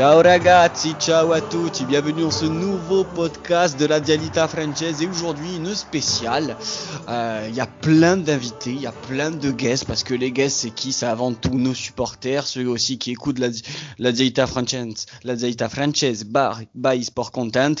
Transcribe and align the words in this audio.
Ciao 0.00 0.22
ragazzi, 0.22 0.94
ciao 0.98 1.30
à 1.32 1.42
tutti, 1.42 1.84
bienvenue 1.84 2.22
dans 2.22 2.30
ce 2.30 2.46
nouveau 2.46 3.04
podcast 3.04 3.78
de 3.78 3.84
la 3.84 4.00
Dialita 4.00 4.48
Française 4.48 5.02
et 5.02 5.06
aujourd'hui 5.06 5.56
une 5.56 5.74
spéciale. 5.74 6.56
Euh, 7.10 7.46
Il 7.50 7.54
y 7.54 7.60
a 7.60 7.66
plein 7.66 8.16
d'invités, 8.16 8.70
il 8.70 8.80
y 8.80 8.86
a 8.86 8.92
plein 8.92 9.30
de 9.30 9.50
guests 9.50 9.84
parce 9.84 10.02
que 10.02 10.14
les 10.14 10.32
guests 10.32 10.60
c'est 10.60 10.70
qui? 10.70 10.94
C'est 10.94 11.04
avant 11.04 11.34
tout 11.34 11.52
nos 11.52 11.74
supporters, 11.74 12.46
ceux 12.46 12.66
aussi 12.66 12.96
qui 12.96 13.10
écoutent 13.10 13.38
la, 13.38 13.48
la 13.98 14.10
Dialita 14.10 14.46
Française, 14.46 15.04
la 15.22 15.36
Dialita 15.36 15.68
Française 15.68 16.24
by, 16.24 16.66
by 16.74 17.04
Sport 17.04 17.30
Content. 17.30 17.74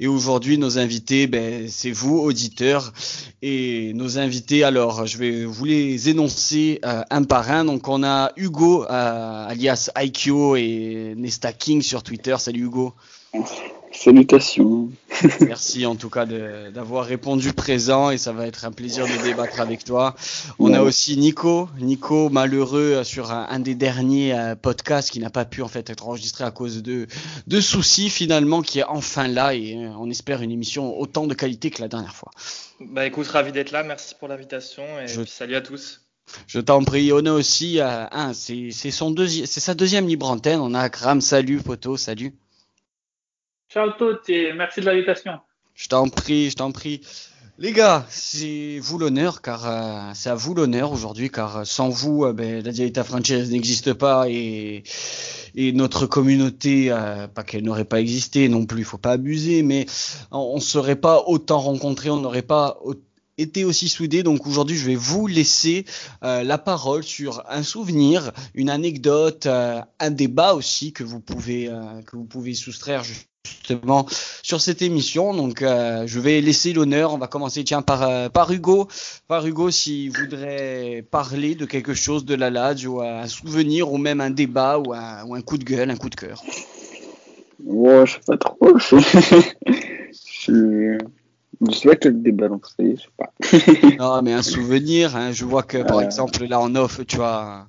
Et 0.00 0.06
aujourd'hui 0.06 0.56
nos 0.56 0.78
invités, 0.78 1.26
ben, 1.26 1.68
c'est 1.68 1.90
vous 1.90 2.16
auditeurs 2.16 2.94
et 3.42 3.92
nos 3.94 4.18
invités. 4.18 4.64
Alors 4.64 5.06
je 5.06 5.18
vais 5.18 5.44
vous 5.44 5.66
les 5.66 6.08
énoncer 6.08 6.80
euh, 6.86 7.02
un 7.10 7.24
par 7.24 7.50
un. 7.50 7.66
Donc 7.66 7.88
on 7.88 8.02
a 8.04 8.32
Hugo 8.38 8.86
euh, 8.88 9.48
alias 9.48 9.90
Aikyo 9.94 10.56
et 10.56 11.12
Nesta 11.14 11.52
King 11.58 11.82
sur 11.82 12.02
Twitter. 12.02 12.36
Salut 12.38 12.60
Hugo. 12.64 12.94
Salutations. 13.92 14.90
Merci 15.40 15.86
en 15.86 15.96
tout 15.96 16.10
cas 16.10 16.24
d'avoir 16.26 17.04
répondu 17.06 17.52
présent 17.52 18.10
et 18.10 18.18
ça 18.18 18.32
va 18.32 18.46
être 18.46 18.64
un 18.64 18.70
plaisir 18.72 19.06
de 19.06 19.22
débattre 19.24 19.60
avec 19.60 19.82
toi. 19.84 20.14
On 20.58 20.72
a 20.72 20.82
aussi 20.82 21.16
Nico, 21.16 21.68
Nico 21.80 22.28
malheureux 22.28 23.02
sur 23.02 23.32
un, 23.32 23.46
un 23.50 23.58
des 23.58 23.74
derniers 23.74 24.34
euh, 24.38 24.54
podcasts 24.54 25.10
qui 25.10 25.18
n'a 25.20 25.30
pas 25.30 25.44
pu 25.46 25.62
en 25.62 25.68
fait 25.68 25.88
être 25.90 26.06
enregistré 26.06 26.44
à 26.44 26.50
cause 26.50 26.82
de, 26.82 27.06
de 27.46 27.60
soucis 27.60 28.10
finalement 28.10 28.62
qui 28.62 28.78
est 28.80 28.84
enfin 28.84 29.26
là 29.26 29.54
et 29.54 29.74
euh, 29.74 29.90
on 29.98 30.08
espère 30.10 30.42
une 30.42 30.50
émission 30.52 30.96
autant 30.98 31.26
de 31.26 31.34
qualité 31.34 31.70
que 31.70 31.80
la 31.80 31.88
dernière 31.88 32.14
fois. 32.14 32.30
Bah 32.80 33.06
écoute, 33.06 33.26
ravi 33.26 33.52
d'être 33.52 33.72
là, 33.72 33.82
merci 33.82 34.14
pour 34.18 34.28
l'invitation 34.28 34.84
et 35.00 35.08
Je- 35.08 35.22
puis 35.22 35.30
salut 35.30 35.56
à 35.56 35.60
tous. 35.60 36.02
Je 36.46 36.60
t'en 36.60 36.82
prie, 36.84 37.12
on 37.12 37.24
a 37.26 37.32
aussi 37.32 37.80
euh, 37.80 38.06
un, 38.10 38.32
c'est 38.32 38.70
c'est 38.72 38.90
son 38.90 39.10
deuxième, 39.10 39.46
c'est 39.46 39.60
sa 39.60 39.74
deuxième 39.74 40.06
libre 40.06 40.30
antenne. 40.30 40.60
On 40.60 40.74
a 40.74 40.80
Akram, 40.80 41.20
salut 41.20 41.58
poteau, 41.62 41.96
salut. 41.96 42.34
Ciao 43.70 43.90
tutti 43.92 44.32
et 44.32 44.52
merci 44.52 44.80
de 44.80 44.86
l'invitation. 44.86 45.32
Je 45.74 45.88
t'en 45.88 46.08
prie, 46.08 46.50
je 46.50 46.56
t'en 46.56 46.72
prie. 46.72 47.00
Les 47.60 47.72
gars, 47.72 48.06
c'est 48.08 48.78
vous 48.80 48.98
l'honneur, 48.98 49.42
car 49.42 49.68
euh, 49.68 50.10
c'est 50.14 50.30
à 50.30 50.34
vous 50.36 50.54
l'honneur 50.54 50.92
aujourd'hui, 50.92 51.28
car 51.28 51.56
euh, 51.58 51.64
sans 51.64 51.88
vous, 51.88 52.24
euh, 52.24 52.32
ben, 52.32 52.64
la 52.64 52.70
Dialita 52.70 53.02
Française 53.02 53.50
n'existe 53.50 53.94
pas 53.94 54.28
et, 54.28 54.84
et 55.56 55.72
notre 55.72 56.06
communauté, 56.06 56.92
euh, 56.92 57.26
pas 57.26 57.42
qu'elle 57.42 57.64
n'aurait 57.64 57.84
pas 57.84 58.00
existé 58.00 58.48
non 58.48 58.64
plus, 58.64 58.82
il 58.82 58.84
faut 58.84 58.96
pas 58.96 59.10
abuser, 59.12 59.64
mais 59.64 59.86
on 60.30 60.54
ne 60.54 60.60
serait 60.60 60.94
pas 60.96 61.24
autant 61.26 61.58
rencontrés, 61.58 62.10
on 62.10 62.20
n'aurait 62.20 62.42
pas 62.42 62.78
au- 62.84 62.94
été 63.38 63.64
aussi 63.64 63.88
soudés. 63.88 64.22
Donc 64.22 64.46
aujourd'hui, 64.46 64.76
je 64.76 64.84
vais 64.84 64.96
vous 64.96 65.26
laisser 65.26 65.84
euh, 66.22 66.42
la 66.42 66.58
parole 66.58 67.02
sur 67.02 67.42
un 67.48 67.62
souvenir, 67.62 68.32
une 68.54 68.68
anecdote, 68.68 69.46
euh, 69.46 69.80
un 70.00 70.10
débat 70.10 70.54
aussi 70.54 70.92
que 70.92 71.04
vous 71.04 71.20
pouvez 71.20 71.68
euh, 71.68 72.02
que 72.02 72.16
vous 72.16 72.24
pouvez 72.24 72.54
soustraire 72.54 73.04
justement 73.04 74.06
sur 74.42 74.60
cette 74.60 74.82
émission. 74.82 75.32
Donc, 75.32 75.60
je 75.60 76.20
vais 76.20 76.40
laisser 76.42 76.74
l'honneur. 76.74 77.14
On 77.14 77.18
va 77.18 77.28
commencer, 77.28 77.64
tiens, 77.64 77.80
par, 77.80 78.30
par 78.30 78.52
Hugo. 78.52 78.88
Par 79.26 79.46
Hugo, 79.46 79.70
s'il 79.70 80.10
voudrait 80.10 81.06
parler 81.10 81.54
de 81.54 81.64
quelque 81.64 81.94
chose 81.94 82.26
de 82.26 82.34
la 82.34 82.50
LAD, 82.50 82.84
ou 82.84 83.00
un 83.00 83.26
souvenir, 83.26 83.90
ou 83.90 83.96
même 83.96 84.20
un 84.20 84.30
débat, 84.30 84.78
ou 84.78 84.92
un, 84.92 85.24
ou 85.24 85.34
un 85.34 85.40
coup 85.40 85.56
de 85.56 85.64
gueule, 85.64 85.90
un 85.90 85.96
coup 85.96 86.10
de 86.10 86.16
cœur. 86.16 86.42
Ouais, 87.64 88.06
je 88.06 88.12
sais 88.14 88.20
pas 88.26 88.36
trop. 88.36 88.58
Je, 90.48 90.98
je 91.68 91.74
sais 91.74 91.88
pas 91.88 91.96
quel 91.96 92.22
débat 92.22 92.48
lancer, 92.48 92.96
je 92.96 93.02
sais 93.02 93.96
pas. 93.98 93.98
Non, 93.98 94.22
mais 94.22 94.32
un 94.32 94.42
souvenir. 94.42 95.16
hein. 95.16 95.32
Je 95.32 95.44
vois 95.44 95.62
que, 95.62 95.78
par 95.82 95.98
Euh. 95.98 96.02
exemple, 96.02 96.44
là 96.46 96.60
en 96.60 96.74
off, 96.76 97.00
tu 97.06 97.20
as, 97.20 97.66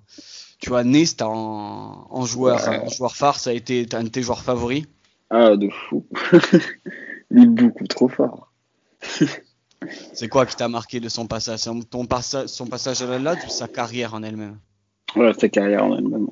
tu 0.60 0.76
as 0.76 0.84
Nest 0.84 1.22
en, 1.22 2.08
en 2.10 2.26
joueur, 2.26 2.68
Ouais. 2.68 2.80
en 2.80 2.90
joueur 2.90 3.16
phare. 3.16 3.40
Ça 3.40 3.50
a 3.52 3.54
été 3.54 3.86
un 3.94 4.04
de 4.04 4.10
tes 4.10 4.22
joueurs 4.22 4.42
favoris? 4.42 4.86
Ah, 5.30 5.56
de 5.56 5.70
fou. 5.70 6.06
Il 7.32 7.44
est 7.44 7.46
beaucoup 7.46 7.86
trop 7.88 8.08
fort. 8.10 8.52
C'est 10.14 10.28
quoi 10.28 10.46
qui 10.46 10.56
t'a 10.56 10.68
marqué 10.68 11.00
de 11.00 11.08
son 11.08 11.26
passage, 11.26 11.60
son, 11.60 11.80
ton 11.82 12.06
passa- 12.06 12.48
son 12.48 12.66
passage 12.68 13.02
à 13.02 13.06
la 13.06 13.18
LAD 13.20 13.38
ou 13.46 13.50
sa 13.50 13.68
carrière 13.68 14.14
en 14.14 14.24
elle-même? 14.24 14.58
Voilà, 15.16 15.34
sa 15.34 15.48
carrière 15.48 15.84
en 15.86 15.96
elle-même. 15.98 16.28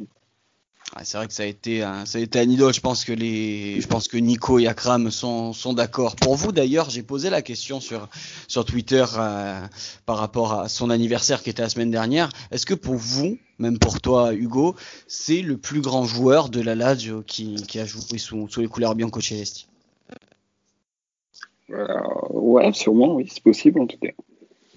Ah, 0.96 1.04
c'est 1.04 1.18
vrai 1.18 1.28
que 1.28 1.34
ça 1.34 1.44
a 1.44 1.48
été 1.48 1.84
un, 1.84 2.06
ça 2.06 2.18
a 2.18 2.22
été 2.22 2.40
un 2.40 2.50
idole. 2.50 2.74
Je 2.74 2.80
pense 2.80 3.04
que 3.04 3.12
les, 3.12 3.82
je 3.82 3.88
pense 3.88 4.08
que 4.08 4.18
Nico 4.18 4.58
et 4.58 4.68
Akram 4.68 5.12
sont, 5.12 5.52
sont 5.52 5.74
d'accord. 5.74 6.16
Pour 6.16 6.36
vous 6.36 6.52
d'ailleurs, 6.52 6.90
j'ai 6.90 7.04
posé 7.04 7.30
la 7.30 7.42
question 7.42 7.82
sur, 7.82 8.08
sur 8.48 8.64
Twitter 8.64 9.06
euh, 9.18 9.60
par 10.06 10.18
rapport 10.18 10.54
à 10.54 10.70
son 10.70 10.90
anniversaire 10.90 11.44
qui 11.44 11.50
était 11.50 11.62
la 11.62 11.70
semaine 11.70 11.92
dernière. 11.92 12.30
Est-ce 12.52 12.66
que 12.66 12.74
pour 12.74 12.96
vous, 12.96 13.38
même 13.60 13.80
pour 13.80 14.00
toi 14.00 14.34
Hugo, 14.34 14.76
c'est 15.08 15.42
le 15.42 15.58
plus 15.58 15.82
grand 15.82 16.06
joueur 16.06 16.48
de 16.50 16.62
la 16.62 16.74
Lazio 16.74 17.22
qui, 17.22 17.56
qui 17.68 17.80
a 17.80 17.86
joué 17.86 18.18
sous, 18.18 18.48
sous 18.48 18.62
les 18.62 18.68
couleurs 18.68 18.96
bianco-celesti 18.96 19.68
Voilà. 21.68 22.02
Ouais, 22.30 22.72
sûrement, 22.72 23.16
oui, 23.16 23.28
c'est 23.30 23.44
possible 23.44 23.82
en 23.82 23.88
tout 23.88 23.98
cas. 23.98 24.12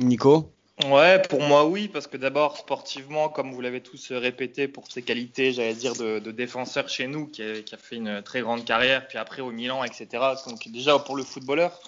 Nico? 0.00 0.50
Ouais, 0.86 1.20
pour 1.28 1.42
moi 1.42 1.66
oui, 1.66 1.88
parce 1.88 2.06
que 2.06 2.16
d'abord 2.16 2.56
sportivement, 2.56 3.28
comme 3.28 3.52
vous 3.52 3.60
l'avez 3.60 3.80
tous 3.82 4.12
répété, 4.12 4.68
pour 4.68 4.90
ses 4.90 5.02
qualités, 5.02 5.52
j'allais 5.52 5.74
dire 5.74 5.94
de, 5.94 6.18
de 6.18 6.30
défenseur 6.30 6.88
chez 6.88 7.06
nous, 7.06 7.26
qui 7.26 7.42
a, 7.42 7.60
qui 7.62 7.74
a 7.74 7.78
fait 7.78 7.96
une 7.96 8.22
très 8.22 8.40
grande 8.40 8.64
carrière, 8.64 9.06
puis 9.06 9.18
après 9.18 9.42
au 9.42 9.50
Milan, 9.50 9.84
etc. 9.84 10.08
Donc 10.46 10.68
déjà 10.68 10.98
pour 10.98 11.16
le 11.16 11.22
footballeur 11.22 11.78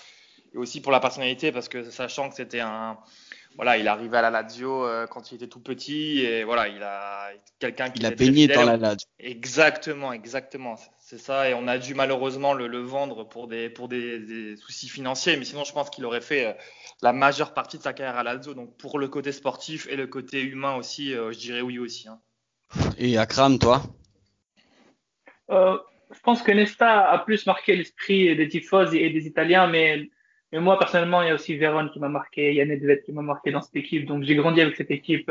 et 0.54 0.58
aussi 0.58 0.81
pour 0.81 0.92
la 0.92 1.00
personnalité, 1.00 1.52
parce 1.52 1.69
que 1.69 1.91
sachant 1.91 2.28
que 2.28 2.34
c'était 2.34 2.60
un, 2.60 2.98
voilà, 3.56 3.76
il 3.76 3.88
arrivait 3.88 4.19
à 4.19 4.22
la 4.22 4.31
Lazio 4.31 4.84
euh, 4.84 5.06
quand 5.06 5.31
il 5.32 5.36
était 5.36 5.47
tout 5.47 5.60
petit 5.60 6.20
et 6.20 6.44
voilà, 6.44 6.69
il 6.69 6.82
a 6.82 7.31
quelqu'un 7.58 7.91
qui 7.91 8.00
Il 8.00 8.06
a 8.06 8.10
baigné 8.10 8.47
dans 8.48 8.64
la 8.64 8.76
Lazio. 8.76 9.08
Exactement, 9.19 10.12
exactement. 10.12 10.76
C'est 10.98 11.19
ça, 11.19 11.48
et 11.48 11.54
on 11.54 11.69
a 11.69 11.78
dû 11.78 11.94
malheureusement 11.94 12.54
le, 12.54 12.66
le 12.66 12.81
vendre 12.81 13.25
pour 13.25 13.47
des 13.48 13.69
pour 13.69 13.88
des, 13.88 14.19
des 14.19 14.56
soucis 14.56 14.88
financiers, 14.88 15.36
mais 15.36 15.44
sinon 15.44 15.64
je 15.64 15.72
pense 15.72 15.91
qu'il 15.91 16.04
aurait 16.04 16.22
fait 16.22 16.47
euh, 16.47 16.52
la 17.02 17.12
majeure 17.12 17.52
partie 17.52 17.78
de 17.78 17.82
sa 17.82 17.92
carrière 17.92 18.16
à 18.16 18.22
Lazio. 18.22 18.54
Donc 18.54 18.76
pour 18.78 18.98
le 18.98 19.08
côté 19.08 19.32
sportif 19.32 19.86
et 19.90 19.96
le 19.96 20.06
côté 20.06 20.42
humain 20.42 20.76
aussi, 20.76 21.14
euh, 21.14 21.32
je 21.32 21.38
dirais 21.38 21.60
oui 21.60 21.78
aussi. 21.78 22.08
hein. 22.08 22.20
Et 22.96 23.18
Akram, 23.18 23.58
toi? 23.58 23.82
Euh, 25.50 25.76
je 26.14 26.20
pense 26.20 26.42
que 26.42 26.52
Nesta 26.52 27.10
a 27.10 27.18
plus 27.18 27.44
marqué 27.46 27.76
l'esprit 27.76 28.34
des 28.36 28.48
tifosi 28.48 28.98
et 28.98 29.10
des 29.10 29.26
Italiens, 29.26 29.66
mais, 29.66 30.08
mais 30.52 30.60
moi 30.60 30.78
personnellement, 30.78 31.22
il 31.22 31.28
y 31.28 31.30
a 31.30 31.34
aussi 31.34 31.56
Véron 31.56 31.88
qui 31.88 31.98
m'a 31.98 32.08
marqué, 32.08 32.50
il 32.50 32.56
y 32.56 32.60
a 32.60 32.64
Nedved 32.64 33.02
qui 33.02 33.12
m'a 33.12 33.22
marqué 33.22 33.50
dans 33.50 33.60
cette 33.60 33.76
équipe, 33.76 34.06
donc 34.06 34.22
j'ai 34.22 34.34
grandi 34.34 34.60
avec 34.60 34.76
cette 34.76 34.90
équipe. 34.90 35.30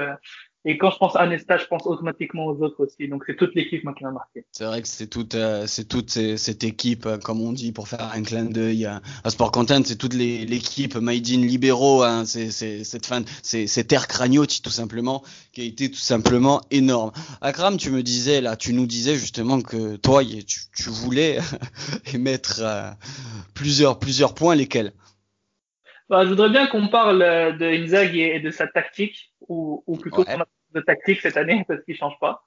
Et 0.63 0.77
quand 0.77 0.91
je 0.91 0.97
pense 0.97 1.15
à 1.15 1.25
Nesta, 1.25 1.57
je 1.57 1.65
pense 1.65 1.87
automatiquement 1.87 2.45
aux 2.45 2.61
autres 2.61 2.83
aussi, 2.85 3.07
donc 3.07 3.23
c'est 3.25 3.35
toute 3.35 3.55
l'équipe 3.55 3.81
qui 3.81 4.03
m'a 4.03 4.11
marqué. 4.11 4.45
C'est 4.51 4.65
vrai 4.65 4.81
que 4.81 4.87
c'est 4.87 5.07
toute, 5.07 5.33
euh, 5.33 5.65
c'est 5.65 5.85
toute 5.85 6.11
cette 6.11 6.63
équipe, 6.63 7.07
euh, 7.07 7.17
comme 7.17 7.41
on 7.41 7.51
dit, 7.51 7.71
pour 7.71 7.87
faire 7.87 8.11
un 8.13 8.21
clin 8.21 8.45
d'œil 8.45 8.85
à, 8.85 9.01
à 9.23 9.29
Sport 9.31 9.51
Content, 9.51 9.81
c'est 9.83 9.95
toute 9.95 10.13
l'équipe 10.13 10.95
Made 10.95 11.27
in 11.29 11.41
Libero, 11.41 12.03
hein, 12.03 12.25
c'est 12.25 12.51
cette 12.51 13.05
fin, 13.07 13.23
c'est 13.41 13.65
cette 13.65 13.91
ère 13.91 14.07
Cragnotti 14.07 14.61
tout 14.61 14.69
simplement, 14.69 15.23
qui 15.51 15.61
a 15.61 15.63
été 15.63 15.89
tout 15.89 15.97
simplement 15.97 16.61
énorme. 16.69 17.11
Akram, 17.41 17.77
tu 17.77 17.89
me 17.89 18.03
disais 18.03 18.39
là, 18.39 18.55
tu 18.55 18.73
nous 18.73 18.85
disais 18.85 19.15
justement 19.15 19.61
que 19.61 19.95
toi, 19.95 20.23
tu, 20.23 20.59
tu 20.75 20.89
voulais 20.89 21.39
émettre 22.13 22.59
euh, 22.61 22.91
plusieurs, 23.55 23.97
plusieurs 23.97 24.35
points, 24.35 24.55
lesquels? 24.55 24.93
Bah, 26.11 26.25
je 26.25 26.29
voudrais 26.29 26.49
bien 26.49 26.67
qu'on 26.67 26.89
parle 26.89 27.21
euh, 27.21 27.53
de 27.53 27.65
Inzaghi 27.65 28.19
et 28.19 28.41
de 28.41 28.51
sa 28.51 28.67
tactique, 28.67 29.33
ou, 29.47 29.81
ou 29.87 29.95
plutôt 29.95 30.25
Ouais. 30.25 30.37
de 30.73 30.81
tactique 30.81 31.21
cette 31.21 31.37
année, 31.37 31.63
parce 31.65 31.81
qu'il 31.85 31.95
change 31.95 32.19
pas. 32.19 32.43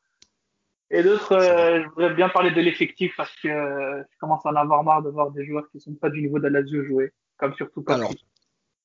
Et 0.90 1.02
d'autres, 1.02 1.32
euh, 1.32 1.82
je 1.82 1.88
voudrais 1.88 2.12
bien 2.12 2.28
parler 2.28 2.50
de 2.50 2.60
l'effectif, 2.60 3.14
parce 3.16 3.34
que 3.36 3.48
euh, 3.48 4.02
je 4.02 4.18
commence 4.18 4.44
à 4.44 4.50
en 4.50 4.56
avoir 4.56 4.84
marre 4.84 5.02
de 5.02 5.08
voir 5.08 5.30
des 5.30 5.46
joueurs 5.46 5.66
qui 5.70 5.80
sont 5.80 5.94
pas 5.94 6.10
du 6.10 6.20
niveau 6.20 6.38
de 6.38 6.44
la 6.46 6.60
Lazio 6.60 6.84
jouer, 6.84 7.14
comme 7.38 7.54
surtout 7.54 7.82
Alors, 7.88 8.12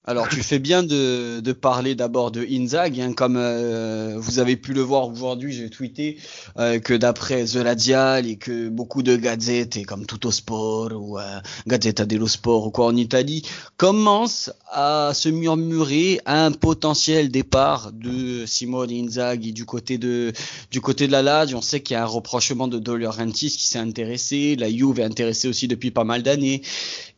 Alors 0.06 0.30
tu 0.30 0.42
fais 0.42 0.60
bien 0.60 0.82
de, 0.82 1.52
parler 1.52 1.94
d'abord 1.94 2.32
de 2.32 2.46
Inzaghi, 2.50 3.02
hein, 3.02 3.12
comme 3.12 3.36
euh, 3.36 4.16
vous 4.18 4.40
avez 4.40 4.56
pu 4.56 4.74
le 4.74 4.80
voir 4.80 5.10
aujourd'hui, 5.10 5.52
j'ai 5.52 5.70
tweeté 5.70 6.18
euh, 6.58 6.80
que 6.80 6.94
d'après 6.94 7.44
The 7.44 7.56
Ladial 7.56 8.26
et 8.26 8.38
que 8.38 8.70
beaucoup 8.70 9.04
de 9.04 9.18
gazettes 9.18 9.76
et 9.76 9.84
comme 9.84 10.06
Tutto 10.06 10.32
Sport 10.32 10.92
ou 10.94 11.20
euh, 11.20 11.40
Gazzetta 11.68 12.06
dello 12.06 12.28
Sport 12.28 12.68
ou 12.68 12.72
quoi 12.72 12.86
en 12.86 12.96
Italie 12.96 13.44
commencent 13.76 14.52
à 14.72 15.12
se 15.14 15.28
murmurer 15.28 16.22
un 16.26 16.54
potentiel 16.54 17.30
départ 17.30 17.92
de 17.92 18.46
Simone 18.46 18.92
Inzaghi 18.92 19.52
du 19.52 19.66
côté 19.66 19.98
de 19.98 20.32
du 20.72 20.80
côté 20.80 21.08
de 21.08 21.12
la 21.12 21.22
Lazio. 21.22 21.58
On 21.58 21.62
sait 21.62 21.82
qu'il 21.82 21.96
y 21.96 21.98
a 21.98 22.04
un 22.04 22.08
reprochement 22.08 22.70
de 22.70 22.92
Laurentiis 22.94 23.52
qui 23.52 23.68
s'est 23.68 23.80
intéressé, 23.80 24.56
la 24.56 24.72
Juve 24.72 25.02
est 25.02 25.04
intéressée 25.04 25.50
aussi 25.50 25.68
depuis 25.68 25.92
pas 25.92 26.06
mal 26.06 26.24
d'années. 26.24 26.62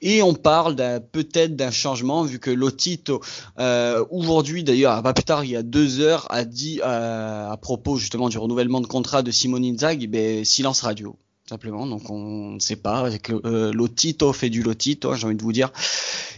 Et 0.02 0.24
on 0.24 0.34
parle 0.34 0.76
peut-être 1.12 1.56
d'un 1.56 1.70
changement 1.70 2.24
vu 2.24 2.40
que 2.40 2.50
Lotito 2.72 3.22
euh, 3.60 4.04
aujourd'hui 4.10 4.64
d'ailleurs 4.64 5.02
pas 5.04 5.14
plus 5.14 5.24
tard 5.24 5.44
il 5.44 5.52
y 5.52 5.56
a 5.56 5.64
deux 5.64 6.00
heures 6.00 6.28
a 6.30 6.46
dit 6.46 6.80
euh, 6.84 7.50
à 7.50 7.58
propos 7.58 7.98
justement 7.98 8.30
du 8.30 8.38
renouvellement 8.38 8.82
de 8.82 8.88
contrat 8.88 9.22
de 9.22 9.32
Simone 9.32 9.66
Inzaghi 9.66 10.08
ben 10.08 10.46
silence 10.46 10.82
radio 10.82 11.16
simplement. 11.52 11.86
Donc 11.86 12.10
on 12.10 12.52
ne 12.52 12.60
sait 12.60 12.78
pas. 12.78 13.00
Avec 13.00 13.30
euh, 13.30 13.74
Lotito 13.74 14.32
fait 14.32 14.50
du 14.50 14.64
Lotito 14.64 15.14
j'ai 15.16 15.26
envie 15.26 15.36
de 15.36 15.42
vous 15.42 15.52
dire. 15.52 15.72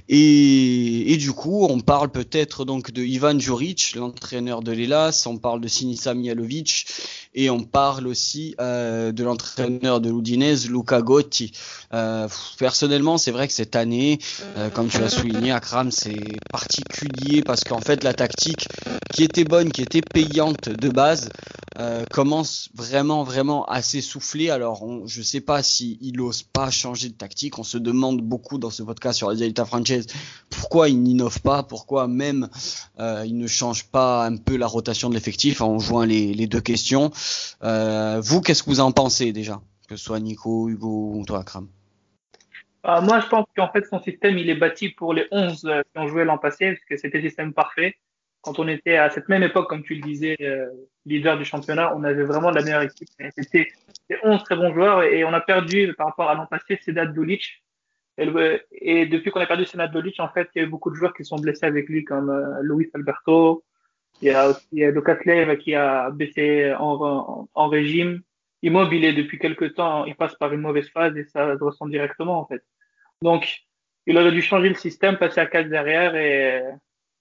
Et, 0.09 1.13
et 1.13 1.17
du 1.17 1.31
coup 1.31 1.65
on 1.69 1.79
parle 1.79 2.09
peut-être 2.09 2.65
donc 2.65 2.91
de 2.91 3.03
Ivan 3.03 3.37
Juric 3.39 3.93
l'entraîneur 3.95 4.63
de 4.63 4.71
l'Elas. 4.71 5.25
On 5.27 5.37
parle 5.37 5.61
de 5.61 5.67
Sinisa 5.67 6.15
Mihalovic 6.15 6.87
Et 7.35 7.49
on 7.49 7.63
parle 7.63 8.07
aussi 8.07 8.55
euh, 8.59 9.11
de 9.11 9.23
l'entraîneur 9.23 9.99
de 10.01 10.09
l'Udinese, 10.09 10.69
Luca 10.69 11.01
Gotti. 11.01 11.51
Euh, 11.93 12.27
personnellement, 12.59 13.17
c'est 13.17 13.31
vrai 13.31 13.47
que 13.47 13.53
cette 13.53 13.75
année, 13.75 14.19
euh, 14.57 14.69
comme 14.69 14.87
tu 14.87 14.97
as 14.97 15.09
souligné, 15.09 15.51
Akram, 15.51 15.91
c'est 15.91 16.21
particulier 16.51 17.41
parce 17.41 17.63
qu'en 17.63 17.81
fait, 17.81 18.03
la 18.03 18.13
tactique 18.13 18.67
qui 19.13 19.23
était 19.23 19.45
bonne, 19.45 19.71
qui 19.71 19.81
était 19.81 20.01
payante 20.01 20.69
de 20.69 20.89
base, 20.89 21.29
euh, 21.79 22.03
commence 22.11 22.69
vraiment, 22.75 23.23
vraiment 23.23 23.65
à 23.65 23.81
s'essouffler. 23.81 24.49
Alors, 24.49 24.83
on, 24.83 25.07
je 25.07 25.21
sais 25.21 25.41
pas 25.41 25.63
si 25.63 25.97
il 26.01 26.19
ose 26.21 26.43
pas 26.43 26.69
changer 26.69 27.09
de 27.09 27.13
tactique. 27.13 27.59
On 27.59 27.63
se 27.63 27.77
demande 27.77 28.21
beaucoup 28.21 28.57
dans 28.57 28.69
ce 28.69 28.83
podcast 28.83 29.17
sur 29.17 29.29
la 29.29 29.35
Dialita 29.35 29.65
Franchise 29.65 30.07
pourquoi 30.49 30.89
il 30.89 31.01
n'innove 31.01 31.41
pas, 31.41 31.63
pourquoi 31.63 32.07
même 32.07 32.49
euh, 32.99 33.23
il 33.25 33.37
ne 33.37 33.47
change 33.47 33.85
pas 33.85 34.25
un 34.25 34.37
peu 34.37 34.57
la 34.57 34.67
rotation 34.67 35.09
de 35.09 35.13
l'effectif 35.13 35.61
en 35.61 35.79
jouant 35.79 36.03
les, 36.03 36.47
deux 36.47 36.61
questions. 36.61 37.11
Euh, 37.63 38.21
vous, 38.23 38.41
qu'est-ce 38.41 38.63
que 38.63 38.69
vous 38.69 38.79
en 38.79 38.91
pensez 38.91 39.31
déjà? 39.33 39.61
Que 39.87 39.95
ce 39.95 40.03
soit 40.03 40.19
Nico, 40.19 40.69
Hugo 40.69 41.13
ou 41.15 41.25
toi, 41.25 41.41
Akram? 41.41 41.67
Euh, 42.85 43.01
Moi, 43.01 43.19
je 43.19 43.27
pense 43.27 43.45
qu'en 43.55 43.69
fait, 43.71 43.85
son 43.89 44.01
système, 44.01 44.37
il 44.37 44.49
est 44.49 44.55
bâti 44.55 44.89
pour 44.89 45.13
les 45.13 45.27
11 45.31 45.65
euh, 45.65 45.81
qui 45.81 45.99
ont 45.99 46.07
joué 46.07 46.25
l'an 46.25 46.37
passé, 46.37 46.71
parce 46.71 46.85
que 46.85 46.97
c'était 46.97 47.19
le 47.19 47.29
système 47.29 47.53
parfait. 47.53 47.95
Quand 48.43 48.59
on 48.59 48.67
était 48.67 48.97
à 48.97 49.09
cette 49.09 49.29
même 49.29 49.41
époque, 49.41 49.69
comme 49.69 49.83
tu 49.83 49.95
le 49.95 50.01
disais, 50.01 50.35
euh, 50.41 50.67
leader 51.05 51.37
du 51.37 51.45
championnat, 51.45 51.95
on 51.95 52.03
avait 52.03 52.23
vraiment 52.23 52.51
la 52.51 52.61
meilleure 52.61 52.81
équipe. 52.81 53.07
C'était 53.37 53.69
11 54.21 54.43
très 54.43 54.55
bons 54.55 54.73
joueurs 54.73 55.01
et 55.03 55.23
on 55.23 55.33
a 55.33 55.41
perdu 55.41 55.93
par 55.97 56.07
rapport 56.07 56.29
à 56.29 56.35
l'an 56.35 56.45
passé 56.45 56.77
Sedat 56.83 57.07
Dulic. 57.07 57.63
Et, 58.17 58.27
et 58.73 59.05
depuis 59.07 59.31
qu'on 59.31 59.39
a 59.39 59.45
perdu 59.47 59.65
Sedat 59.65 59.87
Dulic, 59.87 60.19
en 60.19 60.29
fait, 60.29 60.49
il 60.53 60.59
y 60.59 60.61
a 60.61 60.67
eu 60.67 60.69
beaucoup 60.69 60.91
de 60.91 60.95
joueurs 60.95 61.13
qui 61.13 61.23
sont 61.23 61.37
blessés 61.37 61.65
avec 61.65 61.87
lui, 61.87 62.03
comme 62.03 62.29
euh, 62.29 62.59
Luis 62.61 62.91
Alberto, 62.93 63.63
il 64.21 64.27
y 64.27 64.31
a 64.31 64.49
aussi 64.49 64.67
Leiva 65.25 65.55
qui 65.55 65.75
a 65.75 66.11
baissé 66.11 66.73
en, 66.73 67.01
en, 67.01 67.49
en, 67.53 67.67
régime. 67.67 68.21
Immobilier 68.61 69.13
depuis 69.13 69.39
quelques 69.39 69.73
temps, 69.73 70.05
il 70.05 70.15
passe 70.15 70.35
par 70.35 70.53
une 70.53 70.61
mauvaise 70.61 70.89
phase 70.89 71.17
et 71.17 71.25
ça 71.25 71.57
se 71.57 71.63
ressent 71.63 71.87
directement 71.87 72.39
en 72.39 72.45
fait. 72.45 72.63
Donc, 73.21 73.63
il 74.05 74.17
aurait 74.17 74.31
dû 74.31 74.41
changer 74.41 74.69
le 74.69 74.75
système, 74.75 75.17
passer 75.17 75.41
à 75.41 75.45
4 75.45 75.69
derrière 75.69 76.15
et, 76.15 76.61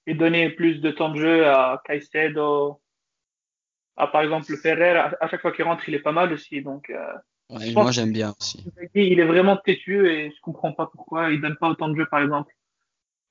et 0.06 0.14
donner 0.14 0.50
plus 0.50 0.80
de 0.80 0.90
temps 0.90 1.10
de 1.10 1.20
jeu 1.20 1.46
à 1.46 1.82
Caicedo, 1.86 2.80
à 3.96 4.06
par 4.06 4.22
exemple 4.22 4.56
Ferrer. 4.56 4.96
À, 4.96 5.16
à 5.20 5.28
chaque 5.28 5.40
fois 5.40 5.52
qu'il 5.52 5.64
rentre, 5.64 5.88
il 5.88 5.94
est 5.94 6.00
pas 6.00 6.12
mal 6.12 6.32
aussi. 6.32 6.62
Donc, 6.62 6.90
euh, 6.90 7.12
ouais, 7.50 7.72
moi 7.72 7.90
j'aime 7.90 8.12
bien 8.12 8.34
aussi. 8.40 8.64
Il 8.94 9.20
est 9.20 9.24
vraiment 9.24 9.56
têtu 9.56 10.08
et 10.08 10.30
je 10.30 10.40
comprends 10.42 10.72
pas 10.72 10.86
pourquoi 10.86 11.30
il 11.30 11.40
donne 11.40 11.56
pas 11.56 11.68
autant 11.68 11.88
de 11.88 11.96
jeu 11.96 12.06
par 12.06 12.20
exemple 12.20 12.52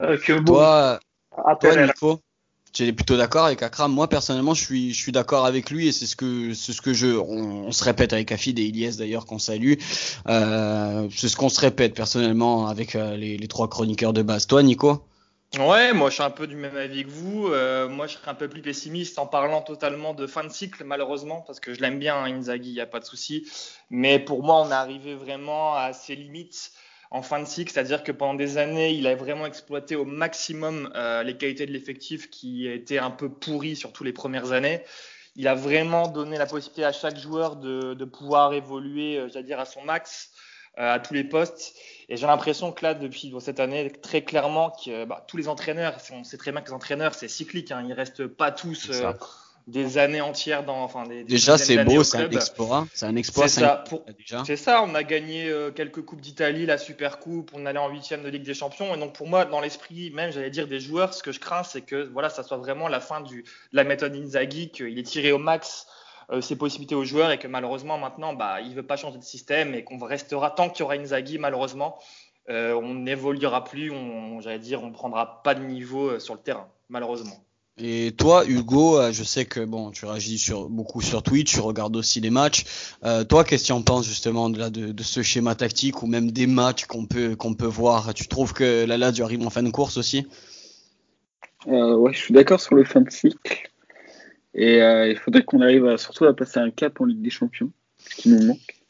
euh, 0.02 0.18
que 0.18 0.40
toi, 0.44 1.00
à 1.46 1.56
toi 1.56 1.76
Nico, 1.76 2.22
tu 2.74 2.84
es 2.84 2.94
plutôt 2.94 3.18
d'accord 3.18 3.46
avec 3.46 3.62
Akram? 3.62 3.92
Moi 3.92 4.08
personnellement, 4.08 4.54
je 4.54 4.64
suis, 4.64 4.94
je 4.94 5.00
suis 5.00 5.12
d'accord 5.12 5.46
avec 5.46 5.70
lui 5.70 5.88
et 5.88 5.92
c'est 5.92 6.06
ce 6.06 6.16
que, 6.16 6.54
c'est 6.54 6.74
ce 6.74 6.82
que 6.82 6.94
je, 6.94 7.08
on, 7.08 7.68
on, 7.68 7.72
se 7.72 7.84
répète 7.84 8.14
avec 8.14 8.32
Afid 8.32 8.58
et 8.58 8.64
Ilyes 8.64 8.98
d'ailleurs 8.98 9.26
qu'on 9.26 9.40
salue. 9.40 9.74
Euh, 10.28 11.08
c'est 11.16 11.28
ce 11.28 11.36
qu'on 11.36 11.50
se 11.50 11.60
répète 11.60 11.94
personnellement 11.94 12.68
avec 12.68 12.96
euh, 12.96 13.16
les, 13.18 13.38
les, 13.38 13.48
trois 13.48 13.70
chroniqueurs 13.70 14.14
de 14.14 14.22
base. 14.22 14.48
Toi, 14.48 14.64
Nico? 14.64 15.04
Ouais, 15.60 15.92
moi 15.92 16.10
je 16.10 16.14
suis 16.16 16.24
un 16.24 16.30
peu 16.30 16.48
du 16.48 16.56
même 16.56 16.78
avis 16.78 17.04
que 17.04 17.10
vous. 17.10 17.48
Euh, 17.50 17.90
moi 17.90 18.08
je 18.08 18.14
serais 18.14 18.32
un 18.32 18.36
peu 18.36 18.48
plus 18.48 18.62
pessimiste 18.62 19.20
en 19.20 19.28
parlant 19.28 19.62
totalement 19.62 20.14
de 20.14 20.26
fin 20.26 20.46
de 20.46 20.50
cycle, 20.50 20.86
malheureusement, 20.86 21.42
parce 21.42 21.60
que 21.60 21.74
je 21.74 21.82
l'aime 21.82 22.00
bien, 22.00 22.16
hein, 22.16 22.34
Inzaghi, 22.34 22.70
il 22.70 22.74
n'y 22.74 22.80
a 22.80 22.86
pas 22.86 23.02
de 23.02 23.06
souci. 23.06 23.46
Mais 23.90 24.18
pour 24.18 24.44
moi, 24.44 24.62
on 24.62 24.70
est 24.70 24.74
arrivé 24.74 25.14
vraiment 25.14 25.76
à 25.76 25.92
ses 25.92 26.16
limites 26.16 26.72
en 27.10 27.22
fin 27.22 27.42
de 27.42 27.46
cycle, 27.46 27.74
c'est-à-dire 27.74 28.04
que 28.04 28.14
pendant 28.14 28.36
des 28.36 28.58
années, 28.58 28.92
il 28.94 29.06
a 29.08 29.16
vraiment 29.16 29.46
exploité 29.46 29.98
au 29.98 30.06
maximum 30.06 30.90
euh, 30.96 31.22
les 31.24 31.36
qualités 31.36 31.66
de 31.66 31.74
l'effectif 31.74 32.30
qui 32.30 32.66
étaient 32.68 33.00
un 33.00 33.12
peu 33.12 33.28
pourries 33.30 33.76
surtout 33.76 34.06
les 34.06 34.14
premières 34.14 34.54
années. 34.54 34.82
Il 35.36 35.50
a 35.50 35.56
vraiment 35.56 36.08
donné 36.08 36.38
la 36.38 36.46
possibilité 36.46 36.86
à 36.86 36.94
chaque 36.94 37.18
joueur 37.18 37.58
de, 37.58 37.94
de 37.94 38.06
pouvoir 38.06 38.54
évoluer, 38.54 39.18
euh, 39.18 39.28
j'allais 39.28 39.48
dire, 39.48 39.60
à 39.60 39.66
son 39.66 39.84
max 39.84 40.32
à 40.76 41.00
tous 41.00 41.14
les 41.14 41.24
postes. 41.24 41.76
Et 42.10 42.18
j'ai 42.18 42.28
l'impression 42.28 42.72
que 42.72 42.84
là, 42.84 42.94
depuis 42.94 43.34
cette 43.40 43.60
année, 43.60 43.90
très 43.90 44.24
clairement, 44.24 44.72
que 44.72 45.06
bah, 45.06 45.24
tous 45.28 45.38
les 45.38 45.48
entraîneurs, 45.48 45.96
on 46.12 46.24
sait 46.24 46.38
très 46.38 46.52
bien 46.52 46.62
que 46.62 46.68
les 46.68 46.74
entraîneurs, 46.74 47.14
c'est 47.14 47.30
cyclique, 47.30 47.72
hein, 47.72 47.86
ils 47.88 47.94
restent 47.94 48.28
pas 48.28 48.52
tous 48.52 48.90
euh, 48.90 49.14
des 49.68 49.98
années 49.98 50.20
entières 50.20 50.66
dans, 50.66 50.84
enfin, 50.84 51.04
des, 51.04 51.24
des 51.24 51.24
déjà 51.24 51.58
c'est 51.58 51.84
beau, 51.86 52.04
c'est 52.04 52.18
un 52.18 52.30
exploit, 52.30 52.88
c'est 52.94 53.06
un 53.06 53.16
exploit. 53.16 53.48
C'est 53.48 53.62
ça. 53.62 53.84
Pour... 53.88 54.04
C'est 54.46 54.58
ça. 54.58 54.84
On 54.84 54.94
a 54.96 55.04
gagné 55.04 55.50
euh, 55.50 55.72
quelques 55.72 56.02
coupes 56.02 56.20
d'Italie, 56.20 56.66
la 56.66 56.78
Super 56.78 57.20
Coupe, 57.20 57.52
on 57.54 57.66
allait 57.66 57.80
en 57.80 57.90
huitième 57.90 58.24
de 58.24 58.30
Ligue 58.30 58.44
des 58.44 58.56
Champions. 58.56 58.94
Et 58.94 58.98
donc 58.98 59.14
pour 59.14 59.28
moi, 59.28 59.46
dans 59.46 59.62
l'esprit 59.62 60.12
même, 60.12 60.32
j'allais 60.32 60.50
dire 60.50 60.68
des 60.68 60.80
joueurs, 60.80 61.14
ce 61.14 61.24
que 61.24 61.32
je 61.32 61.40
crains, 61.40 61.64
c'est 61.64 61.82
que 61.82 62.10
voilà, 62.12 62.30
ça 62.30 62.44
soit 62.44 62.58
vraiment 62.58 62.88
la 62.88 63.00
fin 63.00 63.22
du, 63.22 63.44
de 63.44 63.48
la 63.72 63.84
méthode 63.84 64.16
Inzaghi, 64.16 64.70
qu'il 64.70 64.98
est 64.98 65.04
tiré 65.04 65.32
au 65.32 65.38
max 65.38 65.86
euh, 65.86 66.01
ses 66.40 66.56
possibilités 66.56 66.96
aux 66.96 67.04
joueurs 67.04 67.32
et 67.32 67.38
que 67.40 67.48
malheureusement 67.48 67.98
maintenant, 67.98 68.34
bah, 68.34 68.62
il 68.62 68.74
veut 68.74 68.84
pas 68.84 68.96
changer 68.96 69.18
de 69.18 69.24
système 69.24 69.74
et 69.74 69.84
qu'on 69.84 69.98
restera 69.98 70.52
tant 70.52 70.70
qu'il 70.70 70.82
y 70.82 70.84
aura 70.84 70.94
Inzaghi, 70.94 71.38
malheureusement, 71.38 71.98
euh, 72.50 72.74
on 72.74 72.96
n'évoluera 72.96 73.64
plus, 73.64 73.92
on, 73.92 74.42
j'allais 74.42 74.60
dire, 74.60 74.84
on 74.84 74.92
prendra 74.92 75.42
pas 75.44 75.56
de 75.56 75.64
niveau 75.64 76.10
euh, 76.10 76.20
sur 76.20 76.34
le 76.34 76.40
terrain, 76.40 76.68
malheureusement. 76.90 77.44
Et 77.78 78.12
toi, 78.18 78.46
Hugo, 78.46 79.00
euh, 79.00 79.12
je 79.12 79.24
sais 79.24 79.46
que 79.46 79.64
bon, 79.64 79.92
tu 79.92 80.06
réagis 80.06 80.38
sur, 80.38 80.70
beaucoup 80.70 81.02
sur 81.02 81.24
Twitch, 81.24 81.54
tu 81.54 81.60
regardes 81.62 81.96
aussi 81.96 82.20
les 82.20 82.30
matchs. 82.30 82.66
Euh, 83.06 83.24
toi, 83.24 83.44
qu'est-ce 83.44 83.64
que 83.64 83.68
tu 83.68 83.74
en 83.74 83.82
penses 83.82 84.06
justement 84.06 84.50
de, 84.50 84.60
là, 84.60 84.70
de, 84.70 84.92
de, 84.92 85.04
ce 85.04 85.22
schéma 85.22 85.56
tactique 85.56 86.04
ou 86.04 86.08
même 86.08 86.32
des 86.32 86.48
matchs 86.48 86.86
qu'on 86.86 87.06
peut, 87.06 87.36
qu'on 87.36 87.54
peut 87.54 87.66
voir? 87.66 88.14
Tu 88.14 88.28
trouves 88.28 88.54
que 88.54 88.86
la 88.86 88.98
Lazio 88.98 89.24
arrive 89.24 89.46
en 89.46 89.50
fin 89.50 89.64
de 89.64 89.70
course 89.70 89.98
aussi? 89.98 90.28
Euh, 91.68 91.96
Ouais, 91.96 92.14
je 92.14 92.20
suis 92.20 92.34
d'accord 92.34 92.60
sur 92.60 92.76
le 92.76 92.84
fin 92.84 93.02
de 93.02 93.10
cycle. 93.10 93.71
Et 94.54 94.82
euh, 94.82 95.10
il 95.10 95.18
faudrait 95.18 95.44
qu'on 95.44 95.62
arrive 95.62 95.86
à, 95.86 95.98
surtout 95.98 96.26
à 96.26 96.36
passer 96.36 96.60
un 96.60 96.72
cap 96.72 97.00
en 97.00 97.06
Ligue 97.06 97.22
des 97.22 97.30
Champions, 97.30 97.72
ce 97.98 98.16
qui 98.16 98.30
nous 98.30 98.46
manque. 98.46 98.82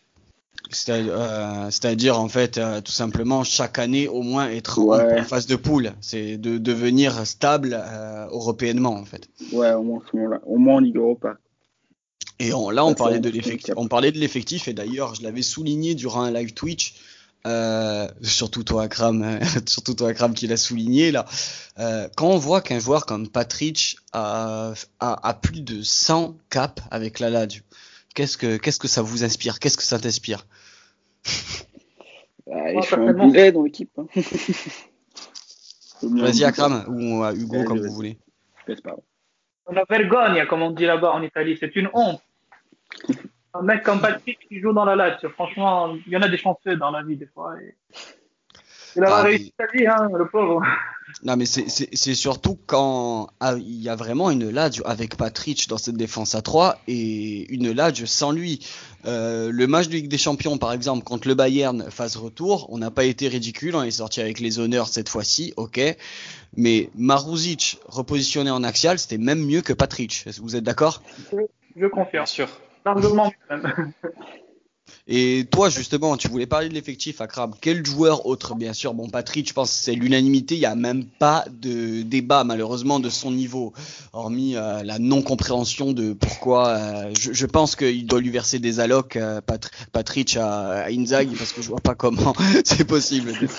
C'est-à-dire, 0.72 2.20
en 2.20 2.30
fait, 2.30 2.58
euh, 2.58 2.82
tout 2.82 2.92
simplement, 2.94 3.44
chaque 3.44 3.78
année, 3.78 4.08
au 4.08 4.22
moins 4.22 4.50
être 4.50 4.80
ouais. 4.80 5.20
en, 5.20 5.24
phase 5.24 5.46
de 5.46 5.56
poule. 5.56 5.92
C'est 6.00 6.38
de 6.38 6.58
devenir 6.58 7.28
stable 7.28 7.78
euh, 7.78 8.28
européennement, 8.28 8.94
en 8.94 9.04
fait. 9.04 9.28
Ouais, 9.52 9.74
au 9.74 9.84
moins, 9.84 10.02
au 10.46 10.58
moins 10.58 10.76
en 10.76 10.80
Ligue 10.80 10.96
Europa. 10.96 11.38
Et 12.40 12.54
on, 12.54 12.70
là, 12.70 12.86
on 12.86 12.96
parlait, 12.96 13.20
de 13.20 13.30
l'effectif, 13.30 13.74
on 13.78 13.88
parlait 13.88 14.12
de 14.12 14.18
l'effectif, 14.18 14.68
et 14.68 14.74
d'ailleurs, 14.74 15.14
je 15.14 15.24
l'avais 15.24 15.44
souligné 15.44 15.94
durant 15.94 16.24
un 16.24 16.32
live 16.32 16.54
Twitch. 16.54 16.96
Euh, 17.48 18.08
surtout 18.22 18.64
toi, 18.64 18.84
Akram, 18.84 19.40
surtout 19.68 19.96
toi, 19.96 20.10
Akram, 20.10 20.34
qui 20.34 20.48
l'a 20.48 20.58
souligné 20.58 21.12
là. 21.12 21.26
Euh, 21.80 22.08
quand 22.16 22.28
on 22.28 22.38
voit 22.38 22.62
qu'un 22.62 22.80
joueur 22.80 23.06
comme 23.06 23.28
Patrick 23.28 23.98
a, 24.14 24.74
a, 25.00 25.28
a, 25.28 25.34
plus 25.34 25.62
de 25.62 25.82
100 25.82 26.38
caps 26.50 26.84
avec 26.92 27.20
la 27.20 27.30
Lazio, 27.30 27.62
Qu'est-ce 28.14 28.38
que 28.38 28.58
qu'est-ce 28.58 28.80
que 28.80 28.90
ça 28.90 29.02
vous 29.02 29.24
inspire? 29.24 29.60
Qu'est-ce 29.60 29.78
que 29.78 29.84
ça 29.84 29.98
t'inspire? 29.98 30.46
Bah, 32.46 32.74
Il 32.74 32.84
faut 32.84 32.98
un 32.98 33.14
boulet 33.14 33.52
dans 33.52 33.64
l'équipe. 33.64 33.92
Hein. 33.98 34.08
Vas-y 36.04 36.44
Akram 36.44 36.84
ou 36.90 37.24
à 37.24 37.34
Hugo 37.34 37.60
ouais, 37.60 37.64
comme 37.64 37.80
vous 37.80 37.94
voulez. 37.94 38.18
La 39.72 39.86
vergogne, 39.90 40.46
comme 40.48 40.64
on 40.64 40.72
dit 40.72 40.86
là-bas 40.86 41.12
en 41.12 41.22
Italie, 41.22 41.56
c'est 41.60 41.76
une 41.76 41.90
honte. 41.94 42.22
un 43.54 43.62
mec 43.62 43.84
comme 43.84 44.02
Patrick 44.02 44.40
qui 44.48 44.60
joue 44.60 44.74
dans 44.74 44.86
la 44.86 44.96
Lazio, 44.96 45.30
franchement, 45.30 45.96
il 46.08 46.14
y 46.14 46.18
en 46.18 46.22
a 46.22 46.30
des 46.30 46.38
chanceux 46.38 46.76
dans 46.78 46.92
la 46.92 47.04
vie 47.04 47.18
des 47.18 47.28
fois. 47.28 47.56
Et... 47.62 47.76
Il 48.96 49.04
a 49.04 49.18
ah, 49.18 49.22
réussi 49.24 49.54
sa 49.58 49.68
vie, 49.68 49.88
hein, 49.88 50.10
le 50.14 50.28
pauvre. 50.28 50.62
Non, 51.24 51.36
mais 51.38 51.46
c'est 51.46 52.16
surtout 52.16 52.58
quand 52.68 53.28
ah, 53.40 53.56
il 53.58 53.82
y 53.82 53.90
a 53.90 53.96
vraiment 53.96 54.32
une 54.32 54.50
Lazio 54.50 54.84
avec 54.86 55.16
Patrick 55.18 55.68
dans 55.70 55.78
cette 55.78 55.96
défense 55.96 56.36
à 56.36 56.42
3 56.42 56.78
et 56.88 57.52
une 57.54 57.72
Lazio 57.72 58.06
sans 58.06 58.32
lui. 58.32 58.66
Euh, 59.06 59.50
le 59.52 59.68
match 59.68 59.88
de 59.88 59.94
Ligue 59.94 60.08
des 60.08 60.18
Champions, 60.18 60.58
par 60.58 60.74
exemple, 60.74 61.04
contre 61.04 61.28
le 61.28 61.36
Bayern, 61.36 61.90
phase 61.90 62.18
retour, 62.18 62.68
on 62.70 62.78
n'a 62.78 62.92
pas 62.92 63.04
été 63.04 63.28
ridicule, 63.28 63.76
on 63.76 63.84
est 63.84 63.92
sorti 63.92 64.22
avec 64.22 64.40
les 64.40 64.60
honneurs 64.60 64.88
cette 64.88 65.10
fois-ci, 65.10 65.54
ok. 65.58 65.80
Mais 66.56 66.90
Maruzic 66.96 67.80
repositionné 67.86 68.52
en 68.52 68.64
axial, 68.64 69.00
c'était 69.00 69.18
même 69.18 69.46
mieux 69.46 69.62
que 69.62 69.74
Patrick. 69.74 70.26
Vous 70.42 70.56
êtes 70.56 70.64
d'accord? 70.64 71.02
Je 71.76 71.88
confirme. 71.88 72.24
Bien 72.24 72.26
sûr. 72.26 72.50
Largement 72.86 73.32
même. 73.50 73.94
Et 75.08 75.46
toi, 75.52 75.70
justement, 75.70 76.16
tu 76.18 76.28
voulais 76.28 76.46
parler 76.46 76.70
de 76.70 76.74
l'effectif 76.74 77.22
à 77.22 77.28
Crab. 77.28 77.56
Quel 77.60 77.86
joueur 77.86 78.26
autre, 78.26 78.56
bien 78.56 78.74
sûr? 78.74 78.94
Bon, 78.94 79.10
Patrick, 79.10 79.48
je 79.48 79.54
pense 79.54 79.72
que 79.72 79.84
c'est 79.84 79.94
l'unanimité. 79.94 80.56
Il 80.56 80.60
n'y 80.60 80.66
a 80.66 80.76
même 80.76 81.06
pas 81.06 81.46
de 81.50 82.02
débat, 82.04 82.44
malheureusement, 82.44 83.00
de 83.00 83.10
son 83.10 83.32
niveau, 83.32 83.74
hormis 84.14 84.56
euh, 84.56 84.84
la 84.84 85.00
non-compréhension 85.00 85.94
de 85.94 86.14
pourquoi. 86.14 86.70
Euh, 86.70 87.12
je, 87.20 87.34
je, 87.34 87.46
pense 87.46 87.76
qu'il 87.76 88.06
doit 88.06 88.22
lui 88.22 88.30
verser 88.30 88.60
des 88.60 88.80
allocs, 88.80 89.16
euh, 89.16 89.42
Pat 89.42 89.70
Patrick 89.92 90.38
à, 90.38 90.84
à, 90.84 90.92
Inzaghi, 90.92 91.36
parce 91.36 91.52
que 91.52 91.62
je 91.62 91.70
vois 91.70 91.82
pas 91.82 91.96
comment 91.96 92.34
c'est 92.64 92.88
possible. 92.88 93.34
Il 93.42 93.50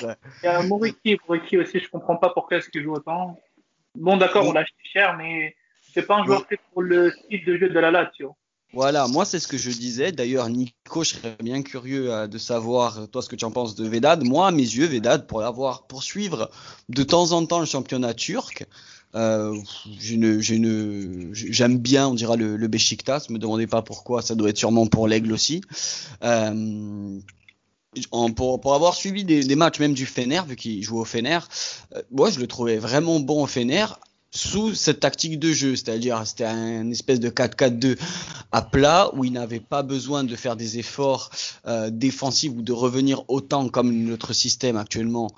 y 0.45 0.47
a 0.47 0.63
Moriki, 0.63 1.19
Moriki 1.27 1.59
aussi, 1.59 1.81
je 1.81 1.89
comprends 1.89 2.17
pas 2.17 2.31
pourquoi 2.31 2.59
est-ce 2.59 2.71
qu'il 2.71 2.83
joue 2.83 2.95
autant. 2.95 3.39
Bon, 3.95 4.17
d'accord, 4.17 4.47
on 4.47 4.53
l'a 4.53 4.61
acheté 4.61 4.77
cher, 4.85 5.17
mais 5.19 5.55
c'est 5.93 6.07
pas 6.07 6.17
un 6.17 6.25
joueur 6.25 6.47
fait 6.47 6.59
pour 6.73 6.83
le 6.83 7.11
style 7.11 7.45
de 7.45 7.59
jeu 7.59 7.69
de 7.69 7.79
la 7.79 7.91
Lazio. 7.91 8.35
Voilà, 8.75 9.07
moi 9.07 9.25
c'est 9.25 9.39
ce 9.39 9.49
que 9.49 9.59
je 9.59 9.71
disais. 9.71 10.13
D'ailleurs, 10.13 10.49
Nico, 10.49 11.05
je 11.05 11.11
serais 11.11 11.37
bien 11.43 11.63
curieux 11.63 12.13
euh, 12.13 12.27
de 12.27 12.39
savoir 12.39 13.09
toi 13.09 13.21
ce 13.21 13.29
que 13.29 13.37
tu 13.37 13.45
en 13.45 13.51
penses 13.51 13.75
de 13.75 13.87
Vedad. 13.87 14.25
Moi, 14.25 14.47
à 14.47 14.51
mes 14.51 14.63
yeux, 14.63 14.87
Vedad, 14.87 15.27
pour 15.27 15.43
avoir 15.43 15.87
poursuivre 15.87 16.51
de 16.89 17.03
temps 17.03 17.33
en 17.33 17.45
temps 17.45 17.61
le 17.61 17.67
championnat 17.67 18.15
turc, 18.15 18.67
Euh, 19.15 19.61
j'aime 19.99 21.79
bien, 21.79 22.09
on 22.09 22.15
dira 22.15 22.37
le, 22.37 22.57
le. 22.57 22.69
Me 22.69 23.39
demandez 23.39 23.67
pas 23.67 23.83
pourquoi, 23.83 24.23
ça 24.23 24.35
doit 24.35 24.49
être 24.49 24.59
sûrement 24.59 24.87
pour 24.87 25.07
l'aigle 25.07 25.33
aussi. 25.33 25.61
Euh, 26.25 27.21
pour, 28.35 28.75
avoir 28.75 28.95
suivi 28.95 29.25
des, 29.25 29.45
des, 29.45 29.57
matchs 29.57 29.81
même 29.81 29.93
du 29.93 30.07
Fener, 30.07 30.41
vu 30.49 30.57
qu'il 30.57 30.83
joue 30.83 30.99
au 30.99 31.05
Fener, 31.05 31.41
euh, 31.95 32.03
moi 32.11 32.31
je 32.31 32.41
le 32.41 32.47
trouvais 32.47 32.79
vraiment 32.79 33.21
bon 33.21 33.43
au 33.43 33.47
Fener 33.47 33.85
sous 34.35 34.75
cette 34.75 35.01
tactique 35.01 35.39
de 35.39 35.53
jeu, 35.53 35.77
c'est-à-dire 35.77 36.27
c'était 36.27 36.45
un 36.45 36.91
espèce 36.91 37.21
de 37.21 37.29
4-4-2 37.29 37.99
à 38.51 38.63
plat 38.63 39.11
où 39.15 39.25
il 39.25 39.33
n'avait 39.33 39.61
pas 39.61 39.83
besoin 39.83 40.25
de 40.25 40.35
faire 40.37 40.57
des 40.57 40.79
efforts 40.79 41.31
euh, 41.67 41.91
défensifs 41.91 42.53
ou 42.57 42.63
de 42.63 42.73
revenir 42.73 43.25
autant 43.29 43.69
comme 43.69 43.93
notre 43.93 44.33
système 44.33 44.77
actuellement 44.77 45.31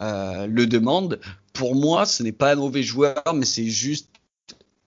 euh, 0.00 0.46
le 0.46 0.66
demande. 0.66 1.20
Pour 1.52 1.74
moi, 1.74 2.06
ce 2.06 2.22
n'est 2.22 2.32
pas 2.32 2.52
un 2.52 2.56
mauvais 2.56 2.82
joueur, 2.82 3.22
mais 3.34 3.46
c'est 3.46 3.66
juste 3.66 4.08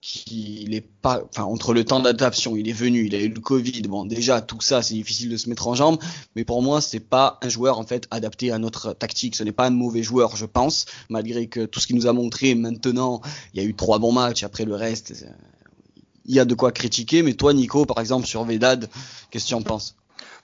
qu'il 0.04 0.74
est 0.74 0.82
pas, 0.82 1.22
enfin, 1.30 1.44
entre 1.44 1.72
le 1.72 1.82
temps 1.82 1.98
d'adaptation, 1.98 2.56
il 2.56 2.68
est 2.68 2.74
venu, 2.74 3.06
il 3.06 3.14
a 3.14 3.20
eu 3.20 3.30
le 3.30 3.40
Covid. 3.40 3.80
Bon, 3.88 4.04
déjà, 4.04 4.42
tout 4.42 4.60
ça, 4.60 4.82
c'est 4.82 4.92
difficile 4.92 5.30
de 5.30 5.38
se 5.38 5.48
mettre 5.48 5.66
en 5.66 5.74
jambe. 5.74 5.98
Mais 6.36 6.44
pour 6.44 6.60
moi, 6.60 6.82
c'est 6.82 7.00
pas 7.00 7.38
un 7.40 7.48
joueur, 7.48 7.78
en 7.78 7.84
fait, 7.84 8.06
adapté 8.10 8.52
à 8.52 8.58
notre 8.58 8.92
tactique. 8.92 9.34
Ce 9.34 9.42
n'est 9.42 9.52
pas 9.52 9.64
un 9.64 9.70
mauvais 9.70 10.02
joueur, 10.02 10.36
je 10.36 10.44
pense, 10.44 10.84
malgré 11.08 11.46
que 11.46 11.64
tout 11.64 11.80
ce 11.80 11.86
qu'il 11.86 11.96
nous 11.96 12.06
a 12.06 12.12
montré 12.12 12.54
maintenant, 12.54 13.22
il 13.54 13.62
y 13.62 13.64
a 13.64 13.66
eu 13.66 13.74
trois 13.74 13.98
bons 13.98 14.12
matchs. 14.12 14.42
Après 14.42 14.66
le 14.66 14.74
reste, 14.74 15.12
euh, 15.12 15.30
il 16.26 16.34
y 16.34 16.38
a 16.38 16.44
de 16.44 16.54
quoi 16.54 16.70
critiquer. 16.70 17.22
Mais 17.22 17.32
toi, 17.32 17.54
Nico, 17.54 17.86
par 17.86 17.98
exemple, 17.98 18.26
sur 18.26 18.44
Vedad, 18.44 18.90
qu'est-ce 19.30 19.44
que 19.44 19.48
tu 19.48 19.54
en 19.54 19.62
penses? 19.62 19.96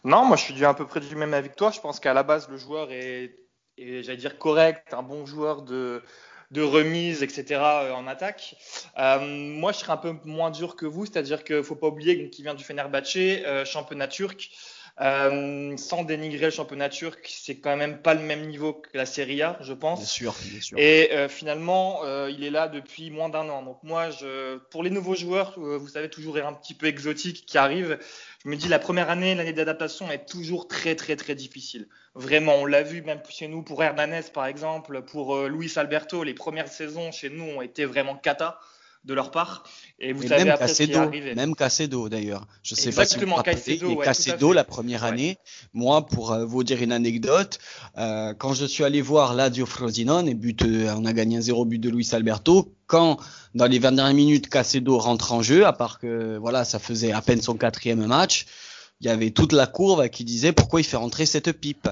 Non, 0.05 0.25
moi, 0.25 0.38
je 0.38 0.45
suis 0.45 0.64
à 0.64 0.73
peu 0.73 0.87
près 0.87 1.00
du 1.00 1.14
même 1.17 1.35
avec 1.35 1.55
toi. 1.55 1.71
Je 1.71 1.81
pense 1.81 2.00
qu'à 2.00 2.14
la 2.14 2.23
base, 2.23 2.49
le 2.49 2.57
joueur 2.57 2.90
est, 2.93 3.37
est 3.76 4.02
j'allais 4.05 4.17
dire 4.17 4.38
correct, 4.38 4.95
un 4.95 5.02
bon 5.02 5.26
joueur 5.26 5.61
de, 5.61 6.02
de 6.50 6.62
remise, 6.62 7.23
etc. 7.23 7.45
Euh, 7.50 7.92
en 7.92 8.07
attaque. 8.07 8.57
Euh, 8.99 9.19
moi, 9.21 9.73
je 9.73 9.78
serais 9.78 9.92
un 9.92 9.97
peu 9.97 10.14
moins 10.25 10.50
dur 10.50 10.76
que 10.76 10.87
vous, 10.87 11.07
c'est-à-dire 11.07 11.45
qu'il 11.45 11.57
ne 11.57 11.62
faut 11.62 11.76
pas 11.76 11.88
oublier 11.88 12.30
qu'il 12.30 12.45
vient 12.45 12.54
du 12.54 12.64
Fenerbahçe, 12.64 13.16
euh, 13.16 13.64
championnat 13.64 14.09
turc. 14.09 14.50
Euh, 15.00 15.78
sans 15.78 16.04
dénigrer 16.04 16.47
le 16.47 16.50
championnat 16.50 16.90
turc, 16.90 17.26
c'est 17.26 17.57
quand 17.57 17.75
même 17.76 18.02
pas 18.02 18.12
le 18.12 18.21
même 18.21 18.47
niveau 18.47 18.75
que 18.75 18.90
la 18.92 19.07
Serie 19.07 19.40
A, 19.40 19.57
je 19.62 19.73
pense. 19.73 20.00
Bien 20.00 20.07
sûr, 20.07 20.35
bien 20.45 20.61
sûr. 20.61 20.78
Et 20.78 21.11
euh, 21.12 21.28
finalement, 21.28 22.04
euh, 22.04 22.30
il 22.30 22.45
est 22.45 22.50
là 22.50 22.69
depuis 22.69 23.11
moins 23.11 23.30
d'un 23.30 23.49
an. 23.49 23.62
Donc 23.62 23.78
moi, 23.83 24.11
je, 24.11 24.59
pour 24.71 24.83
les 24.83 24.90
nouveaux 24.90 25.14
joueurs, 25.14 25.54
vous 25.59 25.88
savez 25.88 26.11
toujours 26.11 26.37
un 26.37 26.52
petit 26.52 26.75
peu 26.75 26.87
exotique 26.87 27.47
qui 27.47 27.57
arrivent. 27.57 27.99
Je 28.42 28.49
me 28.49 28.56
dis 28.56 28.68
la 28.68 28.78
première 28.78 29.11
année, 29.11 29.35
l'année 29.35 29.52
d'adaptation 29.52 30.11
est 30.11 30.26
toujours 30.26 30.66
très 30.66 30.97
très 30.97 31.14
très 31.14 31.35
difficile. 31.35 31.88
Vraiment, 32.14 32.54
on 32.54 32.64
l'a 32.64 32.82
vu 32.82 33.02
même 33.02 33.20
chez 33.28 33.49
nous 33.49 33.62
pour 33.62 33.82
Hernanes 33.82 34.23
par 34.32 34.47
exemple, 34.47 35.02
pour 35.02 35.37
euh, 35.37 35.49
Luis 35.49 35.73
Alberto, 35.76 36.25
les 36.25 36.32
premières 36.32 36.68
saisons 36.68 37.12
chez 37.12 37.28
nous 37.28 37.44
ont 37.44 37.61
été 37.61 37.85
vraiment 37.85 38.16
cata 38.16 38.59
de 39.04 39.14
leur 39.14 39.30
part. 39.30 39.64
Et 39.99 40.12
vous 40.12 40.25
Et 40.25 40.28
savez 40.28 40.45
même 40.45 40.52
après 40.54 40.69
ce 40.69 40.83
qui 40.83 40.92
est 40.92 41.35
même 41.35 41.54
Cacedo 41.54 42.09
d'ailleurs. 42.09 42.47
Je 42.62 42.75
sais 42.75 42.92
pas 42.92 43.07
si 43.07 43.19
vous 43.19 43.26
ouais, 43.26 44.14
fait. 44.14 44.54
la 44.54 44.64
première 44.64 45.02
Ouais. 45.02 45.09
année, 45.09 45.38
moi, 45.73 46.07
pour 46.07 46.33
euh, 46.33 46.45
vous 46.45 46.64
dire 46.64 46.83
une 46.83 46.92
anecdote, 46.92 47.59
euh, 47.97 48.35
quand 48.35 48.52
je 48.52 48.66
suis 48.66 48.85
allé 48.85 49.00
voir 49.00 49.35
Lazio 49.35 49.66
Frosinone, 49.66 50.28
et 50.28 50.35
but, 50.35 50.62
euh, 50.62 50.95
on 50.97 51.04
a 51.07 51.12
gagné 51.12 51.38
un 51.38 51.40
zéro 51.40 51.64
but 51.64 51.78
de 51.78 51.88
Luis 51.88 52.09
Alberto, 52.12 52.75
quand 52.87 53.19
dans 53.54 53.66
les 53.66 53.78
20 53.78 53.92
dernières 53.92 54.14
minutes, 54.14 54.49
Cacedo 54.49 54.99
rentre 54.99 55.33
en 55.33 55.42
jeu, 55.42 55.64
à 55.66 55.73
part 55.73 55.99
que 55.99 56.37
voilà, 56.38 56.64
ça 56.64 56.78
faisait 56.78 57.12
à 57.12 57.23
peine 57.23 57.40
son 57.40 57.54
quatrième 57.54 58.04
match, 58.07 58.47
il 59.00 59.07
y 59.07 59.11
avait 59.11 59.30
toute 59.30 59.52
la 59.52 59.66
courbe 59.66 60.09
qui 60.09 60.25
disait 60.25 60.52
pourquoi 60.52 60.80
il 60.80 60.85
fait 60.85 60.99
rentrer 60.99 61.25
cette 61.25 61.52
pipe. 61.52 61.88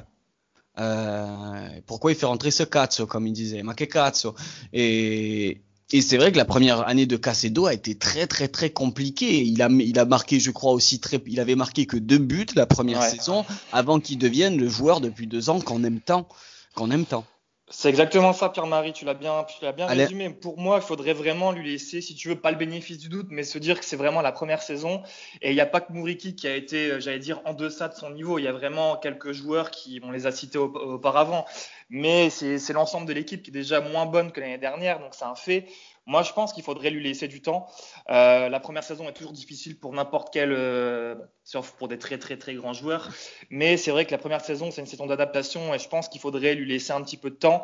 Euh, 0.79 1.69
pourquoi 1.87 2.13
il 2.13 2.17
fait 2.17 2.27
rentrer 2.27 2.51
ce 2.51 2.63
cazzo, 2.63 3.07
comme 3.07 3.27
il 3.27 3.33
disait, 3.33 3.63
ma 3.63 3.75
que 3.75 3.85
cazzo? 3.85 4.35
Et, 4.73 5.61
et 5.91 6.03
c'est 6.03 6.17
vrai 6.19 6.33
que 6.33 6.37
la 6.37 6.45
première 6.45 6.87
année 6.87 7.07
de 7.07 7.17
Cacedo 7.17 7.67
a 7.67 7.73
été 7.73 7.97
très 7.97 8.27
très 8.27 8.49
très 8.49 8.71
compliquée. 8.71 9.43
Il 9.43 9.63
a, 9.63 9.69
il 9.71 9.99
a 9.99 10.05
marqué, 10.05 10.39
je 10.39 10.51
crois 10.51 10.73
aussi 10.73 11.01
très, 11.01 11.21
il 11.27 11.41
avait 11.41 11.55
marqué 11.55 11.87
que 11.87 11.97
deux 11.97 12.19
buts 12.19 12.47
la 12.55 12.67
première 12.67 13.01
Ouais. 13.01 13.11
saison 13.11 13.45
avant 13.73 13.99
qu'il 14.01 14.19
devienne 14.19 14.59
le 14.59 14.69
joueur 14.69 15.01
depuis 15.01 15.27
deux 15.27 15.49
ans 15.51 15.61
qu'on 15.61 15.85
aime 15.85 16.01
tant, 16.01 16.29
qu'on 16.75 16.91
aime 16.91 17.07
tant. 17.07 17.25
C'est 17.71 17.91
exactement 17.91 18.33
ça, 18.33 18.49
Pierre-Marie, 18.49 18.95
tu 18.95 19.05
l'as 19.05 19.13
bien, 19.13 19.45
tu 19.45 19.63
l'as 19.63 19.73
bien 19.73 19.87
Allez. 19.87 20.05
résumé. 20.05 20.31
Pour 20.31 20.59
moi, 20.59 20.79
il 20.81 20.83
faudrait 20.83 21.13
vraiment 21.13 21.53
lui 21.53 21.71
laisser, 21.71 22.01
si 22.01 22.15
tu 22.15 22.29
veux, 22.29 22.41
pas 22.41 22.51
le 22.51 22.57
bénéfice 22.57 22.97
du 22.99 23.11
doute, 23.11 23.27
mais 23.29 23.43
se 23.43 23.59
dire 23.59 23.79
que 23.79 23.85
c'est 23.85 23.97
vraiment 23.97 24.23
la 24.23 24.33
première 24.33 24.63
saison. 24.63 25.03
Et 25.43 25.51
il 25.51 25.55
n'y 25.55 25.61
a 25.61 25.67
pas 25.67 25.83
que 25.83 25.93
Mouriki 25.93 26.35
qui 26.35 26.49
a 26.49 26.57
été, 26.57 26.93
euh, 26.93 27.01
j'allais 27.01 27.19
dire, 27.19 27.43
en 27.45 27.53
deçà 27.53 27.89
de 27.89 27.95
son 27.95 28.09
niveau. 28.09 28.39
Il 28.39 28.45
y 28.45 28.49
a 28.49 28.53
vraiment 28.53 28.97
quelques 28.97 29.33
joueurs 29.33 29.71
qui, 29.71 30.01
on 30.03 30.11
les 30.11 30.27
a 30.27 30.33
cités 30.33 30.57
au- 30.57 30.73
auparavant. 30.75 31.45
Mais 31.91 32.31
c'est 32.31 32.59
c'est 32.59 32.73
l'ensemble 32.73 33.07
de 33.07 33.13
l'équipe 33.13 33.43
qui 33.43 33.51
est 33.51 33.53
déjà 33.53 33.81
moins 33.81 34.07
bonne 34.07 34.33
que 34.33 34.41
l'année 34.41 34.59
dernière, 34.59 34.99
donc 35.01 35.15
c'est 35.15 35.25
un 35.27 35.35
fait. 35.35 35.67
Moi, 36.09 36.23
je 36.23 36.33
pense 36.33 36.55
qu'il 36.55 36.65
faudrait 36.65 36.89
lui 36.89 37.05
laisser 37.05 37.29
du 37.29 37.43
temps. 37.43 37.67
Euh, 38.09 38.49
la 38.49 38.61
première 38.61 38.83
saison 38.83 39.07
est 39.11 39.13
toujours 39.13 39.33
difficile 39.33 39.79
pour 39.79 39.93
n'importe 39.93 40.31
quel, 40.33 40.53
euh, 40.53 41.15
sauf 41.45 41.73
pour 41.73 41.87
des 41.87 41.99
très 41.99 42.19
très 42.19 42.39
très 42.39 42.55
grands 42.55 42.73
joueurs. 42.73 43.11
Mais 43.51 43.77
c'est 43.77 43.91
vrai 43.91 44.07
que 44.07 44.11
la 44.11 44.19
première 44.19 44.41
saison, 44.41 44.71
c'est 44.71 44.81
une 44.81 44.87
saison 44.87 45.07
d'adaptation 45.07 45.75
et 45.75 45.79
je 45.79 45.87
pense 45.87 46.09
qu'il 46.09 46.23
faudrait 46.23 46.55
lui 46.55 46.67
laisser 46.67 46.93
un 46.93 47.03
petit 47.03 47.19
peu 47.19 47.29
de 47.29 47.37
temps. 47.37 47.63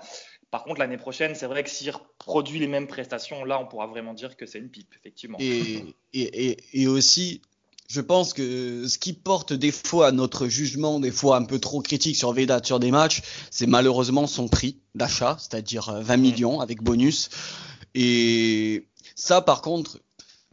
Par 0.51 0.63
contre, 0.65 0.79
l'année 0.79 0.99
prochaine, 0.99 1.35
c'est 1.35 1.47
vrai 1.47 1.65
que 1.65 1.71
s'il 1.71 1.91
reproduit 1.91 2.61
les 2.61 2.69
mêmes 2.69 2.87
prestations, 2.87 3.45
là, 3.45 3.59
on 3.59 3.67
pourra 3.67 3.87
vraiment 3.87 4.13
dire 4.13 4.37
que 4.37 4.45
c'est 4.45 4.59
une 4.59 4.69
pipe, 4.69 4.95
effectivement. 4.95 5.39
Et, 5.41 5.83
et, 6.13 6.51
et, 6.51 6.57
et 6.75 6.87
aussi, 6.87 7.41
je 7.89 8.01
pense 8.01 8.33
que 8.33 8.87
ce 8.87 8.99
qui 8.99 9.13
porte 9.13 9.53
des 9.53 9.73
fois 9.73 10.09
à 10.09 10.13
notre 10.13 10.49
jugement, 10.49 11.01
des 11.01 11.11
fois 11.11 11.37
un 11.37 11.45
peu 11.45 11.59
trop 11.59 11.81
critique 11.81 12.17
sur 12.17 12.33
Vedat 12.33 12.61
sur 12.63 12.79
des 12.79 12.91
matchs, 12.91 13.23
c'est 13.51 13.67
malheureusement 13.67 14.27
son 14.27 14.49
prix 14.49 14.79
d'achat, 14.95 15.37
c'est-à-dire 15.39 15.89
euh, 15.89 16.01
20 16.03 16.17
millions 16.17 16.61
avec 16.61 16.83
bonus. 16.83 17.31
Et 17.95 18.87
ça, 19.15 19.41
par 19.41 19.63
contre, 19.63 19.99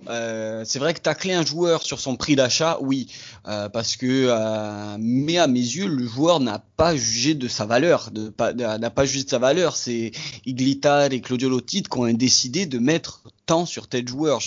euh, 0.07 0.63
c'est 0.65 0.79
vrai 0.79 0.93
que 0.93 1.00
tacler 1.00 1.33
un 1.33 1.45
joueur 1.45 1.83
sur 1.83 2.00
son 2.00 2.15
prix 2.15 2.36
d'achat, 2.36 2.77
oui, 2.81 3.07
euh, 3.48 3.69
parce 3.69 3.95
que, 3.95 4.27
euh, 4.29 4.98
mais 5.00 5.38
à 5.38 5.48
mes 5.48 5.60
yeux, 5.60 5.88
le 5.88 6.07
joueur 6.07 6.39
n'a 6.39 6.60
pas 6.60 6.95
jugé 6.95 7.36
de 7.36 7.48
sa 7.48 7.65
valeur, 7.65 8.10
n'a 8.12 8.89
pas 8.89 9.05
jugé 9.05 9.24
de 9.25 9.29
sa 9.29 9.38
valeur. 9.38 9.75
C'est 9.75 10.12
Iglitar 10.45 11.12
et 11.12 11.21
Claudio 11.21 11.50
Lottit 11.50 11.83
qui 11.83 11.98
ont 12.00 12.12
décidé 12.12 12.65
de 12.65 12.79
mettre 12.79 13.21
tant 13.45 13.65
sur 13.65 13.88
tel 13.88 14.07
joueur. 14.07 14.39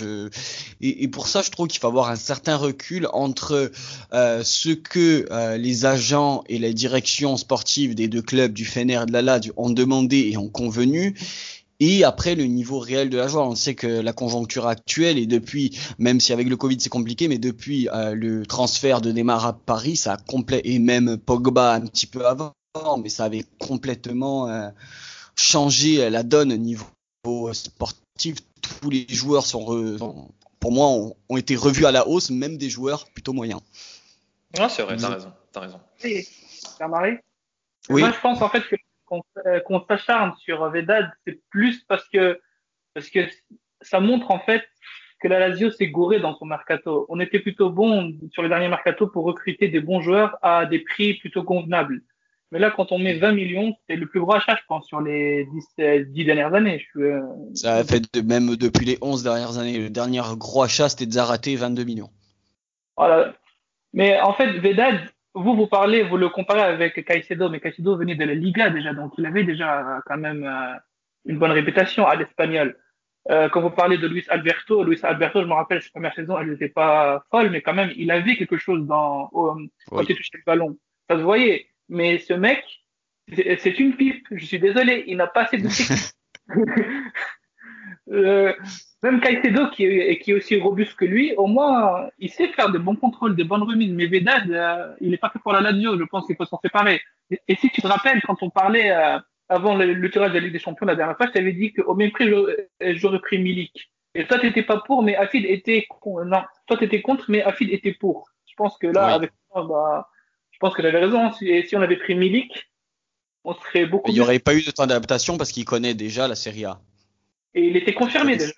Et, 0.81 1.05
et 1.05 1.09
pour 1.09 1.29
ça, 1.29 1.43
je 1.43 1.51
trouve 1.51 1.69
qu'il 1.69 1.81
faut 1.81 1.87
avoir 1.87 2.11
un 2.11 2.17
certain 2.17 2.57
recul 2.57 3.09
entre 3.13 3.71
ce 4.13 4.71
que 4.71 5.57
les 5.57 5.85
agents 5.85 6.43
et 6.49 6.59
les 6.59 6.75
directions 6.75 7.37
sportives 7.37 7.95
des 7.95 8.09
deux 8.09 8.23
clubs, 8.23 8.53
du 8.53 8.65
Fener 8.65 9.01
et 9.03 9.07
de 9.07 9.13
la 9.13 9.23
LAD, 9.23 9.53
ont 9.57 9.71
demandé 9.71 10.31
et 10.33 10.37
ont 10.37 10.49
convenu. 10.49 11.15
Et 11.87 12.03
après, 12.03 12.35
le 12.35 12.45
niveau 12.45 12.79
réel 12.79 13.11
de 13.11 13.19
la 13.19 13.29
joueur, 13.29 13.47
on 13.47 13.55
sait 13.55 13.75
que 13.75 13.87
la 13.87 14.15
conjoncture 14.15 14.67
actuelle, 14.67 15.19
et 15.19 15.27
depuis, 15.27 15.79
même 15.99 16.19
si 16.19 16.33
avec 16.33 16.49
le 16.49 16.57
Covid 16.57 16.79
c'est 16.81 16.89
compliqué, 16.89 17.29
mais 17.29 17.37
depuis 17.37 17.91
euh, 17.91 18.15
le 18.15 18.47
transfert 18.47 19.03
de 19.03 19.13
Neymar 19.13 19.45
à 19.45 19.53
Paris, 19.53 19.97
ça 19.97 20.15
a 20.15 20.17
complet 20.17 20.63
et 20.65 20.79
même 20.79 21.19
Pogba 21.19 21.75
un 21.75 21.83
petit 21.83 22.07
peu 22.07 22.27
avant, 22.27 22.55
mais 23.03 23.11
ça 23.11 23.25
avait 23.25 23.45
complètement 23.59 24.49
euh, 24.49 24.71
changé 25.37 26.09
la 26.09 26.23
donne 26.23 26.55
au 26.55 26.57
niveau 26.57 26.87
sportif. 27.53 28.37
Tous 28.81 28.89
les 28.89 29.05
joueurs 29.11 29.45
sont, 29.45 29.61
re- 29.61 29.99
sont- 29.99 30.31
pour 30.61 30.73
moi, 30.73 30.87
ont, 30.89 31.15
ont 31.29 31.37
été 31.37 31.55
revus 31.55 31.85
à 31.85 31.93
la 31.93 32.09
hausse, 32.09 32.31
même 32.31 32.57
des 32.57 32.71
joueurs 32.71 33.05
plutôt 33.11 33.35
moyens. 33.35 33.61
Ouais, 34.59 34.69
c'est 34.71 34.83
vrai, 34.85 34.97
t'as 34.97 35.09
raison, 35.11 35.33
t'as 35.53 35.61
raison. 35.61 35.81
Oui, 36.03 36.27
Pierre-Marie 36.77 37.19
Oui. 37.91 38.01
Moi, 38.01 38.13
je 38.13 38.21
pense 38.23 38.41
en 38.41 38.49
fait 38.49 38.63
que 38.63 38.77
qu'on 39.67 39.77
euh, 39.77 39.85
s'acharne 39.89 40.35
sur 40.39 40.69
Vedad, 40.71 41.11
c'est 41.27 41.41
plus 41.51 41.85
parce 41.85 42.09
que 42.09 42.41
parce 42.95 43.11
que 43.11 43.21
ça 43.81 44.01
montre 44.01 44.31
en 44.31 44.39
fait 44.39 44.65
que 45.21 45.29
la 45.29 45.39
Lazio 45.39 45.71
s'est 45.71 45.89
gourée 45.89 46.21
dans 46.21 46.37
son 46.37 46.47
mercato. 46.47 47.07
On 47.09 47.19
était 47.21 47.41
plutôt 47.41 47.71
bon 47.71 48.15
sur 48.33 48.43
le 48.43 48.49
dernier 48.49 48.69
mercato 48.69 49.07
pour 49.07 49.25
recruter 49.25 49.69
des 49.69 49.81
bons 49.81 50.01
joueurs 50.01 50.37
à 50.43 50.67
des 50.67 50.81
prix 50.81 51.15
plutôt 51.15 51.43
convenables. 51.43 52.03
Mais 52.53 52.59
là, 52.61 52.71
quand 52.71 52.93
on 52.93 52.99
met 52.99 53.15
20 53.15 53.33
millions, 53.33 53.75
c'est 53.89 53.97
le 53.97 54.07
plus 54.07 54.21
gros 54.21 54.35
achat, 54.35 54.55
je 54.55 54.67
pense, 54.69 54.87
sur 54.87 55.01
les 55.01 55.45
10, 55.47 55.67
euh, 55.81 56.05
10 56.07 56.25
dernières 56.25 56.55
années. 56.55 56.79
Je 56.79 56.85
suis, 56.85 57.03
euh, 57.03 57.21
Ça 57.55 57.77
a 57.77 57.85
fait 57.85 58.15
de, 58.15 58.21
même 58.21 58.55
depuis 58.55 58.87
les 58.87 58.99
11 59.01 59.25
dernières 59.25 59.59
années. 59.59 59.79
Le 59.79 59.91
dernier 59.91 60.21
gros 60.37 60.63
achat, 60.63 60.89
c'était 60.89 61.11
Zaraté, 61.11 61.57
22 61.57 61.83
millions. 61.85 62.11
Voilà. 62.97 63.35
Mais 63.93 64.21
en 64.21 64.35
fait, 64.35 64.53
Vedad, 64.59 65.01
vous, 65.35 65.57
vous 65.57 65.67
parlez, 65.67 66.03
vous 66.03 66.17
le 66.17 66.29
comparez 66.29 66.63
avec 66.63 67.05
Caicedo, 67.05 67.49
mais 67.49 67.61
Caicedo 67.61 67.97
venait 67.97 68.15
de 68.15 68.25
la 68.25 68.35
Liga 68.35 68.71
déjà, 68.71 68.93
donc 68.93 69.13
il 69.19 69.27
avait 69.27 69.45
déjà 69.45 69.81
euh, 69.81 70.01
quand 70.07 70.17
même 70.17 70.45
euh, 70.45 70.79
une 71.27 71.39
bonne 71.39 71.51
réputation 71.51 72.07
à 72.07 72.15
l'espagnol. 72.15 72.79
Euh, 73.31 73.49
quand 73.49 73.63
vous 73.63 73.71
parlez 73.71 73.99
de 73.99 74.07
Luis 74.07 74.25
Alberto, 74.29 74.85
Luis 74.85 75.01
Alberto, 75.03 75.41
je 75.41 75.47
me 75.47 75.55
rappelle, 75.55 75.83
sa 75.83 75.91
première 75.91 76.15
saison, 76.15 76.39
elle 76.39 76.51
n'était 76.51 76.69
pas 76.69 77.25
folle, 77.31 77.51
mais 77.51 77.63
quand 77.63 77.75
même, 77.75 77.93
il 77.97 78.11
avait 78.11 78.37
quelque 78.37 78.59
chose 78.59 78.87
dans, 78.87 79.29
au, 79.33 79.57
quand 79.89 80.03
il 80.09 80.17
touchait 80.17 80.39
le 80.39 80.43
ballon. 80.47 80.77
Ça 81.09 81.17
se 81.17 81.23
voyait. 81.23 81.67
Mais 81.89 82.19
ce 82.19 82.35
mec, 82.35 82.63
c'est 83.33 83.79
une 83.79 83.97
pipe. 83.97 84.27
Je 84.31 84.45
suis 84.45 84.59
désolé, 84.59 85.05
il 85.07 85.17
n'a 85.17 85.27
pas 85.27 85.43
assez 85.43 85.59
de 85.59 85.69
technique. 85.69 86.13
Euh, 88.09 88.53
même 89.11 89.21
Caicedo, 89.21 89.69
qui 89.71 89.85
est, 89.85 90.19
qui 90.19 90.31
est 90.31 90.35
aussi 90.35 90.57
robuste 90.59 90.95
que 90.95 91.05
lui, 91.05 91.35
au 91.37 91.47
moins, 91.47 92.09
il 92.19 92.31
sait 92.31 92.49
faire 92.49 92.71
de 92.71 92.79
bons 92.79 92.97
contrôles, 92.97 93.37
de 93.37 93.45
bonnes 93.45 93.63
remises. 93.63 93.93
Mais 93.93 94.07
Vedad, 94.07 94.51
euh, 94.51 94.95
il 95.01 95.11
n'est 95.11 95.19
pas 95.19 95.31
fait 95.31 95.39
pour 95.39 95.53
la 95.53 95.61
Lazio. 95.61 95.99
Je 95.99 96.05
pense 96.05 96.27
qu'il 96.27 96.37
faut 96.37 96.47
s'en 96.47 96.59
séparer. 96.63 97.01
Et, 97.31 97.41
et 97.49 97.57
si 97.57 97.69
tu 97.71 97.83
te 97.83 97.87
rappelles, 97.87 98.21
quand 98.23 98.43
on 98.43 98.51
parlait, 98.51 98.91
euh, 98.91 99.19
avant 99.49 99.75
le, 99.77 100.11
tirage 100.11 100.31
de 100.31 100.35
la 100.35 100.41
Ligue 100.41 100.53
des 100.53 100.59
Champions 100.59 100.87
la 100.87 100.97
dernière 100.97 101.17
fois, 101.17 101.27
je 101.27 101.33
t'avais 101.33 101.53
dit 101.53 101.73
qu'au 101.73 101.95
même 101.95 102.11
prix, 102.11 102.31
j'aurais 102.81 103.21
pris 103.21 103.39
Milik. 103.39 103.91
Et 104.15 104.27
toi, 104.27 104.39
tu 104.39 104.47
n'étais 104.47 104.63
pas 104.63 104.79
pour, 104.79 105.03
mais 105.03 105.17
Afid 105.17 105.45
était 105.45 105.87
non, 106.07 106.43
toi, 106.67 106.77
tu 106.77 106.85
étais 106.85 107.03
contre, 107.03 107.25
mais 107.29 107.43
Afid 107.43 107.71
était 107.71 107.93
pour. 107.93 108.29
Je 108.47 108.55
pense 108.57 108.79
que 108.79 108.87
là, 108.87 109.15
avec 109.15 109.33
bah, 109.55 110.09
je 110.51 110.59
pense 110.59 110.75
que 110.75 110.83
j'avais 110.83 111.01
raison. 111.01 111.33
Si, 111.33 111.67
si 111.67 111.77
on 111.77 111.83
avait 111.83 111.97
pris 111.97 112.15
Milik, 112.15 112.71
on 113.43 113.55
serait 113.55 113.87
beaucoup. 113.87 114.11
Il 114.11 114.15
n'y 114.15 114.21
aurait 114.21 114.39
pas 114.39 114.55
eu 114.55 114.63
de 114.63 114.71
temps 114.71 114.87
d'adaptation 114.87 115.37
parce 115.37 115.51
qu'il 115.51 115.65
connaît 115.65 115.95
déjà 115.95 116.29
la 116.29 116.37
Serie 116.37 116.65
A. 116.65 116.81
Et 117.55 117.67
il 117.69 117.77
était 117.77 117.95
confirmé 117.95 118.37
déjà. 118.37 118.53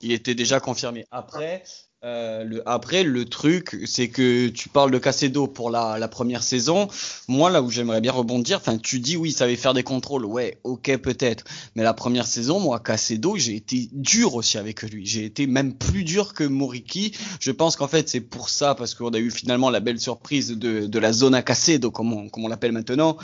Il 0.00 0.12
était 0.12 0.34
déjà 0.34 0.58
confirmé. 0.58 1.04
Après, 1.12 1.62
euh, 2.04 2.42
le, 2.42 2.68
après, 2.68 3.04
le 3.04 3.24
truc, 3.24 3.78
c'est 3.86 4.08
que 4.08 4.48
tu 4.48 4.68
parles 4.68 4.90
de 4.90 4.98
Casedo 4.98 5.46
pour 5.46 5.70
la, 5.70 5.96
la 6.00 6.08
première 6.08 6.42
saison. 6.42 6.88
Moi, 7.28 7.50
là 7.50 7.62
où 7.62 7.70
j'aimerais 7.70 8.00
bien 8.00 8.10
rebondir, 8.10 8.56
enfin, 8.56 8.78
tu 8.78 8.98
dis 8.98 9.16
oui, 9.16 9.30
ça 9.30 9.40
savait 9.40 9.54
faire 9.54 9.74
des 9.74 9.84
contrôles. 9.84 10.24
Ouais, 10.24 10.58
ok, 10.64 10.96
peut-être. 10.96 11.44
Mais 11.76 11.84
la 11.84 11.94
première 11.94 12.26
saison, 12.26 12.58
moi, 12.58 12.80
Casedo, 12.80 13.36
j'ai 13.36 13.54
été 13.54 13.88
dur 13.92 14.34
aussi 14.34 14.58
avec 14.58 14.82
lui. 14.82 15.06
J'ai 15.06 15.24
été 15.24 15.46
même 15.46 15.74
plus 15.74 16.02
dur 16.02 16.34
que 16.34 16.42
Moriki. 16.42 17.14
Je 17.38 17.52
pense 17.52 17.76
qu'en 17.76 17.86
fait, 17.86 18.08
c'est 18.08 18.20
pour 18.20 18.48
ça, 18.48 18.74
parce 18.74 18.96
qu'on 18.96 19.10
a 19.10 19.18
eu 19.18 19.30
finalement 19.30 19.70
la 19.70 19.78
belle 19.78 20.00
surprise 20.00 20.48
de, 20.48 20.86
de 20.86 20.98
la 20.98 21.12
zone 21.12 21.36
à 21.36 21.42
Casedo, 21.42 21.92
comme 21.92 22.12
on, 22.12 22.28
comme 22.28 22.44
on 22.44 22.48
l'appelle 22.48 22.72
maintenant. 22.72 23.16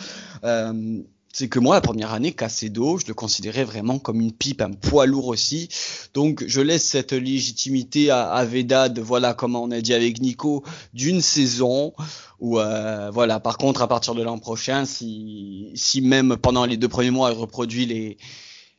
Euh, 0.45 1.03
c'est 1.39 1.49
que 1.49 1.61
moi, 1.61 1.77
la 1.77 1.81
première 1.81 2.13
année, 2.13 2.33
Casedo, 2.33 2.99
je 2.99 3.07
le 3.07 3.15
considérais 3.15 3.63
vraiment 3.63 4.01
comme 4.01 4.21
une 4.21 4.33
pipe, 4.33 4.61
un 4.61 4.73
poids 4.73 5.07
lourd 5.07 5.29
aussi. 5.29 5.69
Donc, 6.13 6.43
je 6.45 6.61
laisse 6.61 6.85
cette 6.85 7.13
légitimité 7.13 8.11
à, 8.11 8.29
à 8.31 8.45
Vedad, 8.45 8.99
voilà, 8.99 9.35
comme 9.35 9.55
on 9.55 9.71
a 9.71 9.81
dit 9.81 9.95
avec 9.95 10.21
Nico, 10.21 10.65
d'une 10.95 11.21
saison. 11.21 11.93
Ou 12.41 12.59
euh, 12.59 13.13
voilà. 13.13 13.39
Par 13.39 13.57
contre, 13.57 13.83
à 13.83 13.87
partir 13.87 14.17
de 14.17 14.23
l'an 14.25 14.39
prochain, 14.39 14.85
si, 14.85 16.01
même 16.03 16.37
pendant 16.37 16.65
les 16.65 16.77
deux 16.77 16.89
premiers 16.89 17.13
mois, 17.13 17.31
il 17.31 17.39
reproduit 17.39 17.87
les 17.87 18.19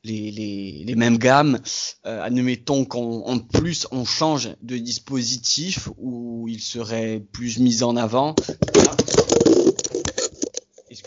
les, 0.06 0.32
les, 0.32 0.84
les, 0.86 0.96
mêmes 0.96 1.18
gammes. 1.18 1.60
Euh, 2.06 2.24
admettons 2.24 2.86
qu'en 2.86 3.38
plus 3.40 3.86
on 3.92 4.06
change 4.06 4.50
de 4.62 4.78
dispositif 4.78 5.90
où 5.98 6.48
il 6.48 6.62
serait 6.62 7.22
plus 7.34 7.60
mis 7.60 7.84
en 7.84 7.98
avant. 7.98 8.34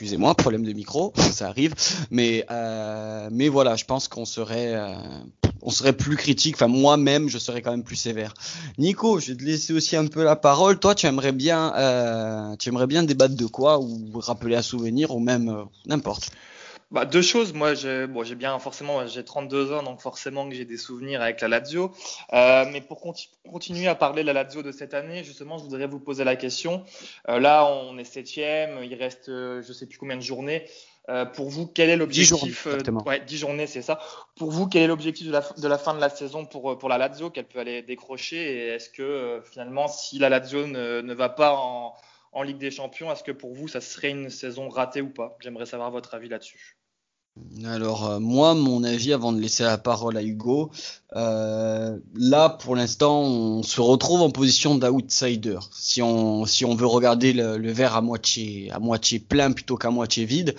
Excusez-moi, 0.02 0.34
problème 0.34 0.64
de 0.64 0.72
micro, 0.72 1.12
ça 1.30 1.46
arrive. 1.46 1.74
Mais 2.10 2.44
euh, 2.50 3.28
mais 3.30 3.48
voilà, 3.48 3.76
je 3.76 3.84
pense 3.84 4.08
qu'on 4.08 4.24
serait 4.24 4.74
euh, 4.74 4.96
on 5.62 5.70
serait 5.70 5.92
plus 5.92 6.16
critique. 6.16 6.56
Enfin 6.56 6.66
moi-même, 6.66 7.28
je 7.28 7.38
serais 7.38 7.62
quand 7.62 7.70
même 7.70 7.84
plus 7.84 7.94
sévère. 7.94 8.34
Nico, 8.78 9.20
je 9.20 9.30
vais 9.30 9.36
te 9.36 9.44
laisser 9.44 9.72
aussi 9.72 9.96
un 9.96 10.08
peu 10.08 10.24
la 10.24 10.34
parole. 10.34 10.80
Toi, 10.80 10.96
tu 10.96 11.06
aimerais 11.06 11.30
bien 11.30 11.72
euh, 11.76 12.56
tu 12.56 12.70
aimerais 12.70 12.88
bien 12.88 13.04
débattre 13.04 13.36
de 13.36 13.46
quoi 13.46 13.78
ou 13.78 14.10
rappeler 14.16 14.56
un 14.56 14.62
souvenir 14.62 15.14
ou 15.14 15.20
même 15.20 15.66
n'importe. 15.86 16.32
Bah, 16.92 17.06
deux 17.06 17.22
choses. 17.22 17.54
Moi, 17.54 17.72
j'ai 17.72 18.06
bon, 18.06 18.22
bien 18.36 18.58
forcément, 18.58 19.06
j'ai 19.06 19.24
32 19.24 19.72
ans, 19.72 19.82
donc 19.82 20.00
forcément 20.00 20.46
que 20.46 20.54
j'ai 20.54 20.66
des 20.66 20.76
souvenirs 20.76 21.22
avec 21.22 21.40
la 21.40 21.48
Lazio. 21.48 21.90
Euh, 22.34 22.66
mais 22.70 22.82
pour 22.82 23.00
continuer 23.50 23.88
à 23.88 23.94
parler 23.94 24.20
de 24.20 24.26
la 24.26 24.34
Lazio 24.34 24.62
de 24.62 24.72
cette 24.72 24.92
année, 24.92 25.24
justement, 25.24 25.56
je 25.56 25.64
voudrais 25.64 25.86
vous 25.86 26.00
poser 26.00 26.22
la 26.22 26.36
question. 26.36 26.84
Euh, 27.30 27.40
là, 27.40 27.64
on 27.64 27.96
est 27.96 28.04
septième, 28.04 28.84
il 28.84 28.94
reste, 28.94 29.30
euh, 29.30 29.62
je 29.62 29.72
sais 29.72 29.86
plus 29.86 29.96
combien 29.96 30.16
de 30.16 30.22
journées. 30.22 30.66
Euh, 31.08 31.24
pour 31.24 31.48
vous, 31.48 31.66
quel 31.66 31.88
est 31.88 31.96
l'objectif 31.96 32.66
euh, 32.66 32.78
Ouais, 33.06 33.20
10 33.20 33.38
journées, 33.38 33.66
c'est 33.66 33.82
ça. 33.82 33.98
Pour 34.36 34.50
vous, 34.50 34.68
quel 34.68 34.82
est 34.82 34.86
l'objectif 34.86 35.26
de 35.26 35.32
la, 35.32 35.40
de 35.40 35.68
la 35.68 35.78
fin 35.78 35.94
de 35.94 36.00
la 36.00 36.10
saison 36.10 36.44
pour 36.44 36.76
pour 36.76 36.90
la 36.90 36.98
Lazio? 36.98 37.30
Qu'elle 37.30 37.48
peut 37.48 37.58
aller 37.58 37.80
décrocher? 37.80 38.36
Et 38.36 38.66
est-ce 38.68 38.90
que 38.90 39.42
finalement, 39.50 39.88
si 39.88 40.18
la 40.18 40.28
Lazio 40.28 40.66
ne, 40.66 41.00
ne 41.00 41.14
va 41.14 41.30
pas 41.30 41.54
en 41.54 41.94
en 42.32 42.42
Ligue 42.42 42.58
des 42.58 42.70
Champions, 42.70 43.12
est-ce 43.12 43.22
que 43.22 43.32
pour 43.32 43.54
vous, 43.54 43.68
ça 43.68 43.80
serait 43.80 44.10
une 44.10 44.30
saison 44.30 44.68
ratée 44.68 45.02
ou 45.02 45.10
pas? 45.10 45.36
J'aimerais 45.40 45.66
savoir 45.66 45.90
votre 45.90 46.14
avis 46.14 46.28
là-dessus. 46.28 46.76
Alors 47.64 48.10
euh, 48.10 48.20
moi, 48.20 48.54
mon 48.54 48.84
avis, 48.84 49.14
avant 49.14 49.32
de 49.32 49.40
laisser 49.40 49.62
la 49.62 49.78
parole 49.78 50.18
à 50.18 50.22
Hugo, 50.22 50.70
euh, 51.16 51.96
là 52.14 52.50
pour 52.50 52.76
l'instant, 52.76 53.22
on 53.22 53.62
se 53.62 53.80
retrouve 53.80 54.20
en 54.20 54.30
position 54.30 54.74
d'outsider. 54.74 55.58
Si 55.72 56.02
on 56.02 56.44
si 56.44 56.66
on 56.66 56.74
veut 56.74 56.86
regarder 56.86 57.32
le, 57.32 57.56
le, 57.56 57.72
verre 57.72 57.96
à 57.96 58.02
moitié 58.02 58.70
à 58.72 58.78
moitié 58.78 59.18
plein 59.18 59.52
plutôt 59.52 59.76
qu'à 59.76 59.88
moitié 59.88 60.26
vide, 60.26 60.54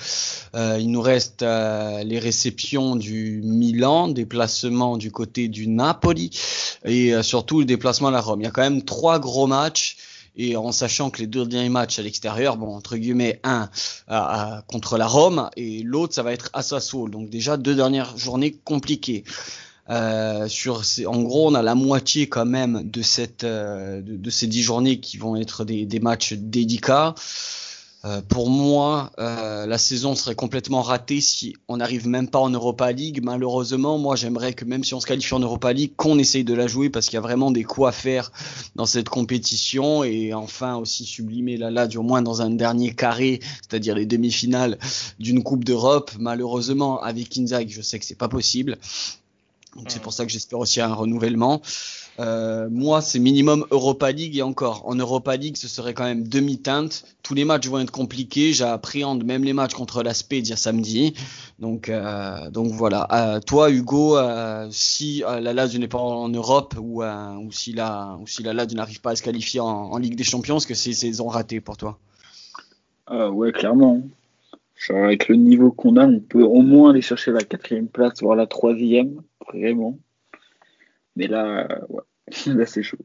euh, 0.56 0.78
il 0.80 0.90
nous 0.90 1.02
reste 1.02 1.44
euh, 1.44 2.04
les 2.04 2.18
réceptions 2.18 2.96
du 2.96 3.42
Milan, 3.44 4.08
déplacement 4.08 4.98
du 4.98 5.12
côté 5.12 5.50
du 5.50 5.68
Napoli 5.68 6.32
et 6.86 7.14
euh, 7.14 7.22
surtout 7.22 7.60
le 7.60 7.66
déplacement 7.66 8.08
à 8.08 8.12
la 8.12 8.22
Rome. 8.22 8.42
Il 8.42 8.46
y 8.46 8.48
a 8.48 8.52
quand 8.52 8.62
même 8.64 8.84
trois 8.84 9.20
gros 9.20 9.46
matchs 9.46 9.98
et 10.36 10.56
en 10.58 10.72
sachant 10.72 11.10
que 11.10 11.19
les 11.19 11.28
deux 11.28 11.46
derniers 11.46 11.69
matchs 11.69 12.00
à 12.00 12.02
l'extérieur, 12.02 12.58
bon 12.58 12.76
entre 12.76 12.98
guillemets 12.98 13.39
un 13.43 13.69
contre 14.67 14.98
la 14.98 15.08
Rome 15.08 15.50
et 15.56 15.84
l'autre 15.84 16.13
ça 16.13 16.24
va 16.24 16.34
être 16.34 16.50
à 16.54 16.62
Sassuolo, 16.63 17.10
donc 17.10 17.30
déjà 17.30 17.58
deux 17.58 17.76
dernières 17.76 18.17
journées 18.17 18.54
compliquées. 18.63 19.24
Euh, 19.89 20.48
sur 20.48 20.86
ces, 20.86 21.06
en 21.06 21.22
gros, 21.24 21.50
on 21.50 21.56
a 21.56 21.62
la 21.62 21.76
moitié 21.76 22.28
quand 22.30 22.46
même 22.46 22.89
de 22.89 23.02
cette 23.02 23.43
euh, 23.43 24.02
de, 24.02 24.15
de, 24.15 24.30
ces 24.30 24.48
dix 24.48 24.62
journées 24.62 25.02
qui 25.02 25.17
vont 25.17 25.36
être 25.36 25.65
des, 25.65 25.86
des 25.86 26.00
matchs 26.00 26.34
délicats. 26.34 27.15
Euh, 28.06 28.22
pour 28.22 28.50
moi, 28.50 29.13
euh, 29.20 29.66
la 29.66 29.78
saison 29.78 30.13
serait 30.13 30.36
complètement 30.36 30.82
ratée 30.82 31.22
si 31.22 31.56
on 31.70 31.78
n'arrive 31.78 32.06
même 32.06 32.28
pas 32.28 32.39
en 32.39 32.50
Europa 32.50 32.92
League. 32.92 33.22
Malheureusement, 33.24 33.98
moi, 33.98 34.18
j'aimerais 34.18 34.52
que 34.54 34.66
même 34.66 34.84
si 34.84 34.94
on 34.94 35.00
se 35.00 35.06
qualifie 35.06 35.34
en 35.34 35.39
Europa 35.39 35.72
League, 35.72 35.94
qu'on 35.96 36.20
essaye 36.20 36.44
de 36.44 36.54
la 36.54 36.68
jouer 36.68 36.89
parce 36.89 37.06
qu'il 37.06 37.16
y 37.16 37.18
a 37.18 37.22
vraiment 37.22 37.50
des 37.50 37.63
coups 37.63 37.88
à 37.88 37.92
faire 37.94 38.34
dans 38.76 38.86
cette 38.86 39.08
compétition 39.08 40.04
et 40.04 40.34
enfin 40.34 40.76
aussi 40.76 41.06
sublimer 41.06 41.56
la 41.56 41.72
LAD 41.72 41.96
au 41.96 42.04
moins 42.04 42.22
dans 42.22 42.42
un 42.42 42.50
dernier 42.50 42.94
carré, 42.94 43.39
c'est-à-dire 43.62 43.96
les 43.96 44.06
demi-finales 44.06 44.78
d'une 45.20 45.42
Coupe 45.42 45.63
d'Europe. 45.63 46.12
Malheureusement, 46.20 47.02
avec 47.02 47.38
Inzaghi, 47.38 47.72
je 47.72 47.82
sais 47.82 48.00
que 48.00 48.06
c'est 48.06 48.16
pas 48.16 48.28
possible. 48.28 48.78
Donc 49.78 49.86
c'est 49.88 50.02
pour 50.02 50.13
ça 50.13 50.26
que 50.26 50.32
j'espère 50.32 50.60
aussi 50.60 50.82
un 50.82 50.94
renouvellement. 50.94 51.62
Euh, 52.19 52.67
moi, 52.69 53.02
c'est 53.02 53.19
minimum 53.19 53.65
Europa 53.71 54.12
League 54.12 54.38
et 54.38 54.41
encore. 54.41 54.84
En 54.86 54.95
Europa 54.95 55.36
League, 55.36 55.58
ce 55.58 55.67
serait 55.67 55.93
quand 55.93 56.04
même 56.04 56.28
demi-teinte. 56.28 57.06
Tous 57.23 57.34
les 57.34 57.45
matchs 57.45 57.67
vont 57.67 57.80
être 57.80 57.91
compliqués. 57.91 58.54
J'appréhende 58.54 59.23
même 59.23 59.43
les 59.43 59.54
matchs 59.54 59.73
contre 59.73 60.04
l'Aspect 60.04 60.41
dire 60.41 60.58
samedi. 60.58 61.15
Donc, 61.60 61.89
euh, 61.89 62.49
voilà. 62.54 63.08
Euh, 63.12 63.39
toi, 63.39 63.71
Hugo, 63.71 64.17
si 64.69 65.23
la 65.26 65.54
Lazio 65.54 65.80
n'est 65.80 65.88
pas 65.88 65.99
en 65.99 66.30
Europe 66.30 66.76
ou, 66.80 67.04
si 67.52 67.73
la 67.73 68.17
ou 68.21 68.28
si 68.28 68.43
la 68.43 68.54
n'arrive 68.54 69.02
pas 69.02 69.12
à 69.12 69.15
se 69.15 69.23
qualifier 69.23 69.60
en, 69.60 69.97
Ligue 69.97 70.15
des 70.15 70.23
Champions, 70.23 70.58
est-ce 70.58 70.67
que 70.67 70.73
c'est 70.73 70.93
saison 70.93 71.28
ratée 71.28 71.62
pour 71.62 71.78
toi? 71.78 71.97
Ouais, 73.10 73.52
clairement. 73.52 74.02
Avec 74.89 75.30
le 75.30 75.36
niveau 75.36 75.71
qu'on 75.71 75.95
a, 75.97 76.06
on 76.06 76.19
peut 76.19 76.43
au 76.43 76.62
moins 76.62 76.89
aller 76.89 77.02
chercher 77.02 77.32
la 77.32 77.43
quatrième 77.43 77.88
place, 77.88 78.21
voire 78.21 78.36
la 78.36 78.47
troisième, 78.47 79.21
vraiment. 79.47 79.97
Mais 81.15 81.28
là, 81.28 81.67
ouais, 81.89 82.04
là 82.47 82.65
c'est 82.65 82.84
chaud. 82.84 82.97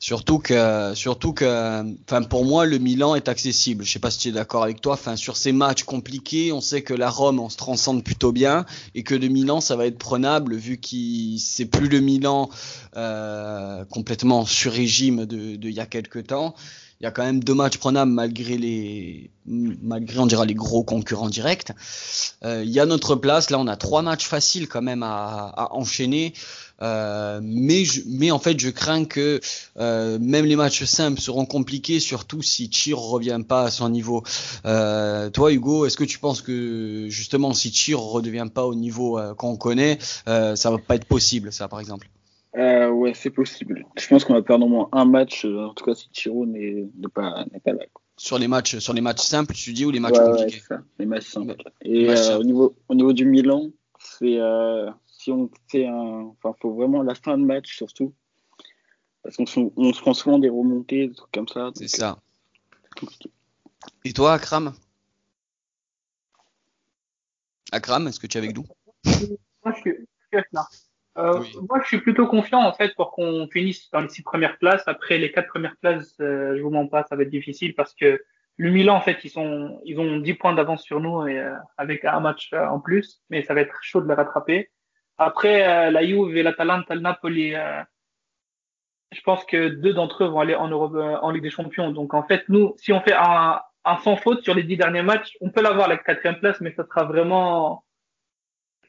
Surtout 0.00 0.38
que, 0.38 0.94
surtout 0.94 1.34
que, 1.34 1.84
enfin 2.04 2.22
pour 2.22 2.46
moi 2.46 2.64
le 2.64 2.78
Milan 2.78 3.14
est 3.14 3.28
accessible. 3.28 3.84
Je 3.84 3.92
sais 3.92 3.98
pas 3.98 4.10
si 4.10 4.18
tu 4.18 4.28
es 4.28 4.32
d'accord 4.32 4.62
avec 4.62 4.80
toi. 4.80 4.94
Enfin 4.94 5.16
sur 5.16 5.36
ces 5.36 5.52
matchs 5.52 5.84
compliqués, 5.84 6.52
on 6.52 6.62
sait 6.62 6.82
que 6.82 6.94
la 6.94 7.10
Rome 7.10 7.38
on 7.38 7.50
se 7.50 7.58
transcende 7.58 8.02
plutôt 8.02 8.32
bien 8.32 8.64
et 8.94 9.02
que 9.02 9.14
le 9.14 9.28
Milan 9.28 9.60
ça 9.60 9.76
va 9.76 9.86
être 9.86 9.98
prenable 9.98 10.56
vu 10.56 10.78
qu'il 10.78 11.38
c'est 11.38 11.66
plus 11.66 11.88
le 11.88 12.00
Milan 12.00 12.48
euh, 12.96 13.84
complètement 13.84 14.46
sur 14.46 14.72
régime 14.72 15.26
de, 15.26 15.56
de 15.56 15.68
il 15.68 15.74
y 15.74 15.80
a 15.80 15.86
quelques 15.86 16.28
temps 16.28 16.54
il 17.00 17.04
y 17.04 17.06
a 17.06 17.10
quand 17.10 17.24
même 17.24 17.42
deux 17.42 17.54
matchs 17.54 17.78
prenables 17.78 18.12
malgré 18.12 18.58
les 18.58 19.30
malgré 19.46 20.18
on 20.18 20.26
dira 20.26 20.44
les 20.44 20.54
gros 20.54 20.84
concurrents 20.84 21.30
directs. 21.30 21.72
Euh, 22.44 22.62
il 22.62 22.70
y 22.70 22.78
a 22.78 22.86
notre 22.86 23.14
place, 23.16 23.48
là 23.50 23.58
on 23.58 23.66
a 23.66 23.76
trois 23.76 24.02
matchs 24.02 24.26
faciles 24.26 24.68
quand 24.68 24.82
même 24.82 25.02
à, 25.02 25.52
à 25.56 25.72
enchaîner. 25.72 26.34
Euh, 26.82 27.40
mais 27.42 27.84
je, 27.84 28.02
mais 28.06 28.30
en 28.30 28.38
fait 28.38 28.58
je 28.58 28.70
crains 28.70 29.04
que 29.04 29.40
euh, 29.78 30.18
même 30.18 30.44
les 30.44 30.56
matchs 30.56 30.84
simples 30.84 31.20
seront 31.20 31.46
compliqués, 31.46 32.00
surtout 32.00 32.42
si 32.42 32.70
Chir 32.70 32.98
revient 32.98 33.40
pas 33.46 33.64
à 33.64 33.70
son 33.70 33.88
niveau. 33.88 34.22
Euh, 34.66 35.30
toi 35.30 35.52
Hugo, 35.52 35.86
est-ce 35.86 35.96
que 35.96 36.04
tu 36.04 36.18
penses 36.18 36.42
que 36.42 37.06
justement 37.08 37.54
si 37.54 37.72
Chir 37.72 37.98
redevient 38.00 38.48
pas 38.52 38.66
au 38.66 38.74
niveau 38.74 39.18
euh, 39.18 39.34
qu'on 39.34 39.56
connaît, 39.56 39.98
euh, 40.28 40.54
ça 40.54 40.70
va 40.70 40.78
pas 40.78 40.96
être 40.96 41.06
possible 41.06 41.52
ça 41.52 41.66
par 41.68 41.80
exemple? 41.80 42.08
Euh, 42.56 42.90
ouais, 42.90 43.14
c'est 43.14 43.30
possible. 43.30 43.86
Je 43.96 44.08
pense 44.08 44.24
qu'on 44.24 44.34
va 44.34 44.42
perdre 44.42 44.66
au 44.66 44.68
moins 44.68 44.88
un 44.92 45.04
match, 45.04 45.44
euh, 45.44 45.66
en 45.66 45.74
tout 45.74 45.84
cas 45.84 45.94
si 45.94 46.08
Chiro 46.12 46.46
n'est 46.46 46.88
pas, 47.14 47.44
pas 47.64 47.72
là. 47.72 47.84
Quoi. 47.92 48.02
Sur 48.16 48.38
les 48.38 48.48
matchs, 48.48 48.78
sur 48.78 48.92
les 48.92 49.00
matchs 49.00 49.22
simples, 49.22 49.54
tu 49.54 49.72
dis 49.72 49.84
ou 49.86 49.90
les 49.90 50.00
matchs 50.00 50.18
ouais, 50.18 50.24
compliqués 50.24 50.56
ouais, 50.56 50.62
ça, 50.68 50.82
Les 50.98 51.06
matchs 51.06 51.28
simples. 51.28 51.54
Et 51.82 52.10
euh, 52.10 52.38
au 52.38 52.42
niveau 52.42 52.76
au 52.88 52.94
niveau 52.94 53.12
du 53.12 53.24
Milan, 53.24 53.70
c'est 53.98 54.40
euh, 54.40 54.90
si 55.06 55.30
on 55.30 55.48
fait 55.68 55.86
un, 55.86 56.32
enfin 56.42 56.54
faut 56.60 56.74
vraiment 56.74 57.02
la 57.02 57.14
fin 57.14 57.38
de 57.38 57.44
match 57.44 57.76
surtout, 57.76 58.12
parce 59.22 59.36
qu'on 59.36 59.46
se, 59.46 59.60
on 59.76 59.92
se 59.92 60.00
prend 60.00 60.12
souvent 60.12 60.40
des 60.40 60.48
remontées, 60.48 61.06
des 61.06 61.14
trucs 61.14 61.32
comme 61.32 61.48
ça. 61.48 61.70
C'est 61.76 61.88
ça. 61.88 62.18
Et 64.04 64.12
toi, 64.12 64.34
Akram? 64.34 64.74
Akram, 67.70 68.08
est-ce 68.08 68.18
que 68.18 68.26
tu 68.26 68.36
es 68.36 68.40
avec 68.40 68.56
nous? 68.56 68.66
Moi, 69.64 69.72
je 69.76 69.80
suis, 69.80 69.92
je 70.32 70.38
suis 70.38 70.46
là. 70.52 70.66
Euh, 71.18 71.40
oui. 71.40 71.52
Moi, 71.68 71.80
je 71.82 71.88
suis 71.88 72.00
plutôt 72.00 72.26
confiant 72.26 72.60
en 72.60 72.72
fait 72.72 72.94
pour 72.94 73.10
qu'on 73.10 73.48
finisse 73.48 73.90
dans 73.90 74.00
les 74.00 74.08
six 74.08 74.22
premières 74.22 74.58
places. 74.58 74.86
Après 74.86 75.18
les 75.18 75.32
quatre 75.32 75.48
premières 75.48 75.76
places, 75.76 76.14
euh, 76.20 76.56
je 76.56 76.62
vous 76.62 76.70
mens 76.70 76.86
pas, 76.86 77.04
ça 77.04 77.16
va 77.16 77.22
être 77.22 77.30
difficile 77.30 77.74
parce 77.74 77.94
que 77.94 78.22
le 78.60 78.70
Milan, 78.70 78.96
en 78.96 79.00
fait, 79.00 79.24
ils, 79.24 79.30
sont, 79.30 79.80
ils 79.86 79.98
ont 79.98 80.18
10 80.18 80.34
points 80.34 80.52
d'avance 80.52 80.82
sur 80.82 81.00
nous 81.00 81.26
et, 81.26 81.38
euh, 81.38 81.54
avec 81.78 82.04
un 82.04 82.20
match 82.20 82.50
euh, 82.52 82.66
en 82.66 82.78
plus, 82.78 83.22
mais 83.30 83.42
ça 83.42 83.54
va 83.54 83.62
être 83.62 83.78
chaud 83.80 84.02
de 84.02 84.08
les 84.08 84.12
rattraper. 84.12 84.70
Après, 85.16 85.66
euh, 85.66 85.90
la 85.90 86.04
Juve 86.04 86.36
et 86.36 86.42
l'Atalanta, 86.42 86.94
le 86.94 87.00
Napoli, 87.00 87.54
je 89.12 89.20
pense 89.22 89.46
que 89.46 89.68
deux 89.68 89.94
d'entre 89.94 90.24
eux 90.24 90.28
vont 90.28 90.40
aller 90.40 90.54
en, 90.54 90.68
Europe, 90.68 90.94
en 90.94 91.30
Ligue 91.30 91.42
des 91.42 91.50
Champions. 91.50 91.90
Donc, 91.90 92.12
en 92.12 92.22
fait, 92.22 92.44
nous, 92.50 92.74
si 92.76 92.92
on 92.92 93.00
fait 93.00 93.14
un, 93.14 93.60
un 93.86 93.96
sans 93.98 94.16
faute 94.16 94.42
sur 94.42 94.54
les 94.54 94.62
10 94.62 94.76
derniers 94.76 95.02
matchs, 95.02 95.38
on 95.40 95.48
peut 95.48 95.62
l'avoir 95.62 95.88
la 95.88 95.96
quatrième 95.96 96.38
place, 96.38 96.60
mais 96.60 96.72
ça 96.72 96.84
sera 96.84 97.04
vraiment 97.04 97.84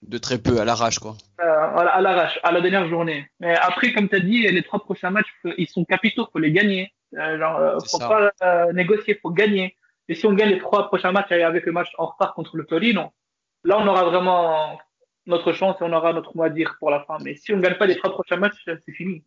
de 0.02 0.18
très 0.18 0.38
peu 0.38 0.60
à 0.60 0.66
l'arrache 0.66 1.00
quoi. 1.00 1.16
à 1.38 2.02
l'arrache, 2.02 2.40
à 2.44 2.52
la 2.52 2.62
dernière 2.62 2.90
journée. 2.90 3.30
Mais 3.40 3.56
après, 3.56 3.94
comme 3.94 4.10
tu 4.10 4.16
as 4.16 4.20
dit, 4.20 4.48
les 4.48 4.64
trois 4.64 4.80
prochains 4.80 5.12
matchs, 5.12 5.32
ils 5.58 5.68
sont 5.68 5.86
capitaux, 5.86 6.28
faut 6.32 6.40
les 6.40 6.52
gagner. 6.52 6.92
Euh, 7.18 7.38
genre, 7.38 7.58
euh, 7.58 7.78
faut 7.90 8.00
pas 8.00 8.32
euh, 8.44 8.74
négocier, 8.74 9.20
faut 9.22 9.32
gagner. 9.32 9.76
Et 10.08 10.16
si 10.16 10.26
on 10.26 10.34
gagne 10.34 10.50
les 10.50 10.60
trois 10.60 10.88
prochains 10.88 11.12
matchs 11.12 11.32
avec 11.32 11.66
le 11.66 11.72
match 11.72 11.90
en 11.98 12.08
retard 12.08 12.34
contre 12.34 12.58
le 12.58 12.66
Torino, 12.66 13.12
là, 13.64 13.78
on 13.80 13.88
aura 13.88 14.06
vraiment 14.06 14.78
notre 15.26 15.54
chance 15.54 15.76
et 15.80 15.84
on 15.84 15.94
aura 15.94 16.14
notre 16.14 16.36
mot 16.36 16.44
à 16.44 16.50
dire 16.50 16.76
pour 16.80 16.90
la 16.90 17.04
fin. 17.04 17.18
Mais 17.22 17.36
si 17.36 17.54
on 17.54 17.58
ne 17.58 17.62
gagne 17.62 17.78
pas 17.78 17.86
les 17.86 17.98
trois 17.98 18.12
prochains 18.12 18.38
matchs, 18.38 18.56
c'est 18.66 18.94
fini. 18.94 19.24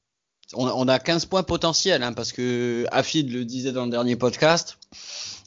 On, 0.52 0.88
a 0.88 0.98
15 0.98 1.24
points 1.26 1.42
potentiels, 1.42 2.02
hein, 2.02 2.12
parce 2.12 2.30
que 2.30 2.84
Afid 2.92 3.32
le 3.32 3.46
disait 3.46 3.72
dans 3.72 3.86
le 3.86 3.90
dernier 3.90 4.14
podcast, 4.14 4.78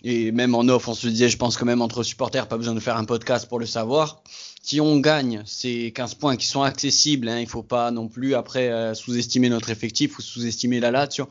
et 0.03 0.31
même 0.31 0.55
en 0.55 0.67
off, 0.69 0.87
on 0.87 0.95
se 0.95 1.07
disait, 1.07 1.29
je 1.29 1.37
pense 1.37 1.55
que 1.55 1.65
même 1.65 1.83
entre 1.83 2.01
supporters, 2.01 2.47
pas 2.47 2.57
besoin 2.57 2.73
de 2.73 2.79
faire 2.79 2.97
un 2.97 3.05
podcast 3.05 3.47
pour 3.47 3.59
le 3.59 3.67
savoir. 3.67 4.23
Si 4.69 4.82
on 4.82 4.99
gagne 4.99 5.43
ces 5.45 5.93
15 5.93 6.15
points 6.15 6.36
qui 6.36 6.45
sont 6.45 6.62
accessibles, 6.62 7.30
hein, 7.30 7.39
il 7.39 7.47
faut 7.47 7.63
pas 7.63 7.89
non 7.89 8.10
plus 8.10 8.36
après 8.36 8.93
sous-estimer 8.95 9.47
notre 9.47 9.69
effectif 9.69 10.19
ou 10.19 10.21
sous-estimer 10.21 10.82
la 10.82 10.91
Lazio. 10.91 11.30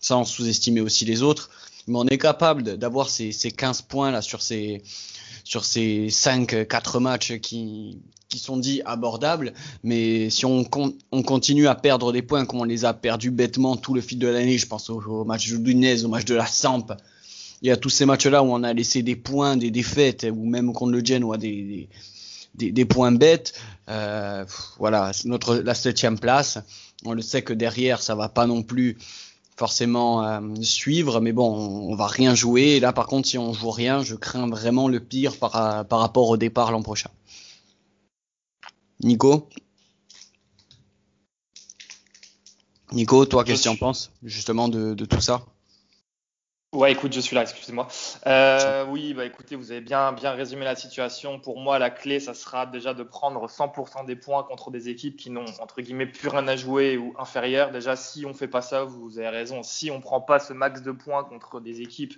Sans 0.00 0.24
sous-estimer 0.24 0.80
aussi 0.80 1.04
les 1.04 1.22
autres. 1.22 1.48
Mais 1.86 1.96
on 1.96 2.06
est 2.08 2.18
capable 2.18 2.76
d'avoir 2.76 3.08
ces, 3.08 3.30
ces 3.30 3.52
15 3.52 3.82
points 3.82 4.10
là 4.10 4.20
sur 4.20 4.42
ces 4.42 4.82
sur 5.44 5.64
ces 5.64 6.10
5 6.10 6.66
4 6.66 6.98
matchs 6.98 7.38
qui 7.38 8.00
qui 8.28 8.40
sont 8.40 8.56
dits 8.56 8.82
abordables, 8.84 9.52
mais 9.84 10.28
si 10.28 10.44
on, 10.44 10.68
on 11.12 11.22
continue 11.22 11.68
à 11.68 11.76
perdre 11.76 12.12
des 12.12 12.22
points 12.22 12.46
comme 12.46 12.62
on 12.62 12.64
les 12.64 12.84
a 12.84 12.94
perdus 12.94 13.30
bêtement 13.30 13.76
tout 13.76 13.94
le 13.94 14.00
fil 14.00 14.18
de 14.18 14.26
l'année, 14.26 14.58
je 14.58 14.66
pense 14.66 14.90
au, 14.90 15.24
match 15.24 15.48
de 15.52 15.58
Dunez, 15.58 16.04
au 16.04 16.08
match 16.08 16.24
de 16.24 16.34
la 16.34 16.46
Samp, 16.46 16.96
il 17.60 17.68
y 17.68 17.70
a 17.70 17.76
tous 17.76 17.90
ces 17.90 18.06
matchs-là 18.06 18.42
où 18.42 18.46
on 18.46 18.64
a 18.64 18.72
laissé 18.72 19.02
des 19.02 19.14
points, 19.14 19.56
des 19.56 19.70
défaites, 19.70 20.26
ou 20.28 20.46
même 20.46 20.72
contre 20.72 20.90
le 20.90 21.04
Genoa 21.04 21.36
des, 21.36 21.62
des, 21.62 21.88
des, 22.54 22.84
points 22.84 23.12
bêtes. 23.12 23.54
Euh, 23.88 24.44
voilà, 24.78 25.12
notre 25.24 25.56
la 25.56 25.74
septième 25.74 26.18
place. 26.18 26.58
On 27.04 27.14
le 27.14 27.22
sait 27.22 27.42
que 27.42 27.52
derrière, 27.52 28.00
ça 28.00 28.14
va 28.14 28.28
pas 28.28 28.46
non 28.46 28.62
plus 28.62 28.96
forcément 29.56 30.26
euh, 30.26 30.40
suivre, 30.62 31.20
mais 31.20 31.32
bon, 31.32 31.52
on, 31.52 31.94
va 31.94 32.06
rien 32.06 32.34
jouer. 32.34 32.62
Et 32.62 32.80
là, 32.80 32.92
par 32.92 33.06
contre, 33.06 33.28
si 33.28 33.38
on 33.38 33.52
joue 33.52 33.70
rien, 33.70 34.02
je 34.02 34.14
crains 34.14 34.48
vraiment 34.48 34.88
le 34.88 35.00
pire 35.00 35.36
par, 35.36 35.86
par 35.86 36.00
rapport 36.00 36.28
au 36.28 36.36
départ 36.36 36.72
l'an 36.72 36.82
prochain. 36.82 37.10
Nico? 39.00 39.48
Nico, 42.92 43.24
toi, 43.26 43.44
qu'est-ce 43.44 43.60
que 43.60 43.62
tu 43.64 43.68
en 43.68 43.76
penses 43.76 44.12
justement 44.22 44.68
de, 44.68 44.94
de 44.94 45.04
tout 45.04 45.20
ça? 45.20 45.44
Ouais, 46.72 46.90
écoute, 46.92 47.12
je 47.12 47.20
suis 47.20 47.34
là, 47.34 47.42
excusez-moi. 47.42 47.86
Euh, 48.26 48.86
oui, 48.86 49.12
bah 49.12 49.26
écoutez, 49.26 49.56
vous 49.56 49.72
avez 49.72 49.82
bien, 49.82 50.10
bien 50.12 50.30
résumé 50.30 50.64
la 50.64 50.74
situation. 50.74 51.38
Pour 51.38 51.60
moi, 51.60 51.78
la 51.78 51.90
clé, 51.90 52.18
ça 52.18 52.32
sera 52.32 52.64
déjà 52.64 52.94
de 52.94 53.02
prendre 53.02 53.46
100% 53.46 54.06
des 54.06 54.16
points 54.16 54.42
contre 54.42 54.70
des 54.70 54.88
équipes 54.88 55.18
qui 55.18 55.28
n'ont, 55.28 55.44
entre 55.60 55.82
guillemets, 55.82 56.06
plus 56.06 56.28
rien 56.28 56.48
à 56.48 56.56
jouer 56.56 56.96
ou 56.96 57.14
inférieures. 57.18 57.72
Déjà, 57.72 57.94
si 57.94 58.24
on 58.24 58.32
fait 58.32 58.48
pas 58.48 58.62
ça, 58.62 58.84
vous 58.84 59.18
avez 59.18 59.28
raison. 59.28 59.62
Si 59.62 59.90
on 59.90 60.00
prend 60.00 60.22
pas 60.22 60.38
ce 60.38 60.54
max 60.54 60.80
de 60.80 60.92
points 60.92 61.24
contre 61.24 61.60
des 61.60 61.82
équipes 61.82 62.14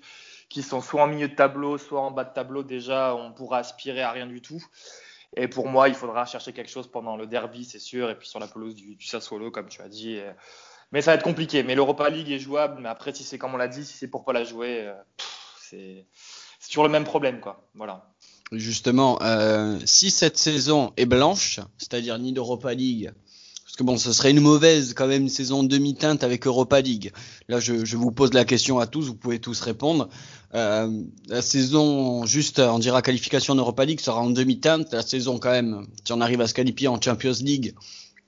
qui 0.48 0.62
sont 0.62 0.80
soit 0.80 1.02
en 1.02 1.08
milieu 1.08 1.26
de 1.26 1.34
tableau, 1.34 1.76
soit 1.76 2.00
en 2.00 2.12
bas 2.12 2.22
de 2.22 2.32
tableau, 2.32 2.62
déjà, 2.62 3.16
on 3.16 3.32
pourra 3.32 3.58
aspirer 3.58 4.02
à 4.02 4.12
rien 4.12 4.28
du 4.28 4.40
tout. 4.40 4.64
Et 5.36 5.48
pour 5.48 5.66
moi, 5.66 5.88
il 5.88 5.96
faudra 5.96 6.26
chercher 6.26 6.52
quelque 6.52 6.70
chose 6.70 6.86
pendant 6.86 7.16
le 7.16 7.26
derby, 7.26 7.64
c'est 7.64 7.80
sûr, 7.80 8.08
et 8.08 8.16
puis 8.16 8.28
sur 8.28 8.38
la 8.38 8.46
pelouse 8.46 8.76
du, 8.76 8.94
du 8.94 9.04
Sassuolo, 9.04 9.50
comme 9.50 9.68
tu 9.68 9.82
as 9.82 9.88
dit. 9.88 10.20
Mais 10.94 11.02
ça 11.02 11.10
va 11.10 11.16
être 11.16 11.24
compliqué. 11.24 11.64
Mais 11.64 11.74
l'Europa 11.74 12.08
League 12.08 12.30
est 12.30 12.38
jouable. 12.38 12.80
Mais 12.80 12.88
après, 12.88 13.12
si 13.12 13.24
c'est 13.24 13.36
comme 13.36 13.52
on 13.52 13.56
l'a 13.56 13.66
dit, 13.66 13.84
si 13.84 13.94
c'est 13.94 14.06
pour 14.06 14.24
pas 14.24 14.32
la 14.32 14.44
jouer, 14.44 14.82
euh, 14.82 14.94
c'est 15.60 16.06
toujours 16.68 16.84
le 16.84 16.88
même 16.90 17.02
problème, 17.02 17.40
quoi. 17.40 17.68
Voilà. 17.74 18.14
Justement, 18.52 19.20
euh, 19.20 19.76
si 19.84 20.12
cette 20.12 20.38
saison 20.38 20.92
est 20.96 21.06
blanche, 21.06 21.58
c'est-à-dire 21.78 22.16
ni 22.18 22.32
d'Europa 22.32 22.74
League, 22.74 23.12
parce 23.64 23.74
que 23.76 23.82
bon, 23.82 23.96
ce 23.96 24.12
serait 24.12 24.30
une 24.30 24.38
mauvaise 24.38 24.94
quand 24.94 25.08
même 25.08 25.28
saison 25.28 25.64
demi-teinte 25.64 26.22
avec 26.22 26.46
Europa 26.46 26.80
League. 26.80 27.10
Là, 27.48 27.58
je, 27.58 27.96
vous 27.96 28.12
pose 28.12 28.32
la 28.32 28.44
question 28.44 28.78
à 28.78 28.86
tous, 28.86 29.08
vous 29.08 29.16
pouvez 29.16 29.40
tous 29.40 29.60
répondre. 29.62 30.08
Euh, 30.54 31.02
la 31.26 31.42
saison 31.42 32.24
juste, 32.24 32.60
on 32.60 32.78
dira 32.78 33.02
qualification 33.02 33.54
en 33.54 33.56
Europa 33.56 33.84
League 33.84 33.98
sera 33.98 34.20
en 34.20 34.30
demi-teinte. 34.30 34.92
La 34.92 35.02
saison 35.02 35.40
quand 35.40 35.50
même, 35.50 35.88
si 36.04 36.12
on 36.12 36.20
arrive 36.20 36.40
à 36.40 36.46
se 36.46 36.86
en 36.86 37.00
Champions 37.00 37.32
League, 37.40 37.74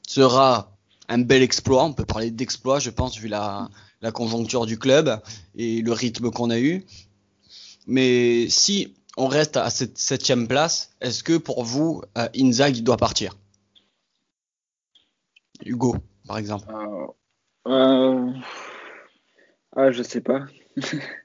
sera 0.05 0.76
un 1.09 1.19
bel 1.19 1.43
exploit. 1.43 1.85
On 1.85 1.93
peut 1.93 2.05
parler 2.05 2.31
d'exploit, 2.31 2.79
je 2.79 2.91
pense, 2.91 3.19
vu 3.19 3.29
la, 3.29 3.69
conjoncture 4.15 4.67
du 4.67 4.79
club 4.79 5.21
et 5.57 5.83
le 5.83 5.93
rythme 5.93 6.31
qu'on 6.31 6.51
a 6.51 6.59
eu. 6.61 6.85
Mais 7.87 8.49
si 8.49 8.95
on 9.17 9.27
reste 9.27 9.57
à 9.57 9.71
cette 9.71 9.99
septième 9.99 10.47
place, 10.47 10.95
est-ce 11.01 11.25
que 11.25 11.37
pour 11.37 11.65
vous, 11.65 12.03
euh, 12.17 12.29
Inzaghi 12.37 12.83
doit 12.83 12.97
partir? 12.97 13.37
Hugo, 15.65 15.97
par 16.29 16.39
exemple. 16.39 16.67
Euh, 16.71 17.07
euh, 17.67 18.33
ah, 19.75 19.91
je 19.91 20.03
sais 20.03 20.21
pas. 20.21 20.47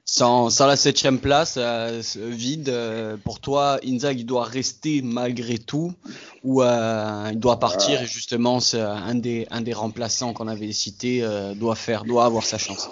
Sans, 0.04 0.50
sans, 0.50 0.66
la 0.66 0.76
septième 0.76 1.18
place 1.18 1.56
euh, 1.58 2.00
vide, 2.16 2.68
euh, 2.68 3.16
pour 3.16 3.40
toi, 3.40 3.78
Inzaghi 3.86 4.24
doit 4.24 4.44
rester 4.44 5.02
malgré 5.02 5.58
tout 5.58 5.92
ou 6.42 6.62
euh, 6.62 7.30
il 7.32 7.38
doit 7.38 7.58
partir 7.58 8.02
et 8.02 8.06
justement 8.06 8.58
un 8.74 9.14
des, 9.14 9.46
un 9.50 9.60
des 9.60 9.72
remplaçants 9.72 10.32
qu'on 10.32 10.48
avait 10.48 10.72
cité 10.72 11.24
doit 11.56 11.76
faire, 11.76 12.04
doit 12.04 12.24
avoir 12.24 12.44
sa 12.44 12.58
chance. 12.58 12.90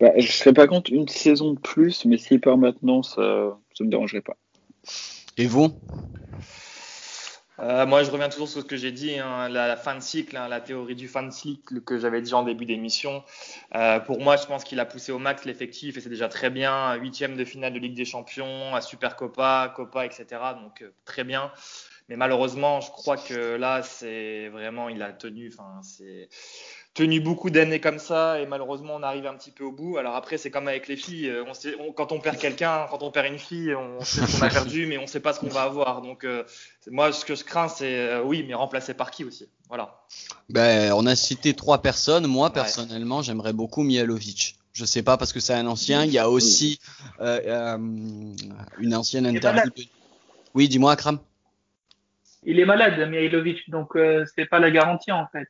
Bah, 0.00 0.10
je 0.16 0.30
serais 0.30 0.52
pas 0.52 0.66
contre 0.66 0.92
une 0.92 1.08
saison 1.08 1.52
de 1.52 1.58
plus, 1.58 2.04
mais 2.04 2.18
s'il 2.18 2.40
part 2.40 2.58
maintenant, 2.58 3.02
ça, 3.02 3.56
ça 3.74 3.84
me 3.84 3.90
dérangerait 3.90 4.20
pas. 4.20 4.36
Et 5.36 5.46
vous? 5.46 5.72
Euh, 7.60 7.86
moi, 7.86 8.02
je 8.02 8.10
reviens 8.10 8.28
toujours 8.28 8.48
sur 8.48 8.62
ce 8.62 8.66
que 8.66 8.76
j'ai 8.76 8.90
dit, 8.90 9.18
hein, 9.18 9.48
la, 9.48 9.76
fin 9.76 9.94
de 9.94 10.00
cycle, 10.00 10.36
hein, 10.36 10.48
la 10.48 10.60
théorie 10.60 10.96
du 10.96 11.06
fin 11.06 11.22
de 11.22 11.30
cycle 11.30 11.80
que 11.82 11.98
j'avais 11.98 12.20
dit 12.20 12.34
en 12.34 12.42
début 12.42 12.66
d'émission. 12.66 13.22
Euh, 13.74 14.00
pour 14.00 14.20
moi, 14.20 14.36
je 14.36 14.46
pense 14.46 14.64
qu'il 14.64 14.80
a 14.80 14.84
poussé 14.84 15.12
au 15.12 15.18
max 15.18 15.44
l'effectif 15.44 15.96
et 15.96 16.00
c'est 16.00 16.08
déjà 16.08 16.28
très 16.28 16.50
bien. 16.50 16.94
Huitième 16.94 17.36
de 17.36 17.44
finale 17.44 17.72
de 17.72 17.78
Ligue 17.78 17.94
des 17.94 18.04
Champions, 18.04 18.74
à 18.74 18.80
Super 18.80 19.14
Copa, 19.14 19.72
Copa, 19.76 20.04
etc. 20.04 20.26
Donc 20.60 20.82
euh, 20.82 20.90
très 21.04 21.22
bien. 21.22 21.52
Mais 22.08 22.16
malheureusement, 22.16 22.80
je 22.80 22.90
crois 22.90 23.16
que 23.16 23.54
là, 23.54 23.82
c'est 23.82 24.48
vraiment, 24.48 24.88
il 24.88 25.00
a 25.02 25.12
tenu. 25.12 25.50
Enfin, 25.52 25.80
c'est 25.82 26.28
tenu 26.94 27.20
beaucoup 27.20 27.50
d'années 27.50 27.80
comme 27.80 27.98
ça 27.98 28.40
et 28.40 28.46
malheureusement 28.46 28.94
on 28.94 29.02
arrive 29.02 29.26
un 29.26 29.34
petit 29.34 29.50
peu 29.50 29.64
au 29.64 29.72
bout. 29.72 29.98
Alors 29.98 30.14
après 30.14 30.38
c'est 30.38 30.50
comme 30.50 30.68
avec 30.68 30.86
les 30.86 30.96
filles, 30.96 31.28
euh, 31.28 31.44
on 31.46 31.52
sait, 31.52 31.74
quand 31.96 32.12
on 32.12 32.20
perd 32.20 32.38
quelqu'un, 32.38 32.86
quand 32.88 33.02
on 33.02 33.10
perd 33.10 33.26
une 33.26 33.38
fille, 33.38 33.74
on 33.74 34.00
sait 34.04 34.24
ce 34.24 34.38
qu'on 34.38 34.46
a 34.46 34.48
perdu 34.48 34.86
mais 34.86 34.96
on 34.96 35.08
sait 35.08 35.20
pas 35.20 35.32
ce 35.32 35.40
qu'on 35.40 35.48
va 35.48 35.62
avoir. 35.62 36.02
Donc 36.02 36.24
euh, 36.24 36.44
moi 36.86 37.12
ce 37.12 37.24
que 37.24 37.34
je 37.34 37.42
crains 37.42 37.68
c'est 37.68 37.98
euh, 37.98 38.22
oui 38.22 38.44
mais 38.46 38.54
remplacé 38.54 38.94
par 38.94 39.10
qui 39.10 39.24
aussi? 39.24 39.48
Voilà. 39.68 40.04
Ben 40.48 40.92
on 40.92 41.04
a 41.06 41.16
cité 41.16 41.54
trois 41.54 41.82
personnes. 41.82 42.28
Moi 42.28 42.50
personnellement 42.50 43.22
j'aimerais 43.22 43.52
beaucoup 43.52 43.82
Mialovic. 43.82 44.56
Je 44.72 44.84
sais 44.84 45.02
pas 45.02 45.16
parce 45.16 45.32
que 45.32 45.40
c'est 45.40 45.54
un 45.54 45.66
ancien. 45.66 46.04
Il 46.04 46.12
y 46.12 46.18
a 46.18 46.30
aussi 46.30 46.78
une 47.18 48.94
ancienne 48.94 49.26
interview. 49.26 49.72
Oui 50.54 50.68
dis-moi 50.68 50.92
Akram. 50.92 51.18
Il 52.44 52.60
est 52.60 52.66
malade 52.66 53.08
Mihailovic 53.10 53.68
donc 53.68 53.98
c'est 54.36 54.46
pas 54.46 54.60
la 54.60 54.70
garantie 54.70 55.10
en 55.10 55.26
fait. 55.26 55.48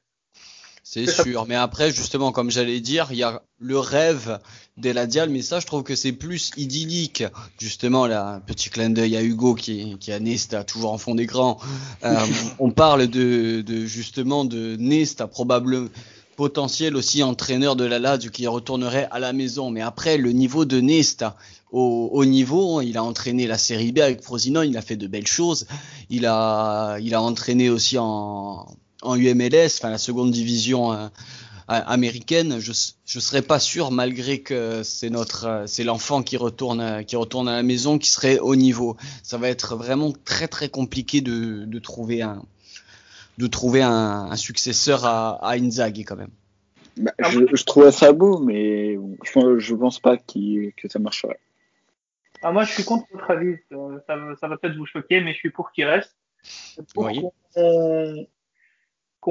C'est 0.87 1.11
sûr, 1.11 1.47
mais 1.49 1.55
après, 1.55 1.91
justement, 1.91 2.31
comme 2.31 2.51
j'allais 2.51 2.79
dire, 2.79 3.09
il 3.11 3.17
y 3.17 3.23
a 3.23 3.43
le 3.59 3.79
rêve 3.79 4.39
d'Eladial, 4.77 5.31
mais 5.31 5.41
ça, 5.41 5.59
je 5.59 5.65
trouve 5.65 5.83
que 5.83 5.97
c'est 5.97 6.13
plus 6.13 6.51
idyllique. 6.59 7.25
Justement, 7.59 8.07
là, 8.07 8.43
petit 8.47 8.69
clin 8.69 8.91
d'œil 8.91 9.17
à 9.17 9.23
Hugo 9.23 9.55
qui, 9.55 9.97
qui 9.99 10.13
a 10.13 10.21
Nesta 10.21 10.63
toujours 10.63 10.93
en 10.93 10.99
fond 10.99 11.15
d'écran. 11.15 11.59
Euh, 12.05 12.15
on 12.59 12.71
parle 12.71 13.07
de, 13.07 13.63
de, 13.63 13.87
justement 13.87 14.45
de 14.45 14.77
Nesta, 14.77 15.27
probablement 15.27 15.89
potentiel 16.37 16.97
aussi 16.97 17.23
entraîneur 17.23 17.77
de 17.77 17.85
la 17.85 17.99
Lazio 17.99 18.31
qui 18.31 18.47
retournerait 18.47 19.09
à 19.11 19.21
la 19.21 19.33
maison. 19.33 19.71
Mais 19.71 19.81
après, 19.81 20.19
le 20.19 20.33
niveau 20.33 20.67
de 20.67 20.83
Nesta, 20.83 21.35
au, 21.73 22.11
au, 22.13 22.27
niveau, 22.27 22.83
il 22.83 22.99
a 22.99 23.05
entraîné 23.05 23.47
la 23.47 23.57
Série 23.57 23.93
B 23.93 24.01
avec 24.01 24.23
Frosinone, 24.23 24.69
il 24.69 24.77
a 24.77 24.83
fait 24.83 24.97
de 24.97 25.07
belles 25.07 25.27
choses. 25.27 25.67
Il 26.11 26.27
a, 26.27 26.99
il 27.01 27.15
a 27.15 27.23
entraîné 27.23 27.71
aussi 27.71 27.97
en, 27.99 28.67
en 29.05 29.17
UMLS, 29.17 29.79
enfin 29.79 29.91
la 29.91 29.99
seconde 29.99 30.31
division 30.31 30.93
euh, 30.93 31.09
américaine, 31.67 32.59
je 32.59 32.73
je 33.07 33.21
serais 33.21 33.43
pas 33.43 33.59
sûr 33.59 33.91
malgré 33.91 34.41
que 34.41 34.83
c'est 34.83 35.11
notre 35.11 35.47
euh, 35.47 35.67
c'est 35.67 35.85
l'enfant 35.85 36.23
qui 36.23 36.37
retourne 36.37 37.05
qui 37.05 37.17
retourne 37.17 37.49
à 37.49 37.57
la 37.57 37.63
maison 37.63 37.99
qui 37.99 38.11
serait 38.11 38.39
au 38.39 38.57
niveau. 38.57 38.97
Ça 39.23 39.39
va 39.39 39.49
être 39.49 39.77
vraiment 39.77 40.13
très 40.25 40.49
très 40.49 40.69
compliqué 40.69 41.21
de, 41.21 41.65
de 41.65 41.79
trouver 41.79 42.23
un 42.23 42.43
de 43.39 43.47
trouver 43.47 43.83
un, 43.83 44.29
un 44.31 44.37
successeur 44.37 45.05
à, 45.05 45.45
à, 45.45 45.57
Inzaghi 45.57 46.05
quand 46.05 46.17
même. 46.17 46.31
Bah, 46.97 47.13
je, 47.31 47.41
je 47.53 47.65
trouve 47.65 47.91
ça 47.91 48.13
beau, 48.13 48.39
mais 48.39 48.97
je, 49.25 49.59
je 49.59 49.75
pense 49.75 49.99
pas 49.99 50.17
qu 50.17 50.73
que 50.77 50.89
ça 50.89 50.99
marcherait. 51.01 51.41
ah, 52.43 52.53
moi, 52.53 52.65
je 52.65 52.73
suis 52.73 52.85
contre 52.85 53.07
votre 53.13 53.31
avis. 53.31 53.57
Ça, 54.07 54.17
ça 54.41 54.49
va 54.49 54.57
peut-être 54.57 54.77
vous 54.77 54.87
choquer, 54.87 55.21
mais 55.21 55.33
je 55.33 55.39
suis 55.39 55.51
pour 55.51 55.73
qu'il 55.73 55.87
reste. 55.87 56.15
Pour 56.95 57.07
oui. 57.07 57.21
qu'on 57.21 57.33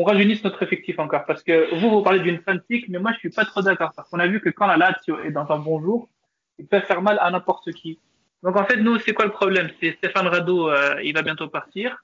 rajeunisse 0.01 0.43
notre 0.43 0.63
effectif 0.63 0.97
encore. 0.97 1.25
Parce 1.25 1.43
que 1.43 1.75
vous, 1.79 1.91
vous 1.91 2.01
parlez 2.01 2.19
d'une 2.19 2.39
fantique, 2.39 2.85
mais 2.89 2.97
moi, 2.97 3.11
je 3.13 3.19
suis 3.19 3.29
pas 3.29 3.45
trop 3.45 3.61
d'accord. 3.61 3.91
Parce 3.95 4.09
qu'on 4.09 4.19
a 4.19 4.25
vu 4.25 4.41
que 4.41 4.49
quand 4.49 4.65
la 4.65 4.77
Lazio 4.77 5.19
est 5.19 5.29
dans 5.29 5.51
un 5.51 5.59
bon 5.59 5.79
jour, 5.79 6.09
il 6.57 6.65
peut 6.65 6.79
faire 6.79 7.03
mal 7.03 7.19
à 7.21 7.29
n'importe 7.29 7.71
qui. 7.73 7.99
Donc, 8.41 8.57
en 8.57 8.65
fait, 8.65 8.77
nous, 8.77 8.97
c'est 8.99 9.13
quoi 9.13 9.25
le 9.25 9.31
problème? 9.31 9.69
C'est 9.79 9.91
Stéphane 9.91 10.27
Rado, 10.27 10.69
euh, 10.69 10.99
il 11.03 11.13
va 11.13 11.21
bientôt 11.21 11.47
partir. 11.47 12.03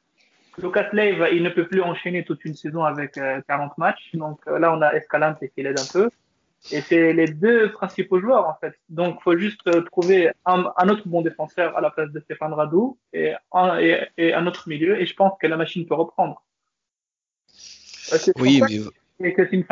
Lucas 0.62 0.90
Leiva, 0.94 1.30
il 1.30 1.42
ne 1.42 1.50
peut 1.50 1.66
plus 1.66 1.82
enchaîner 1.82 2.24
toute 2.24 2.46
une 2.46 2.54
saison 2.54 2.84
avec 2.84 3.14
40 3.14 3.50
euh, 3.50 3.74
matchs. 3.78 4.12
Donc, 4.14 4.40
euh, 4.48 4.60
là, 4.60 4.74
on 4.74 4.82
a 4.82 4.92
Escalante 4.92 5.40
qui 5.40 5.64
l'aide 5.64 5.80
un 5.80 5.92
peu. 5.92 6.10
Et 6.72 6.82
c'est 6.82 7.14
les 7.14 7.28
deux 7.28 7.72
principaux 7.72 8.20
joueurs, 8.20 8.48
en 8.48 8.56
fait. 8.60 8.74
Donc, 8.90 9.22
faut 9.22 9.38
juste 9.38 9.70
trouver 9.86 10.30
un, 10.46 10.64
autre 10.90 11.08
bon 11.08 11.22
défenseur 11.22 11.78
à 11.78 11.82
la 11.82 11.90
place 11.90 12.12
de 12.12 12.20
Stéphane 12.20 12.54
et, 13.14 13.34
et 14.18 14.34
un 14.34 14.48
autre 14.48 14.68
milieu. 14.68 15.00
Et 15.02 15.06
je 15.06 15.16
pense 15.16 15.34
que 15.42 15.48
la 15.48 15.56
machine 15.56 15.86
peut 15.86 15.96
reprendre. 15.96 16.44
Oui, 18.38 18.62
mais. 19.20 19.34
Que 19.34 19.48
c'est 19.50 19.56
une 19.56 19.66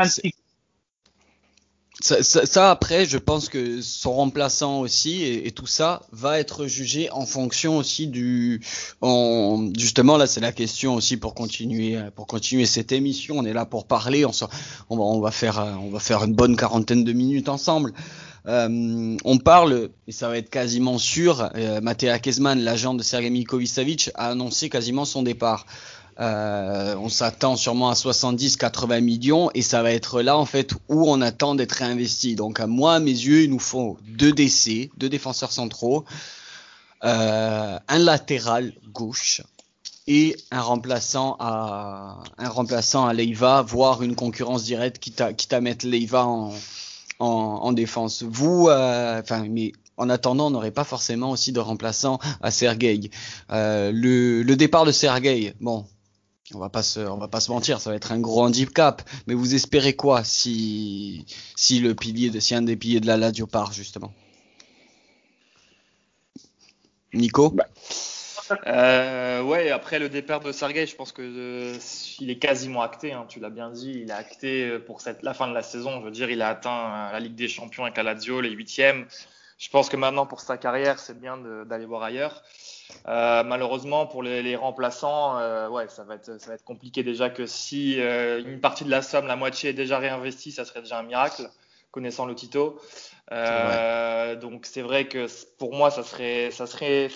ça, 1.99 2.21
ça, 2.21 2.45
ça, 2.45 2.69
après, 2.69 3.05
je 3.05 3.17
pense 3.17 3.49
que 3.49 3.81
son 3.81 4.13
remplaçant 4.13 4.81
aussi 4.81 5.23
et, 5.23 5.47
et, 5.47 5.51
tout 5.51 5.65
ça 5.65 6.03
va 6.11 6.39
être 6.39 6.67
jugé 6.67 7.09
en 7.09 7.25
fonction 7.25 7.77
aussi 7.77 8.07
du. 8.07 8.61
En, 9.01 9.69
justement, 9.75 10.17
là, 10.17 10.27
c'est 10.27 10.41
la 10.41 10.51
question 10.51 10.93
aussi 10.93 11.17
pour 11.17 11.33
continuer, 11.33 11.97
pour 12.15 12.27
continuer 12.27 12.65
cette 12.65 12.91
émission. 12.91 13.39
On 13.39 13.45
est 13.45 13.53
là 13.53 13.65
pour 13.65 13.87
parler. 13.87 14.25
On, 14.25 14.31
on, 14.89 14.97
va, 14.97 15.03
on 15.03 15.19
va 15.19 15.31
faire, 15.31 15.57
on 15.81 15.89
va 15.89 15.99
faire 15.99 16.23
une 16.23 16.35
bonne 16.35 16.55
quarantaine 16.55 17.03
de 17.03 17.13
minutes 17.13 17.49
ensemble. 17.49 17.93
Euh, 18.47 19.17
on 19.25 19.37
parle, 19.39 19.89
et 20.07 20.11
ça 20.13 20.29
va 20.29 20.37
être 20.37 20.49
quasiment 20.49 20.97
sûr, 20.97 21.49
euh, 21.55 21.81
Matea 21.81 22.17
Kezman, 22.19 22.59
l'agent 22.59 22.93
de 22.93 23.03
Sergei 23.03 23.29
Milikovic, 23.29 24.09
a 24.15 24.29
annoncé 24.29 24.69
quasiment 24.69 25.03
son 25.03 25.21
départ. 25.21 25.65
Euh, 26.19 26.95
on 26.95 27.09
s'attend 27.09 27.55
sûrement 27.55 27.89
à 27.89 27.93
70-80 27.93 29.01
millions 29.01 29.51
et 29.53 29.61
ça 29.61 29.83
va 29.83 29.91
être 29.91 30.21
là 30.21 30.35
en 30.37 30.45
fait 30.45 30.73
où 30.89 31.07
on 31.07 31.21
attend 31.21 31.53
d'être 31.53 31.73
réinvesti. 31.73 32.35
Donc 32.35 32.59
à 32.59 32.65
moi, 32.65 32.95
à 32.95 32.99
mes 32.99 33.11
yeux, 33.11 33.43
il 33.43 33.51
nous 33.51 33.59
faut 33.59 33.97
deux 34.07 34.31
DC, 34.31 34.89
deux 34.97 35.09
défenseurs 35.09 35.51
centraux, 35.51 36.05
euh, 37.03 37.77
un 37.87 37.99
latéral 37.99 38.73
gauche 38.91 39.43
et 40.07 40.35
un 40.49 40.61
remplaçant 40.61 41.35
à 41.39 42.23
un 42.39 42.49
remplaçant 42.49 43.05
à 43.05 43.13
Leiva, 43.13 43.61
voire 43.61 44.01
une 44.01 44.15
concurrence 44.15 44.63
directe 44.63 44.97
quitte 44.97 45.21
à, 45.21 45.33
quitte 45.33 45.53
mettre 45.53 45.85
Leiva 45.85 46.25
en, 46.25 46.51
en, 47.19 47.27
en 47.27 47.71
défense. 47.73 48.23
Vous, 48.23 48.69
euh, 48.69 49.21
enfin, 49.21 49.45
mais 49.47 49.71
en 49.97 50.09
attendant, 50.09 50.47
on 50.47 50.51
n'aurait 50.51 50.71
pas 50.71 50.83
forcément 50.83 51.29
aussi 51.29 51.51
de 51.51 51.59
remplaçant 51.59 52.19
à 52.41 52.49
Sergei. 52.49 53.11
Le, 53.49 54.41
le, 54.41 54.55
départ 54.55 54.85
de 54.85 54.91
Sergei, 54.91 55.55
bon, 55.59 55.85
on 56.53 56.59
va 56.59 56.69
pas 56.69 56.83
se, 56.83 56.99
on 56.99 57.17
va 57.17 57.27
pas 57.27 57.39
se 57.39 57.51
mentir, 57.51 57.79
ça 57.81 57.89
va 57.89 57.95
être 57.95 58.11
un 58.11 58.19
gros 58.19 58.43
handicap. 58.43 59.01
Mais 59.27 59.33
vous 59.33 59.55
espérez 59.55 59.95
quoi 59.95 60.23
si, 60.23 61.25
le 61.71 61.93
pilier 61.93 62.29
de, 62.29 62.39
si 62.39 62.55
un 62.55 62.61
des 62.61 62.77
piliers 62.77 62.99
de 62.99 63.07
la 63.07 63.17
Lazio 63.17 63.47
part 63.47 63.73
justement? 63.73 64.13
Nico? 67.13 67.49
Bah. 67.49 67.65
euh, 68.67 69.41
Ouais, 69.41 69.71
après 69.71 69.99
le 69.99 70.09
départ 70.09 70.39
de 70.39 70.51
Sergei, 70.51 70.85
je 70.85 70.95
pense 70.95 71.11
que 71.11 71.21
euh, 71.21 71.77
il 72.19 72.29
est 72.29 72.37
quasiment 72.37 72.81
acté. 72.81 73.13
Hein, 73.13 73.25
tu 73.27 73.39
l'as 73.39 73.49
bien 73.49 73.69
dit, 73.69 73.91
il 74.03 74.09
est 74.09 74.13
acté 74.13 74.79
pour 74.79 75.01
cette, 75.01 75.23
la 75.23 75.33
fin 75.33 75.47
de 75.47 75.53
la 75.53 75.63
saison. 75.63 75.99
Je 75.99 76.05
veux 76.05 76.11
dire, 76.11 76.29
il 76.29 76.41
a 76.41 76.49
atteint 76.49 77.11
la 77.11 77.19
Ligue 77.19 77.35
des 77.35 77.47
Champions 77.47 77.83
avec 77.83 77.97
la 77.97 78.03
Lazio, 78.03 78.41
les 78.41 78.51
huitièmes. 78.51 79.05
Je 79.57 79.69
pense 79.69 79.89
que 79.89 79.97
maintenant 79.97 80.25
pour 80.25 80.39
sa 80.39 80.57
carrière, 80.57 80.99
c'est 80.99 81.19
bien 81.19 81.37
d'aller 81.65 81.85
voir 81.85 82.03
ailleurs. 82.03 82.43
Euh, 83.07 83.43
malheureusement, 83.43 84.05
pour 84.05 84.23
les, 84.23 84.41
les 84.41 84.55
remplaçants, 84.55 85.37
euh, 85.39 85.69
ouais, 85.69 85.87
ça 85.87 86.03
va, 86.03 86.15
être, 86.15 86.39
ça 86.39 86.47
va 86.47 86.53
être 86.55 86.63
compliqué 86.63 87.03
déjà 87.03 87.29
que 87.29 87.45
si 87.45 87.99
euh, 87.99 88.43
une 88.45 88.59
partie 88.59 88.83
de 88.83 88.89
la 88.89 89.01
somme, 89.01 89.27
la 89.27 89.35
moitié 89.35 89.69
est 89.69 89.73
déjà 89.73 89.97
réinvestie, 89.97 90.51
ça 90.51 90.65
serait 90.65 90.81
déjà 90.81 90.99
un 90.99 91.03
miracle, 91.03 91.49
connaissant 91.91 92.25
le 92.25 92.35
Tito. 92.35 92.79
Euh, 93.31 94.35
donc 94.35 94.65
c'est 94.65 94.81
vrai 94.81 95.07
que 95.07 95.27
pour 95.57 95.73
moi, 95.73 95.91
ça 95.91 96.03
serait, 96.03 96.51
ça 96.51 96.65
serait, 96.65 97.09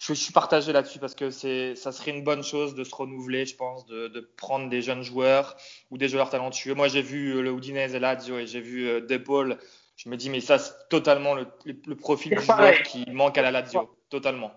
je, 0.00 0.12
suis 0.12 0.32
partagé 0.32 0.72
là-dessus 0.72 0.98
parce 0.98 1.14
que 1.14 1.30
c'est, 1.30 1.74
ça 1.76 1.92
serait 1.92 2.10
une 2.10 2.24
bonne 2.24 2.42
chose 2.42 2.74
de 2.74 2.84
se 2.84 2.94
renouveler, 2.94 3.46
je 3.46 3.56
pense, 3.56 3.86
de, 3.86 4.08
de 4.08 4.20
prendre 4.36 4.68
des 4.68 4.82
jeunes 4.82 5.02
joueurs 5.02 5.56
ou 5.90 5.98
des 5.98 6.08
joueurs 6.08 6.30
talentueux. 6.30 6.74
Moi, 6.74 6.88
j'ai 6.88 7.02
vu 7.02 7.42
le 7.42 7.50
Udinese 7.52 7.94
et 7.94 7.98
Lazio 7.98 8.38
et 8.38 8.46
j'ai 8.46 8.60
vu 8.60 8.86
euh, 8.86 9.00
De 9.00 9.16
Paul. 9.16 9.58
Je 9.96 10.10
me 10.10 10.16
dis, 10.16 10.28
mais 10.28 10.40
ça, 10.40 10.58
c'est 10.58 10.74
totalement 10.90 11.34
le, 11.34 11.46
le 11.64 11.96
profil 11.96 12.36
du 12.36 12.42
joueur 12.42 12.82
qui 12.82 13.10
manque 13.10 13.38
à 13.38 13.42
la 13.42 13.50
Lazio, 13.50 13.96
totalement. 14.10 14.52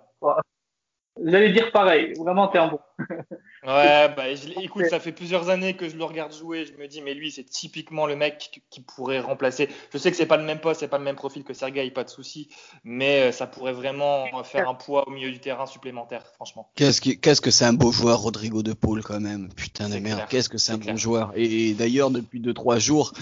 J'allais 1.24 1.52
dire 1.52 1.72
pareil, 1.72 2.14
vraiment 2.18 2.48
t'es 2.48 2.58
un 2.58 2.68
bon. 2.68 2.80
ouais, 3.66 4.14
bah 4.16 4.26
écoute, 4.62 4.86
ça 4.90 5.00
fait 5.00 5.12
plusieurs 5.12 5.50
années 5.50 5.76
que 5.76 5.90
je 5.90 5.96
le 5.96 6.04
regarde 6.04 6.34
jouer, 6.34 6.66
je 6.66 6.74
me 6.82 6.88
dis 6.88 7.02
mais 7.02 7.14
lui 7.14 7.32
c'est 7.32 7.44
typiquement 7.44 8.06
le 8.06 8.16
mec 8.16 8.62
qui 8.70 8.82
pourrait 8.82 9.20
remplacer. 9.20 9.70
Je 9.92 9.98
sais 9.98 10.12
que 10.12 10.18
c'est 10.18 10.26
pas 10.26 10.38
le 10.38 10.44
même 10.44 10.60
poste, 10.60 10.82
c'est 10.82 10.88
pas 10.88 10.98
le 10.98 11.04
même 11.04 11.16
profil 11.16 11.44
que 11.44 11.54
Sergei, 11.54 11.90
pas 11.92 12.04
de 12.04 12.10
souci, 12.10 12.50
mais 12.84 13.22
euh, 13.22 13.32
ça 13.32 13.48
pourrait 13.48 13.74
vraiment 13.74 14.26
faire 14.44 14.70
un 14.70 14.76
poids 14.76 15.08
au 15.08 15.12
milieu 15.12 15.32
du 15.32 15.40
terrain 15.40 15.66
supplémentaire, 15.66 16.26
franchement. 16.36 16.70
Qu'est-ce 16.76 17.02
que 17.02 17.12
qu'est-ce 17.12 17.42
que 17.42 17.52
c'est 17.52 17.66
un 17.66 17.74
beau 17.74 17.92
joueur 17.92 18.20
Rodrigo 18.20 18.64
de 18.64 18.74
Paul 18.74 19.02
quand 19.02 19.20
même, 19.20 19.50
putain 19.56 19.90
de 19.90 19.98
merde, 20.00 20.24
qu'est-ce 20.30 20.50
que 20.50 20.58
c'est 20.58 20.74
un 20.74 20.80
clair. 20.80 20.94
bon 20.94 20.98
joueur. 21.00 21.32
Et, 21.36 21.70
et 21.70 21.74
d'ailleurs 21.74 22.12
depuis 22.12 22.40
deux 22.40 22.54
trois 22.54 22.80
jours, 22.80 23.14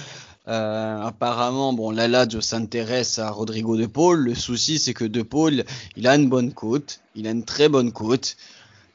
euh, 0.47 1.01
apparemment, 1.01 1.73
bon, 1.73 1.91
là, 1.91 2.27
je 2.29 2.39
s'intéresse 2.39 3.19
à 3.19 3.29
Rodrigo 3.29 3.75
De 3.75 3.85
Paul. 3.85 4.19
Le 4.19 4.35
souci, 4.35 4.79
c'est 4.79 4.93
que 4.93 5.03
De 5.03 5.21
Paul, 5.21 5.65
il 5.95 6.07
a 6.07 6.15
une 6.15 6.29
bonne 6.29 6.53
côte, 6.53 7.01
il 7.15 7.27
a 7.27 7.31
une 7.31 7.43
très 7.43 7.67
bonne 7.67 7.91
côte, 7.91 8.37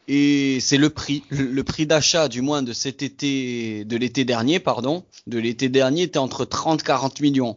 et 0.08 0.58
c'est 0.60 0.78
le 0.78 0.90
prix, 0.90 1.22
le 1.30 1.62
prix 1.62 1.86
d'achat, 1.86 2.28
du 2.28 2.40
moins 2.40 2.62
de 2.62 2.72
cet 2.72 3.02
été, 3.02 3.84
de 3.84 3.96
l'été 3.96 4.24
dernier, 4.24 4.60
pardon, 4.60 5.04
de 5.26 5.38
l'été 5.38 5.68
dernier, 5.68 6.02
était 6.02 6.18
entre 6.18 6.44
30-40 6.44 7.22
millions. 7.22 7.56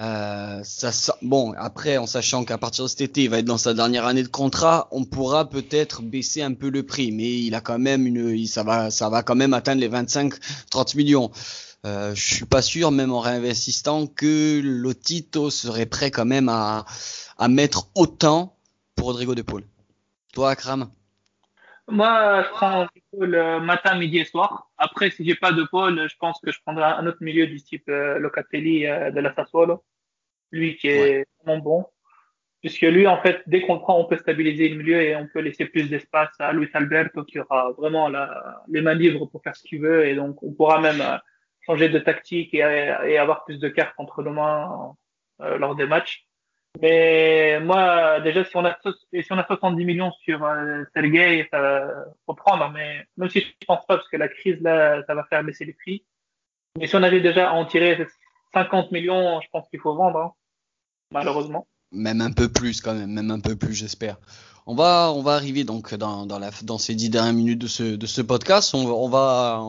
Euh, 0.00 0.60
ça, 0.64 0.90
bon, 1.22 1.54
après, 1.56 1.98
en 1.98 2.06
sachant 2.06 2.44
qu'à 2.44 2.58
partir 2.58 2.84
de 2.84 2.88
cet 2.88 3.00
été, 3.00 3.24
il 3.24 3.30
va 3.30 3.38
être 3.38 3.44
dans 3.44 3.58
sa 3.58 3.74
dernière 3.74 4.06
année 4.06 4.22
de 4.22 4.28
contrat, 4.28 4.88
on 4.90 5.04
pourra 5.04 5.48
peut-être 5.48 6.02
baisser 6.02 6.42
un 6.42 6.54
peu 6.54 6.68
le 6.68 6.82
prix, 6.82 7.12
mais 7.12 7.38
il 7.38 7.54
a 7.54 7.60
quand 7.60 7.78
même 7.78 8.06
une, 8.06 8.46
ça 8.46 8.64
va, 8.64 8.90
ça 8.90 9.08
va 9.08 9.22
quand 9.22 9.36
même 9.36 9.54
atteindre 9.54 9.80
les 9.80 9.88
25-30 9.88 10.96
millions. 10.96 11.30
Euh, 11.84 12.14
je 12.14 12.34
suis 12.36 12.46
pas 12.46 12.62
sûr, 12.62 12.90
même 12.90 13.12
en 13.12 13.20
réinvestissant, 13.20 14.06
que 14.06 14.60
Lotito 14.62 15.50
serait 15.50 15.86
prêt 15.86 16.10
quand 16.10 16.24
même 16.24 16.48
à, 16.48 16.86
à 17.36 17.48
mettre 17.48 17.88
autant 17.94 18.56
pour 18.96 19.08
Rodrigo 19.08 19.34
de 19.34 19.42
Paul. 19.42 19.62
Toi, 20.32 20.50
Akram? 20.50 20.90
Moi, 21.86 22.42
je 22.42 22.48
prends 22.48 22.86
Paul 23.10 23.34
euh, 23.34 23.60
matin, 23.60 23.98
midi 23.98 24.18
et 24.18 24.24
soir. 24.24 24.70
Après, 24.78 25.10
si 25.10 25.24
j'ai 25.24 25.34
pas 25.34 25.52
de 25.52 25.64
Paul, 25.64 26.08
je 26.08 26.16
pense 26.18 26.40
que 26.40 26.50
je 26.50 26.58
prendrai 26.64 26.84
un 26.84 27.06
autre 27.06 27.18
milieu 27.20 27.46
du 27.46 27.62
type 27.62 27.88
euh, 27.90 28.18
Locatelli 28.18 28.86
euh, 28.86 29.10
de 29.10 29.20
la 29.20 29.34
Sassuolo. 29.34 29.84
Lui 30.50 30.76
qui 30.76 30.88
est 30.88 31.18
ouais. 31.18 31.26
vraiment 31.44 31.62
bon. 31.62 31.86
Puisque 32.62 32.80
lui, 32.80 33.06
en 33.06 33.20
fait, 33.20 33.42
dès 33.46 33.60
qu'on 33.60 33.74
le 33.74 33.80
prend, 33.80 34.00
on 34.00 34.06
peut 34.06 34.16
stabiliser 34.16 34.70
le 34.70 34.76
milieu 34.76 35.02
et 35.02 35.14
on 35.14 35.28
peut 35.28 35.40
laisser 35.40 35.66
plus 35.66 35.90
d'espace 35.90 36.30
à 36.38 36.54
Luis 36.54 36.70
Alberto 36.72 37.22
qui 37.24 37.38
aura 37.38 37.72
vraiment 37.72 38.08
la, 38.08 38.62
les 38.68 38.80
mains 38.80 38.94
libres 38.94 39.26
pour 39.26 39.42
faire 39.42 39.54
ce 39.54 39.62
qu'il 39.64 39.82
veut. 39.82 40.06
Et 40.06 40.14
donc, 40.14 40.42
on 40.42 40.52
pourra 40.52 40.80
même 40.80 41.02
euh, 41.02 41.18
changer 41.66 41.88
de 41.88 41.98
tactique 41.98 42.54
et, 42.54 42.62
avoir 43.18 43.44
plus 43.44 43.58
de 43.58 43.68
cartes 43.68 43.94
entre 43.98 44.22
nos 44.22 44.32
mains 44.32 44.94
euh, 45.40 45.58
lors 45.58 45.74
des 45.74 45.86
matchs. 45.86 46.26
Mais 46.80 47.60
moi, 47.60 48.20
déjà, 48.20 48.44
si 48.44 48.56
on 48.56 48.64
a, 48.64 48.76
si 49.12 49.32
on 49.32 49.38
a 49.38 49.46
70 49.46 49.84
millions 49.84 50.12
sur 50.24 50.44
euh, 50.44 50.82
Sergei, 50.92 51.46
ça 51.52 51.88
faut 52.26 52.34
prendre. 52.34 52.68
Mais 52.72 53.06
même 53.16 53.28
si 53.28 53.40
je 53.40 53.66
pense 53.66 53.86
pas, 53.86 53.96
parce 53.96 54.08
que 54.08 54.16
la 54.16 54.28
crise, 54.28 54.60
là, 54.60 55.02
ça 55.06 55.14
va 55.14 55.24
faire 55.24 55.44
baisser 55.44 55.64
les 55.64 55.74
prix. 55.74 56.04
Mais 56.78 56.88
si 56.88 56.96
on 56.96 57.02
arrive 57.04 57.22
déjà 57.22 57.50
à 57.50 57.52
en 57.52 57.64
tirer 57.64 58.04
50 58.52 58.90
millions, 58.90 59.40
je 59.40 59.48
pense 59.52 59.68
qu'il 59.68 59.78
faut 59.78 59.94
vendre, 59.94 60.18
hein, 60.18 60.32
malheureusement. 61.12 61.68
Même 61.92 62.20
un 62.20 62.32
peu 62.32 62.48
plus, 62.48 62.80
quand 62.80 62.94
même, 62.94 63.12
même 63.12 63.30
un 63.30 63.38
peu 63.38 63.54
plus, 63.54 63.74
j'espère. 63.74 64.16
On 64.66 64.74
va, 64.74 65.12
on 65.14 65.22
va 65.22 65.34
arriver 65.34 65.64
donc 65.64 65.94
dans, 65.94 66.78
ces 66.78 66.94
dix 66.94 67.10
dernières 67.10 67.34
minutes 67.34 67.60
de 67.60 67.66
ce, 68.06 68.20
podcast. 68.22 68.74
On, 68.74 69.08
va, 69.08 69.62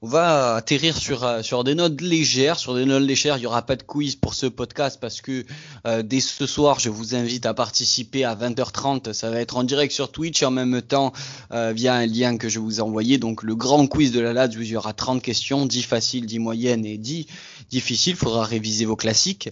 on 0.00 0.06
va 0.06 0.54
atterrir 0.54 0.96
sur 0.96 1.24
euh, 1.24 1.42
sur 1.42 1.64
des 1.64 1.74
notes 1.74 2.00
légères, 2.00 2.56
sur 2.56 2.72
des 2.76 2.84
notes 2.84 3.02
légères. 3.02 3.36
Il 3.36 3.42
y 3.42 3.46
aura 3.46 3.62
pas 3.62 3.74
de 3.74 3.82
quiz 3.82 4.14
pour 4.14 4.34
ce 4.34 4.46
podcast 4.46 4.98
parce 5.00 5.20
que 5.20 5.44
euh, 5.86 6.04
dès 6.04 6.20
ce 6.20 6.46
soir, 6.46 6.78
je 6.78 6.88
vous 6.88 7.16
invite 7.16 7.46
à 7.46 7.54
participer 7.54 8.24
à 8.24 8.36
20h30. 8.36 9.12
Ça 9.12 9.28
va 9.28 9.40
être 9.40 9.56
en 9.56 9.64
direct 9.64 9.92
sur 9.92 10.12
Twitch 10.12 10.40
et 10.42 10.46
en 10.46 10.52
même 10.52 10.82
temps 10.82 11.12
euh, 11.50 11.72
via 11.74 11.94
un 11.94 12.06
lien 12.06 12.36
que 12.36 12.48
je 12.48 12.60
vous 12.60 12.78
ai 12.78 12.80
envoyé. 12.80 13.18
Donc 13.18 13.42
le 13.42 13.56
grand 13.56 13.88
quiz 13.88 14.12
de 14.12 14.20
la 14.20 14.32
LAD 14.32 14.54
il 14.54 14.68
y 14.68 14.76
aura 14.76 14.92
30 14.92 15.20
questions, 15.20 15.66
10 15.66 15.82
faciles, 15.82 16.26
10 16.26 16.38
moyennes 16.38 16.86
et 16.86 16.96
10 16.96 17.26
difficiles. 17.68 18.12
Il 18.12 18.18
faudra 18.18 18.44
réviser 18.44 18.84
vos 18.84 18.96
classiques. 18.96 19.50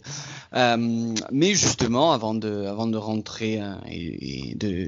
Mais 0.52 1.54
justement, 1.54 2.12
avant 2.12 2.34
de 2.34 2.66
avant 2.66 2.86
de 2.86 2.96
rentrer 2.96 3.60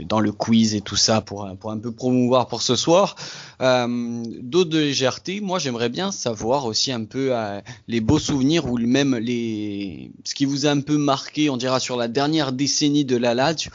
dans 0.07 0.21
le 0.21 0.33
quiz 0.33 0.75
et 0.75 0.81
tout 0.81 0.97
ça 0.97 1.21
pour 1.21 1.49
pour 1.59 1.73
un 1.73 1.79
peu 1.79 1.91
promouvoir 1.91 2.47
pour 2.47 2.63
ce 2.63 2.77
soir, 2.77 3.17
d'autres 3.61 4.71
de 4.71 4.79
légèreté 4.79 5.41
moi 5.49 5.59
j'aimerais 5.59 5.89
bien 5.89 6.13
savoir 6.13 6.67
aussi 6.67 6.93
un 6.93 7.05
peu 7.05 7.31
euh, 7.33 7.61
les 7.89 8.01
beaux 8.01 8.19
souvenirs 8.19 8.67
ou 8.67 8.79
même 8.79 9.17
les 9.17 10.11
ce 10.25 10.35
qui 10.35 10.45
vous 10.45 10.67
a 10.67 10.71
un 10.71 10.81
peu 10.81 10.99
marqué, 10.99 11.49
on 11.49 11.57
dira 11.57 11.81
sur 11.81 11.97
la 11.97 12.07
dernière 12.07 12.53
décennie 12.53 13.07
de 13.07 13.17
la 13.17 13.33
Lazio. 13.33 13.71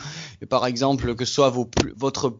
Par 0.49 0.67
exemple, 0.67 1.15
que 1.15 1.25
ce 1.25 1.33
soit 1.33 1.49
vos, 1.49 1.67
votre 1.97 2.37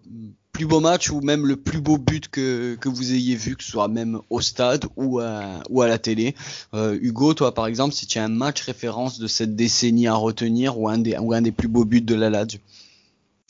plus 0.51 0.67
beau 0.67 0.79
match 0.79 1.09
ou 1.09 1.19
même 1.21 1.47
le 1.47 1.55
plus 1.55 1.81
beau 1.81 1.97
but 1.97 2.27
que, 2.27 2.75
que 2.79 2.89
vous 2.89 3.13
ayez 3.13 3.35
vu, 3.35 3.55
que 3.55 3.63
ce 3.63 3.71
soit 3.71 3.87
même 3.87 4.19
au 4.29 4.39
stade 4.39 4.85
ou 4.97 5.19
à, 5.19 5.63
ou 5.71 5.81
à 5.81 5.87
la 5.87 5.97
télé. 5.97 6.35
Euh, 6.75 6.95
Hugo, 7.01 7.33
toi 7.33 7.55
par 7.55 7.65
exemple, 7.65 7.95
si 7.95 8.05
tu 8.05 8.19
as 8.19 8.23
un 8.23 8.27
match 8.29 8.61
référence 8.61 9.17
de 9.17 9.25
cette 9.25 9.55
décennie 9.55 10.05
à 10.05 10.13
retenir 10.13 10.79
ou 10.79 10.89
un 10.89 10.99
des, 10.99 11.17
ou 11.17 11.33
un 11.33 11.41
des 11.41 11.51
plus 11.51 11.67
beaux 11.67 11.85
buts 11.85 12.01
de 12.01 12.13
la 12.13 12.29
Lazio 12.29 12.59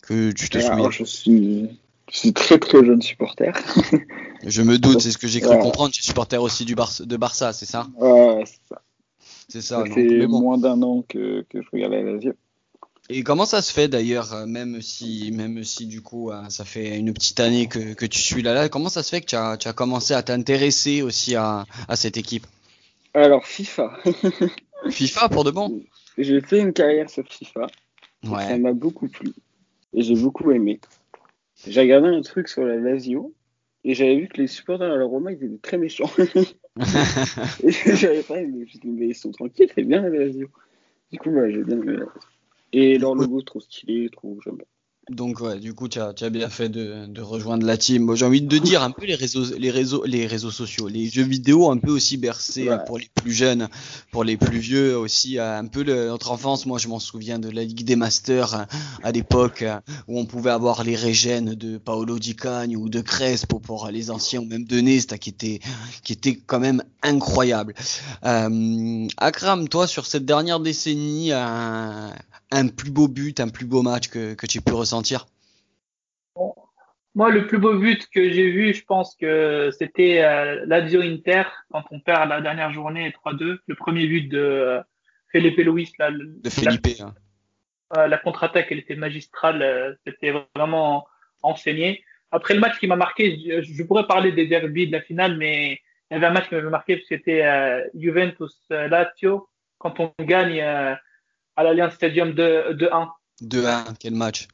que 0.02 0.32
tu 0.32 0.50
te 0.50 0.60
souviens 0.60 0.92
je 0.92 1.04
suis, 1.04 1.70
je 2.14 2.20
suis 2.20 2.34
très 2.34 2.60
très 2.60 2.86
jeune 2.86 3.02
supporter. 3.02 3.52
je 4.46 4.62
me 4.62 4.78
doute, 4.78 5.02
c'est 5.02 5.12
ce 5.12 5.18
que 5.18 5.28
j'ai 5.28 5.42
cru 5.42 5.58
comprendre. 5.58 5.92
Tu 5.92 6.00
es 6.00 6.04
supporter 6.06 6.42
aussi 6.42 6.64
du 6.64 6.76
Bar 6.76 6.92
de 7.00 7.18
Barça, 7.18 7.54
c'est 7.54 7.66
ça? 7.66 7.88
Ouais, 7.98 8.44
c'est 8.46 8.62
ça. 8.70 8.82
C'est 9.50 9.62
ça. 9.62 9.84
Ça 9.86 9.94
fait 9.94 10.28
moins 10.28 10.60
d'un 10.60 10.82
an 10.84 11.04
que, 11.08 11.44
que 11.50 11.62
je 11.62 11.68
regarde 11.74 11.94
la 11.94 12.04
Lazio. 12.04 12.34
Et 13.10 13.24
comment 13.24 13.46
ça 13.46 13.62
se 13.62 13.74
fait 13.74 13.88
d'ailleurs, 13.88 14.32
euh, 14.34 14.46
même 14.46 14.82
si, 14.82 15.32
même 15.34 15.64
si 15.64 15.88
du 15.88 16.02
coup 16.02 16.32
euh, 16.32 16.48
ça 16.50 16.64
fait 16.64 16.98
une 16.98 17.14
petite 17.14 17.40
année 17.40 17.68
que, 17.68 17.94
que 17.94 18.06
tu 18.06 18.20
suis 18.20 18.44
là, 18.44 18.54
là, 18.54 18.70
comment 18.70 18.90
ça 18.90 19.04
se 19.04 19.10
fait 19.10 19.20
que 19.20 19.26
tu 19.26 19.36
as, 19.36 19.58
tu 19.58 19.68
as 19.68 19.74
commencé 19.74 20.14
à 20.14 20.24
t'intéresser 20.24 21.02
aussi 21.02 21.36
à, 21.36 21.66
à 21.88 21.96
cette 21.96 22.16
équipe? 22.16 22.46
Alors 23.14 23.46
FIFA. 23.46 23.92
FIFA 24.90 25.30
pour 25.30 25.44
de 25.44 25.52
bon? 25.52 25.82
J'ai 26.18 26.40
fait 26.42 26.60
une 26.60 26.74
carrière 26.74 27.10
sur 27.10 27.28
FIFA. 27.28 27.68
Ouais. 28.24 28.48
Ça 28.48 28.58
m'a 28.58 28.72
beaucoup 28.72 29.08
plu 29.08 29.34
et 29.94 30.04
j'ai 30.04 30.16
beaucoup 30.16 30.52
aimé. 30.52 30.80
J'ai 31.68 31.82
regardé 31.82 32.10
un 32.10 32.22
truc 32.22 32.48
sur 32.48 32.64
la 32.64 32.76
Lazio 32.76 33.34
et 33.84 33.94
j'avais 33.94 34.18
vu 34.18 34.28
que 34.28 34.38
les 34.38 34.48
supporters 34.48 34.90
de 34.90 35.00
la 35.00 35.06
Roma 35.06 35.32
ils 35.32 35.44
étaient 35.44 35.58
très 35.58 35.78
méchants. 35.78 36.10
et 37.64 37.72
j'avais 37.96 38.24
pas 38.24 38.40
aimé. 38.42 38.66
Mais 38.84 39.10
ils 39.10 39.16
sont 39.16 39.32
tranquilles, 39.32 39.72
c'est 39.74 39.84
bien 39.84 40.02
la 40.02 40.10
Lazio. 40.10 40.50
Du 41.12 41.20
coup, 41.20 41.32
bah, 41.32 41.50
j'ai 41.50 41.64
bien 41.64 41.78
aimé 41.78 41.94
la 41.94 42.00
Lazio. 42.00 42.22
Et 42.74 42.98
leur 42.98 43.16
logo, 43.16 43.42
trop 43.42 43.60
stylé, 43.60 44.10
trop 44.10 44.40
j'aime 44.44 44.58
donc 45.10 45.42
ouais, 45.42 45.60
du 45.60 45.74
coup, 45.74 45.90
tu 45.90 46.00
as, 46.00 46.14
as, 46.22 46.30
bien 46.30 46.50
fait 46.50 46.70
de, 46.70 47.06
de 47.08 47.22
rejoindre 47.22 47.66
la 47.66 47.76
team. 47.76 48.16
J'ai 48.16 48.26
envie 48.26 48.42
de 48.42 48.58
dire 48.58 48.84
un 48.84 48.92
peu 48.92 49.06
les 49.06 49.16
réseaux, 49.16 49.44
les 49.58 49.70
réseaux, 49.70 50.04
les 50.06 50.28
réseaux 50.28 50.52
sociaux, 50.52 50.88
les 50.88 51.10
jeux 51.10 51.24
vidéo 51.24 51.70
un 51.70 51.78
peu 51.78 51.92
aussi 51.92 52.16
bercés 52.16 52.70
pour 52.88 52.98
les 52.98 53.10
plus 53.14 53.34
jeunes, 53.34 53.68
pour 54.12 54.24
les 54.24 54.38
plus 54.38 54.60
vieux 54.60 54.98
aussi. 54.98 55.40
Un 55.40 55.66
peu 55.66 55.84
le, 55.84 56.08
notre 56.08 56.32
enfance, 56.32 56.66
moi 56.66 56.78
je 56.78 56.88
m'en 56.88 57.00
souviens 57.00 57.38
de 57.38 57.50
la 57.50 57.66
Ligue 57.66 57.84
des 57.84 57.98
Masters 57.98 58.66
à 59.04 59.12
l'époque 59.12 59.66
où 60.08 60.18
on 60.18 60.26
pouvait 60.26 60.52
avoir 60.52 60.86
les 60.86 60.96
régènes 60.96 61.54
de 61.54 61.78
Paolo 61.78 62.18
Di 62.18 62.38
Cagno 62.38 62.80
ou 62.80 62.90
de 62.90 63.02
Crespo 63.02 63.60
pour 63.60 63.90
les 63.90 64.10
anciens 64.10 64.40
ou 64.40 64.46
même 64.46 64.64
de 64.64 64.80
Nesta 64.80 65.18
qui 65.18 65.32
était 65.32 65.60
qui 66.04 66.14
était 66.14 66.36
quand 66.36 66.60
même 66.62 66.82
incroyable. 67.02 67.74
Euh, 68.24 69.08
Akram, 69.18 69.68
toi 69.68 69.86
sur 69.86 70.06
cette 70.06 70.26
dernière 70.26 70.62
décennie, 70.62 71.34
un 72.54 72.68
plus 72.68 72.92
beau 72.92 73.08
but, 73.08 73.40
un 73.40 73.50
plus 73.50 73.66
beau 73.66 73.82
match 73.82 74.08
que, 74.08 74.36
que 74.36 74.46
tu 74.46 74.62
peux 74.62 74.76
ressentir 74.76 75.26
Moi, 77.16 77.32
le 77.32 77.48
plus 77.48 77.58
beau 77.58 77.78
but 77.78 78.08
que 78.14 78.32
j'ai 78.32 78.52
vu, 78.52 78.74
je 78.74 78.84
pense 78.86 79.16
que 79.16 79.72
c'était 79.78 80.24
euh, 80.24 80.64
Lazio 80.66 81.02
Inter, 81.02 81.44
quand 81.72 81.84
on 81.92 82.00
perd 82.00 82.30
la 82.30 82.42
dernière 82.42 82.72
journée 82.72 83.14
3-2. 83.26 83.58
Le 83.66 83.76
premier 83.76 84.08
but 84.08 84.30
de 84.30 84.40
euh, 84.40 84.82
Felipe 85.32 85.58
Luis. 85.58 85.92
Là, 86.00 86.12
de 86.12 86.50
Felipe. 86.50 86.88
La, 87.00 87.06
hein. 87.06 87.14
euh, 87.98 88.08
la 88.08 88.18
contre-attaque, 88.18 88.68
elle 88.70 88.80
était 88.80 88.96
magistrale. 88.96 89.62
Euh, 89.62 89.94
c'était 90.06 90.34
vraiment 90.56 91.08
enseigné. 91.42 92.04
Après 92.32 92.54
le 92.54 92.60
match 92.60 92.80
qui 92.80 92.88
m'a 92.88 92.96
marqué, 92.96 93.62
je, 93.62 93.84
pourrais 93.84 94.08
parler 94.08 94.32
des 94.32 94.48
derbies 94.48 94.88
de 94.88 94.92
la 94.92 95.02
finale, 95.02 95.38
mais 95.38 95.80
il 96.10 96.14
y 96.14 96.18
avait 96.18 96.26
un 96.26 96.32
match 96.32 96.50
qui 96.50 96.56
m'avait 96.56 96.70
marqué, 96.70 97.04
c'était 97.08 97.44
Juventus-Lazio, 97.94 99.48
quand 99.78 100.00
on 100.00 100.12
gagne 100.20 100.60
à 101.56 101.64
l'Alliance 101.64 101.94
Stadium 101.94 102.32
2-1. 102.32 103.10
2-1, 103.42 103.96
quel 104.00 104.14
match. 104.14 104.48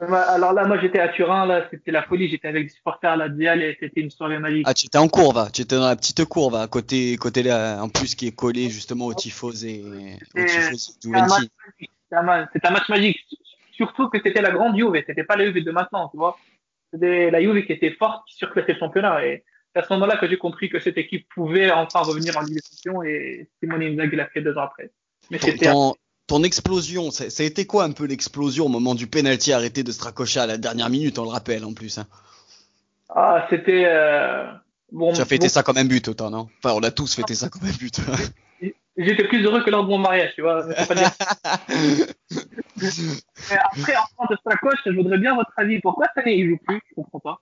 Alors 0.00 0.54
là, 0.54 0.64
moi 0.66 0.80
j'étais 0.80 0.98
à 0.98 1.08
Turin, 1.08 1.44
là 1.44 1.66
c'était 1.70 1.90
la 1.90 2.02
folie, 2.02 2.28
j'étais 2.28 2.48
avec 2.48 2.68
des 2.68 2.72
supporters 2.72 3.10
à 3.10 3.16
la 3.16 3.28
Dial 3.28 3.60
et 3.62 3.76
c'était 3.78 4.00
une 4.00 4.10
soirée 4.10 4.38
magique. 4.38 4.64
Ah, 4.66 4.72
tu 4.72 4.86
étais 4.86 4.96
en 4.96 5.08
courbe, 5.08 5.50
tu 5.52 5.60
étais 5.60 5.76
dans 5.76 5.86
la 5.86 5.96
petite 5.96 6.24
courbe, 6.24 6.54
à 6.54 6.66
côté, 6.68 7.16
côté 7.18 7.42
là, 7.42 7.82
en 7.82 7.90
plus 7.90 8.14
qui 8.14 8.26
est 8.26 8.34
collé 8.34 8.70
justement 8.70 9.06
au 9.06 9.14
Tifos 9.14 9.62
et 9.64 9.82
au 10.34 10.44
Tifos 10.44 10.96
C'était 11.02 11.16
un, 12.16 12.22
match 12.22 12.88
magique, 12.88 13.18
surtout 13.72 14.08
que 14.08 14.18
c'était 14.24 14.40
la 14.40 14.52
grande 14.52 14.74
Juve, 14.74 15.02
c'était 15.06 15.24
pas 15.24 15.36
la 15.36 15.44
Juve 15.44 15.62
de 15.62 15.70
maintenant, 15.70 16.08
tu 16.08 16.16
vois. 16.16 16.38
C'était 16.92 17.30
la 17.30 17.42
Juve 17.42 17.66
qui 17.66 17.72
était 17.72 17.92
forte, 17.92 18.26
qui 18.26 18.36
surclassait 18.36 18.72
le 18.72 18.78
championnat 18.78 19.26
et 19.26 19.44
c'est 19.74 19.82
à 19.82 19.84
ce 19.86 19.92
moment-là 19.92 20.16
que 20.16 20.26
j'ai 20.26 20.38
compris 20.38 20.70
que 20.70 20.80
cette 20.80 20.96
équipe 20.96 21.28
pouvait 21.28 21.70
enfin 21.70 22.00
revenir 22.00 22.36
en 22.38 22.40
Ligue 22.40 22.54
des 22.54 22.62
Champions 22.62 23.02
et 23.02 23.48
Simone 23.60 23.82
Inzaghi 23.82 24.16
l'a 24.16 24.26
fait 24.26 24.40
deux 24.40 24.56
ans 24.56 24.62
après. 24.62 24.90
Mais 25.30 25.38
c'était 25.38 25.72
ton 26.30 26.44
explosion, 26.44 27.10
ça, 27.10 27.24
a 27.24 27.42
été 27.42 27.66
quoi 27.66 27.82
un 27.82 27.90
peu 27.90 28.04
l'explosion 28.04 28.66
au 28.66 28.68
moment 28.68 28.94
du 28.94 29.08
penalty 29.08 29.52
arrêté 29.52 29.82
de 29.82 29.90
Strakosha 29.90 30.44
à 30.44 30.46
la 30.46 30.58
dernière 30.58 30.88
minute, 30.88 31.18
on 31.18 31.24
le 31.24 31.30
rappelle 31.30 31.64
en 31.64 31.74
plus. 31.74 31.98
Hein? 31.98 32.06
Ah, 33.08 33.48
c'était. 33.50 33.82
Euh... 33.86 34.44
Bon, 34.92 35.12
tu 35.12 35.20
as 35.20 35.24
fêté 35.24 35.48
ça 35.48 35.64
comme 35.64 35.76
un 35.76 35.84
but 35.84 36.06
autant, 36.06 36.30
non? 36.30 36.48
Enfin, 36.62 36.72
on 36.76 36.84
a 36.84 36.92
tous 36.92 37.16
fêté 37.16 37.34
ça 37.34 37.48
comme 37.48 37.64
un 37.64 37.72
but. 37.72 38.00
J'étais 38.96 39.24
plus 39.24 39.44
heureux 39.44 39.64
que 39.64 39.70
lors 39.70 39.82
de 39.82 39.88
mon 39.88 39.98
mariage, 39.98 40.30
tu 40.36 40.42
vois. 40.42 40.64
après, 40.78 40.94
en 43.96 44.06
France 44.14 44.28
de 44.30 44.36
Strakosch, 44.36 44.78
je 44.86 44.92
voudrais 44.92 45.18
bien 45.18 45.34
votre 45.34 45.52
avis. 45.56 45.80
Pourquoi 45.80 46.06
cette 46.14 46.24
année 46.24 46.36
il 46.36 46.50
joue 46.50 46.58
plus? 46.64 46.80
Je 46.90 46.94
comprends 46.94 47.18
pas. 47.18 47.40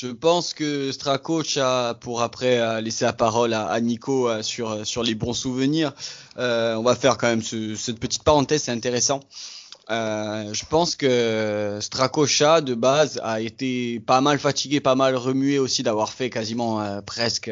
Je 0.00 0.06
pense 0.06 0.54
que 0.54 0.92
Strakoch 0.92 1.56
a, 1.56 1.94
pour 1.94 2.22
après 2.22 2.80
laisser 2.82 3.04
la 3.04 3.12
parole 3.12 3.52
à, 3.52 3.80
Nico 3.80 4.28
euh, 4.28 4.42
sur, 4.42 4.86
sur 4.86 5.02
les 5.02 5.16
bons 5.16 5.34
souvenirs, 5.34 5.92
euh, 6.38 6.76
on 6.76 6.84
va 6.84 6.94
faire 6.94 7.18
quand 7.18 7.26
même 7.26 7.42
cette 7.42 7.98
petite 7.98 8.22
parenthèse, 8.22 8.62
c'est 8.62 8.70
intéressant. 8.70 9.20
Euh, 9.90 10.52
je 10.52 10.64
pense 10.66 10.94
que 10.94 11.78
Strakocha 11.80 12.60
de 12.60 12.74
base 12.74 13.20
a 13.24 13.40
été 13.40 13.98
pas 14.00 14.20
mal 14.20 14.38
fatigué, 14.38 14.78
pas 14.80 14.94
mal 14.94 15.16
remué 15.16 15.58
aussi 15.58 15.82
d'avoir 15.82 16.12
fait 16.12 16.30
quasiment 16.30 17.02
presque 17.02 17.50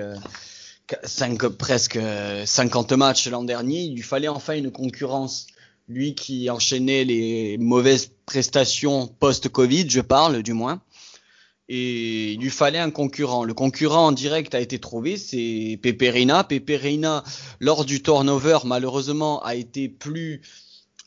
5, 1.02 1.48
presque 1.48 1.98
50 2.44 2.92
matchs 2.92 3.26
l'an 3.26 3.42
dernier. 3.42 3.80
Il 3.80 3.94
lui 3.96 4.02
fallait 4.02 4.28
enfin 4.28 4.54
une 4.54 4.70
concurrence. 4.70 5.48
Lui 5.88 6.14
qui 6.14 6.50
enchaînait 6.50 7.04
les 7.04 7.58
mauvaises 7.58 8.10
prestations 8.26 9.06
post-Covid, 9.06 9.88
je 9.88 10.00
parle 10.00 10.42
du 10.42 10.52
moins 10.52 10.80
et 11.68 12.32
il 12.32 12.40
lui 12.40 12.50
fallait 12.50 12.78
un 12.78 12.90
concurrent. 12.90 13.44
Le 13.44 13.54
concurrent 13.54 14.06
en 14.06 14.12
direct 14.12 14.54
a 14.54 14.60
été 14.60 14.78
trouvé, 14.78 15.16
c'est 15.16 15.78
Peperina. 15.82 16.44
Peperina, 16.44 17.24
lors 17.60 17.84
du 17.84 18.02
turnover, 18.02 18.58
malheureusement, 18.64 19.42
a 19.42 19.56
été 19.56 19.88
plus, 19.88 20.42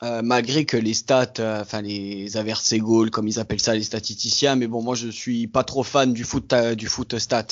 euh, 0.04 0.22
malgré 0.22 0.66
que 0.66 0.76
les 0.76 0.94
stats, 0.94 1.34
euh, 1.40 1.62
enfin 1.62 1.82
les 1.82 2.30
goals, 2.74 3.10
comme 3.10 3.28
ils 3.28 3.40
appellent 3.40 3.62
ça 3.62 3.74
les 3.74 3.84
statisticiens, 3.84 4.58
mais 4.58 4.68
bon, 4.68 4.82
moi 4.82 4.96
je 4.96 5.08
suis 5.08 5.48
pas 5.48 5.64
trop 5.64 5.84
fan 5.84 6.12
du 6.12 6.26
foot, 6.26 6.52
euh, 6.52 6.76
du 6.76 6.88
foot 6.88 7.18
stat. 7.20 7.48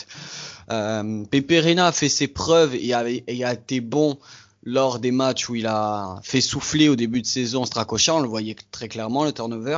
Euh, 0.69 1.23
Peperina 1.31 1.87
a 1.87 1.91
fait 1.93 2.09
ses 2.09 2.27
preuves 2.27 2.75
et 2.75 2.93
a, 2.93 3.05
et 3.07 3.43
a 3.45 3.53
été 3.53 3.79
bon 3.79 4.17
lors 4.63 4.99
des 4.99 5.11
matchs 5.11 5.47
où 5.47 5.55
il 5.55 5.65
a 5.65 6.19
fait 6.23 6.41
souffler 6.41 6.89
au 6.89 6.97
début 6.97 7.21
de 7.21 7.25
saison 7.25 7.63
Strakosha, 7.63 8.15
on 8.15 8.19
le 8.19 8.27
voyait 8.27 8.57
très 8.71 8.89
clairement 8.89 9.23
le 9.23 9.31
turnover. 9.31 9.77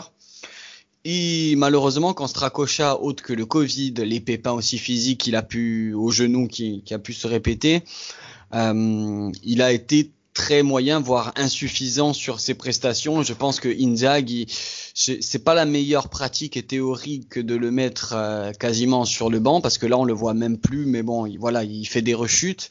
Et 1.11 1.55
malheureusement, 1.55 2.13
quand 2.13 2.27
Stracocha, 2.27 3.01
autre 3.01 3.23
que 3.23 3.33
le 3.33 3.47
Covid, 3.47 3.93
les 3.93 4.19
pépins 4.19 4.51
aussi 4.51 4.77
physiques 4.77 5.21
qu'il 5.21 5.35
a 5.35 5.41
pu 5.41 5.91
au 5.95 6.11
genou, 6.11 6.47
qui, 6.47 6.83
a 6.91 6.99
pu 6.99 7.13
se 7.13 7.25
répéter, 7.25 7.81
euh, 8.53 9.31
il 9.43 9.63
a 9.63 9.71
été 9.71 10.11
très 10.35 10.61
moyen, 10.61 10.99
voire 10.99 11.33
insuffisant 11.35 12.13
sur 12.13 12.39
ses 12.39 12.53
prestations. 12.53 13.23
Je 13.23 13.33
pense 13.33 13.59
que 13.59 13.69
Inzaghi, 13.69 14.45
c'est 14.93 15.43
pas 15.43 15.55
la 15.55 15.65
meilleure 15.65 16.09
pratique 16.09 16.57
et 16.57 16.61
théorie 16.61 17.25
que 17.27 17.39
de 17.39 17.55
le 17.55 17.71
mettre 17.71 18.13
euh, 18.15 18.51
quasiment 18.51 19.03
sur 19.03 19.31
le 19.31 19.39
banc, 19.39 19.61
parce 19.61 19.79
que 19.79 19.87
là 19.87 19.97
on 19.97 20.05
le 20.05 20.13
voit 20.13 20.35
même 20.35 20.59
plus. 20.59 20.85
Mais 20.85 21.01
bon, 21.01 21.25
il, 21.25 21.39
voilà, 21.39 21.63
il 21.63 21.85
fait 21.85 22.03
des 22.03 22.13
rechutes. 22.13 22.69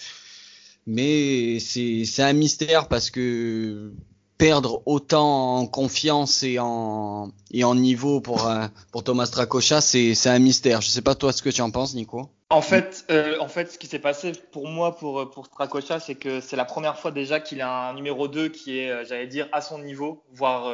Mais 0.87 1.59
c'est 1.59 2.23
un 2.23 2.35
mystère 2.35 2.87
parce 2.87 3.11
que 3.11 3.93
perdre 4.39 4.83
autant 4.87 5.57
en 5.57 5.67
confiance 5.67 6.45
et 6.45 6.59
en, 6.61 7.33
et 7.51 7.65
en 7.65 7.75
niveau 7.75 8.21
pour, 8.21 8.49
euh, 8.49 8.67
pour 8.93 9.03
Thomas 9.03 9.27
Tracocha, 9.27 9.81
c'est, 9.81 10.15
un 10.27 10.39
mystère. 10.39 10.81
Je 10.81 10.89
sais 10.89 11.03
pas 11.03 11.17
toi 11.17 11.33
ce 11.33 11.43
que 11.43 11.51
tu 11.51 11.61
en 11.61 11.73
penses, 11.73 11.95
Nico. 11.95 12.31
En 12.51 12.63
fait, 12.63 13.05
euh, 13.11 13.37
en 13.41 13.49
fait, 13.49 13.73
ce 13.73 13.79
qui 13.79 13.89
s'est 13.89 13.99
passé 13.99 14.33
pour 14.53 14.69
moi, 14.69 14.97
pour, 14.97 15.29
pour 15.31 15.47
Stracocha, 15.47 16.01
c'est 16.01 16.15
que 16.15 16.41
c'est 16.41 16.57
la 16.57 16.65
première 16.65 16.99
fois 16.99 17.11
déjà 17.11 17.41
qu'il 17.41 17.61
a 17.61 17.91
un 17.91 17.95
numéro 17.95 18.29
2 18.29 18.49
qui 18.49 18.79
est, 18.79 18.91
euh, 18.91 19.05
j'allais 19.05 19.27
dire, 19.27 19.49
à 19.53 19.61
son 19.61 19.81
niveau, 19.81 20.23
voire 20.33 20.73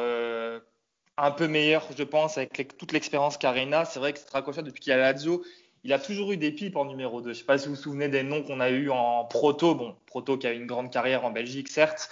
un 1.17 1.31
peu 1.31 1.47
meilleur, 1.47 1.87
je 1.97 2.03
pense, 2.03 2.37
avec 2.37 2.77
toute 2.77 2.91
l'expérience 2.91 3.37
qu'Arena. 3.37 3.83
C'est 3.85 3.99
vrai 3.99 4.13
que 4.13 4.19
Stracocha, 4.19 4.61
depuis 4.61 4.81
qu'il 4.81 4.93
a 4.93 4.97
Lazio, 4.97 5.43
il 5.83 5.91
a 5.91 5.99
toujours 5.99 6.31
eu 6.31 6.37
des 6.37 6.51
pipes 6.51 6.75
en 6.75 6.85
numéro 6.85 7.21
2. 7.21 7.33
Je 7.33 7.39
sais 7.39 7.45
pas 7.45 7.57
si 7.57 7.67
vous 7.67 7.75
vous 7.75 7.81
souvenez 7.81 8.09
des 8.09 8.23
noms 8.23 8.43
qu'on 8.43 8.59
a 8.59 8.69
eu 8.69 8.89
en 8.89 9.25
proto. 9.25 9.75
Bon, 9.75 9.95
proto 10.05 10.37
qui 10.37 10.45
a 10.45 10.53
eu 10.53 10.57
une 10.57 10.67
grande 10.67 10.91
carrière 10.91 11.25
en 11.25 11.31
Belgique, 11.31 11.67
certes. 11.67 12.09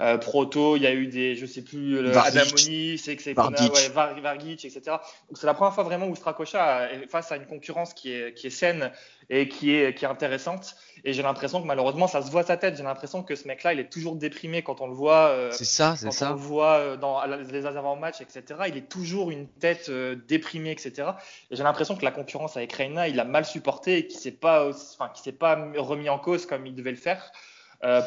Euh, 0.00 0.18
Proto, 0.18 0.76
il 0.76 0.82
y 0.82 0.86
a 0.86 0.92
eu 0.92 1.06
des, 1.06 1.36
je 1.36 1.46
sais 1.46 1.62
plus, 1.62 1.98
Adamoni, 2.16 2.98
c'est 2.98 3.12
ouais, 3.38 4.20
Vargic, 4.20 4.64
etc. 4.64 4.82
Donc 4.86 5.36
c'est 5.38 5.46
la 5.46 5.54
première 5.54 5.74
fois 5.74 5.84
vraiment 5.84 6.06
où 6.06 6.16
Strakosha 6.16 6.92
est 6.92 7.06
face 7.06 7.32
à 7.32 7.36
une 7.36 7.46
concurrence 7.46 7.94
qui 7.94 8.12
est, 8.12 8.34
qui 8.34 8.48
est 8.48 8.50
saine 8.50 8.90
et 9.30 9.48
qui 9.48 9.74
est, 9.74 9.94
qui 9.94 10.04
est 10.04 10.08
intéressante. 10.08 10.76
Et 11.04 11.12
j'ai 11.12 11.22
l'impression 11.22 11.60
que 11.60 11.66
malheureusement, 11.66 12.06
ça 12.06 12.22
se 12.22 12.30
voit 12.30 12.42
sa 12.42 12.56
tête. 12.56 12.76
J'ai 12.76 12.82
l'impression 12.82 13.22
que 13.22 13.34
ce 13.34 13.46
mec-là, 13.46 13.74
il 13.74 13.80
est 13.80 13.90
toujours 13.90 14.16
déprimé 14.16 14.62
quand 14.62 14.80
on 14.80 14.86
le 14.86 14.94
voit. 14.94 15.28
Euh, 15.28 15.50
c'est 15.52 15.64
ça, 15.64 15.96
c'est 15.96 16.10
ça. 16.10 16.26
Quand 16.26 16.32
on 16.32 16.36
le 16.36 16.40
voit 16.40 16.72
euh, 16.78 16.96
dans 16.96 17.22
les 17.24 17.66
avant-matchs, 17.66 18.20
etc. 18.20 18.42
Il 18.68 18.76
est 18.76 18.88
toujours 18.88 19.30
une 19.30 19.46
tête 19.46 19.88
euh, 19.88 20.16
déprimée, 20.28 20.70
etc. 20.70 21.10
Et 21.50 21.56
j'ai 21.56 21.62
l'impression 21.62 21.96
que 21.96 22.04
la 22.04 22.10
concurrence 22.10 22.56
avec 22.56 22.72
Reina, 22.72 23.08
il 23.08 23.20
a 23.20 23.24
mal 23.24 23.44
supporté 23.44 23.98
et 23.98 24.06
qu'il 24.06 24.18
s'est 24.18 24.30
pas, 24.30 24.68
enfin, 24.68 25.10
pas 25.38 25.56
remis 25.76 26.08
en 26.08 26.18
cause 26.18 26.46
comme 26.46 26.66
il 26.66 26.74
devait 26.74 26.90
le 26.90 26.96
faire. 26.96 27.30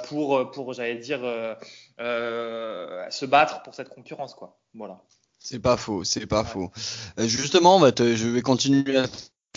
Pour, 0.08 0.52
pour 0.52 0.74
j'allais 0.74 0.96
dire, 0.98 1.20
se 2.00 3.26
battre 3.26 3.64
pour 3.64 3.76
cette 3.76 3.90
concurrence. 3.90 4.34
Quoi. 4.34 4.58
Voilà. 4.74 5.02
C'est 5.40 5.60
pas 5.60 5.78
faux, 5.78 6.04
c'est 6.04 6.26
pas 6.26 6.44
faux. 6.44 6.72
justement, 7.18 7.80
je 7.80 8.28
vais 8.28 8.42
continuer 8.42 8.98
à 8.98 9.06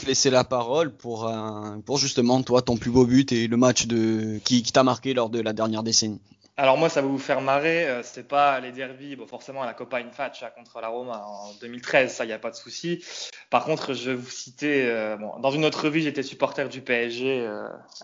laisser 0.06 0.30
la 0.30 0.44
parole 0.44 0.94
pour, 0.96 1.26
euh, 1.26 1.76
pour 1.84 1.98
justement 1.98 2.42
toi 2.42 2.62
ton 2.62 2.76
plus 2.76 2.90
beau 2.90 3.06
but 3.06 3.32
et 3.32 3.46
le 3.46 3.56
match 3.56 3.86
de, 3.86 4.38
qui, 4.44 4.62
qui 4.62 4.72
t'a 4.72 4.82
marqué 4.82 5.14
lors 5.14 5.30
de 5.30 5.40
la 5.40 5.52
dernière 5.52 5.82
décennie. 5.82 6.20
Alors 6.56 6.76
moi, 6.76 6.88
ça 6.88 7.00
va 7.00 7.08
vous 7.08 7.18
faire 7.18 7.40
marrer. 7.40 7.88
Euh, 7.88 8.02
c'est 8.02 8.26
pas 8.26 8.60
les 8.60 8.72
derbies, 8.72 9.16
bon, 9.16 9.26
forcément 9.26 9.64
la 9.64 9.74
Copa 9.74 9.98
Infaccia 9.98 10.50
contre 10.50 10.80
la 10.80 10.88
Roma 10.88 11.24
en 11.24 11.52
2013, 11.60 12.12
ça 12.12 12.24
y 12.24 12.32
a 12.32 12.38
pas 12.38 12.50
de 12.50 12.56
souci. 12.56 13.04
Par 13.48 13.64
contre, 13.64 13.94
je 13.94 14.10
vais 14.10 14.16
vous 14.16 14.30
citer. 14.30 14.86
Euh, 14.86 15.16
bon, 15.16 15.38
dans 15.38 15.50
une 15.50 15.64
autre 15.64 15.88
vie, 15.88 16.02
j'étais 16.02 16.22
supporter 16.22 16.68
du 16.68 16.82
PSG, 16.82 17.48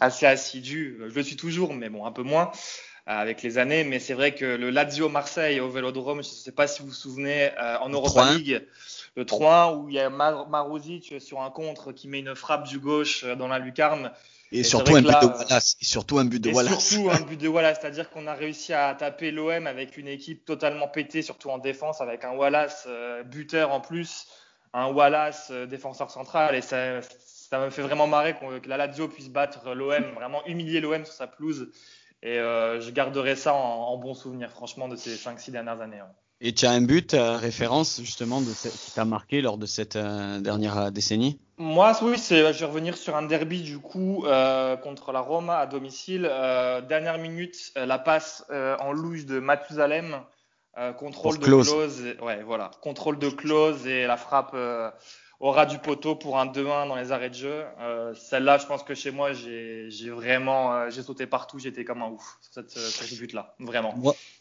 assez 0.00 0.26
assidu. 0.26 0.98
Je 1.08 1.14
le 1.14 1.22
suis 1.22 1.36
toujours, 1.36 1.74
mais 1.74 1.90
bon, 1.90 2.06
un 2.06 2.12
peu 2.12 2.22
moins 2.22 2.50
avec 3.06 3.42
les 3.42 3.58
années. 3.58 3.84
Mais 3.84 3.98
c'est 3.98 4.14
vrai 4.14 4.34
que 4.34 4.44
le 4.44 4.70
Lazio 4.70 5.08
Marseille 5.08 5.60
au 5.60 5.68
Vélodrome, 5.68 6.22
je 6.22 6.28
ne 6.28 6.34
sais 6.34 6.52
pas 6.52 6.66
si 6.66 6.82
vous 6.82 6.88
vous 6.88 6.94
souvenez, 6.94 7.50
en 7.80 7.90
Europa 7.90 8.32
League 8.32 8.66
le 9.16 9.24
3 9.24 9.76
où 9.76 9.88
il 9.88 9.94
y 9.94 9.98
a 9.98 10.10
Marouzic 10.10 11.14
sur 11.20 11.40
un 11.40 11.50
contre 11.50 11.92
qui 11.92 12.06
met 12.06 12.20
une 12.20 12.34
frappe 12.34 12.68
du 12.68 12.78
gauche 12.78 13.24
euh, 13.24 13.34
dans 13.34 13.48
la 13.48 13.58
lucarne. 13.58 14.12
Et, 14.52 14.62
surtout, 14.62 14.94
un 14.94 15.02
but 15.02 15.10
de 15.10 15.26
Wallace, 15.26 15.76
et 15.80 15.84
surtout 15.84 16.18
un 16.18 16.24
but 16.24 16.40
de 16.40 16.50
Wallace. 16.50 16.88
Surtout 16.88 17.10
un 17.10 17.20
but 17.20 17.40
de 17.40 17.48
Wallace, 17.48 17.78
c'est-à-dire 17.80 18.10
qu'on 18.10 18.26
a 18.26 18.34
réussi 18.34 18.72
à 18.72 18.94
taper 18.94 19.30
l'OM 19.30 19.66
avec 19.66 19.96
une 19.96 20.08
équipe 20.08 20.44
totalement 20.44 20.88
pétée, 20.88 21.22
surtout 21.22 21.50
en 21.50 21.58
défense, 21.58 22.00
avec 22.00 22.24
un 22.24 22.32
Wallace 22.32 22.84
euh, 22.86 23.22
buteur 23.24 23.72
en 23.72 23.80
plus, 23.80 24.26
un 24.72 24.86
Wallace 24.86 25.48
euh, 25.50 25.66
défenseur 25.66 26.10
central, 26.10 26.54
et 26.54 26.62
ça, 26.62 27.00
ça 27.02 27.58
me 27.58 27.70
fait 27.70 27.82
vraiment 27.82 28.06
marrer 28.06 28.34
que 28.34 28.68
la 28.68 28.76
Lazio 28.76 29.08
puisse 29.08 29.28
battre 29.28 29.74
l'OM, 29.74 30.04
vraiment 30.14 30.46
humilier 30.46 30.80
l'OM 30.80 31.04
sur 31.04 31.14
sa 31.14 31.26
pelouse. 31.26 31.70
Et 32.22 32.36
je 32.36 32.90
garderai 32.90 33.36
ça 33.36 33.54
en, 33.54 33.96
bon 33.98 34.14
souvenir, 34.14 34.50
franchement, 34.50 34.88
de 34.88 34.96
ces 34.96 35.14
5-6 35.14 35.52
dernières 35.52 35.80
années. 35.80 36.00
Hein. 36.00 36.08
Et 36.40 36.52
tu 36.52 36.66
as 36.66 36.70
un 36.70 36.82
but 36.82 37.12
référence 37.14 38.00
justement 38.02 38.40
de 38.40 38.52
qui 38.52 38.92
t'a 38.92 39.04
marqué 39.04 39.40
lors 39.40 39.56
de 39.56 39.66
cette 39.66 39.96
euh, 39.96 40.38
dernière 40.40 40.78
euh, 40.78 40.90
décennie? 40.90 41.38
Moi, 41.58 41.92
oui, 42.02 42.16
je 42.18 42.34
vais 42.34 42.66
revenir 42.66 42.96
sur 42.96 43.16
un 43.16 43.22
derby 43.22 43.62
du 43.62 43.78
coup 43.78 44.24
euh, 44.26 44.76
contre 44.76 45.12
la 45.12 45.20
Roma 45.20 45.58
à 45.58 45.66
domicile. 45.66 46.22
dernière 46.88 47.18
minute, 47.18 47.72
la 47.76 47.98
passe 47.98 48.44
en 48.50 48.92
louche 48.92 49.24
de 49.24 49.38
Mathusalem, 49.38 50.20
contrôle 50.98 51.38
de 51.38 51.44
close. 51.44 52.02
ouais, 52.20 52.42
voilà, 52.42 52.70
contrôle 52.82 53.18
de 53.18 53.30
close 53.30 53.86
et 53.86 54.06
la 54.06 54.16
frappe 54.18 54.54
au 55.40 55.50
ras 55.50 55.66
du 55.66 55.78
poteau 55.78 56.14
pour 56.14 56.38
un 56.38 56.46
2-1 56.46 56.88
dans 56.88 56.96
les 56.96 57.12
arrêts 57.12 57.28
de 57.28 57.34
jeu. 57.34 57.64
Euh, 57.80 58.14
celle-là, 58.14 58.58
je 58.58 58.66
pense 58.66 58.82
que 58.82 58.94
chez 58.94 59.10
moi, 59.10 59.32
j'ai 59.32 60.10
vraiment, 60.10 60.72
euh, 60.74 60.90
sauté 60.90 61.26
partout, 61.26 61.58
j'étais 61.58 61.84
comme 61.84 62.02
un 62.02 62.08
ouf 62.08 62.38
sur 62.40 62.54
cette, 62.54 62.76
euh, 62.76 62.88
ce 62.88 63.14
but-là, 63.16 63.54
vraiment. 63.60 63.94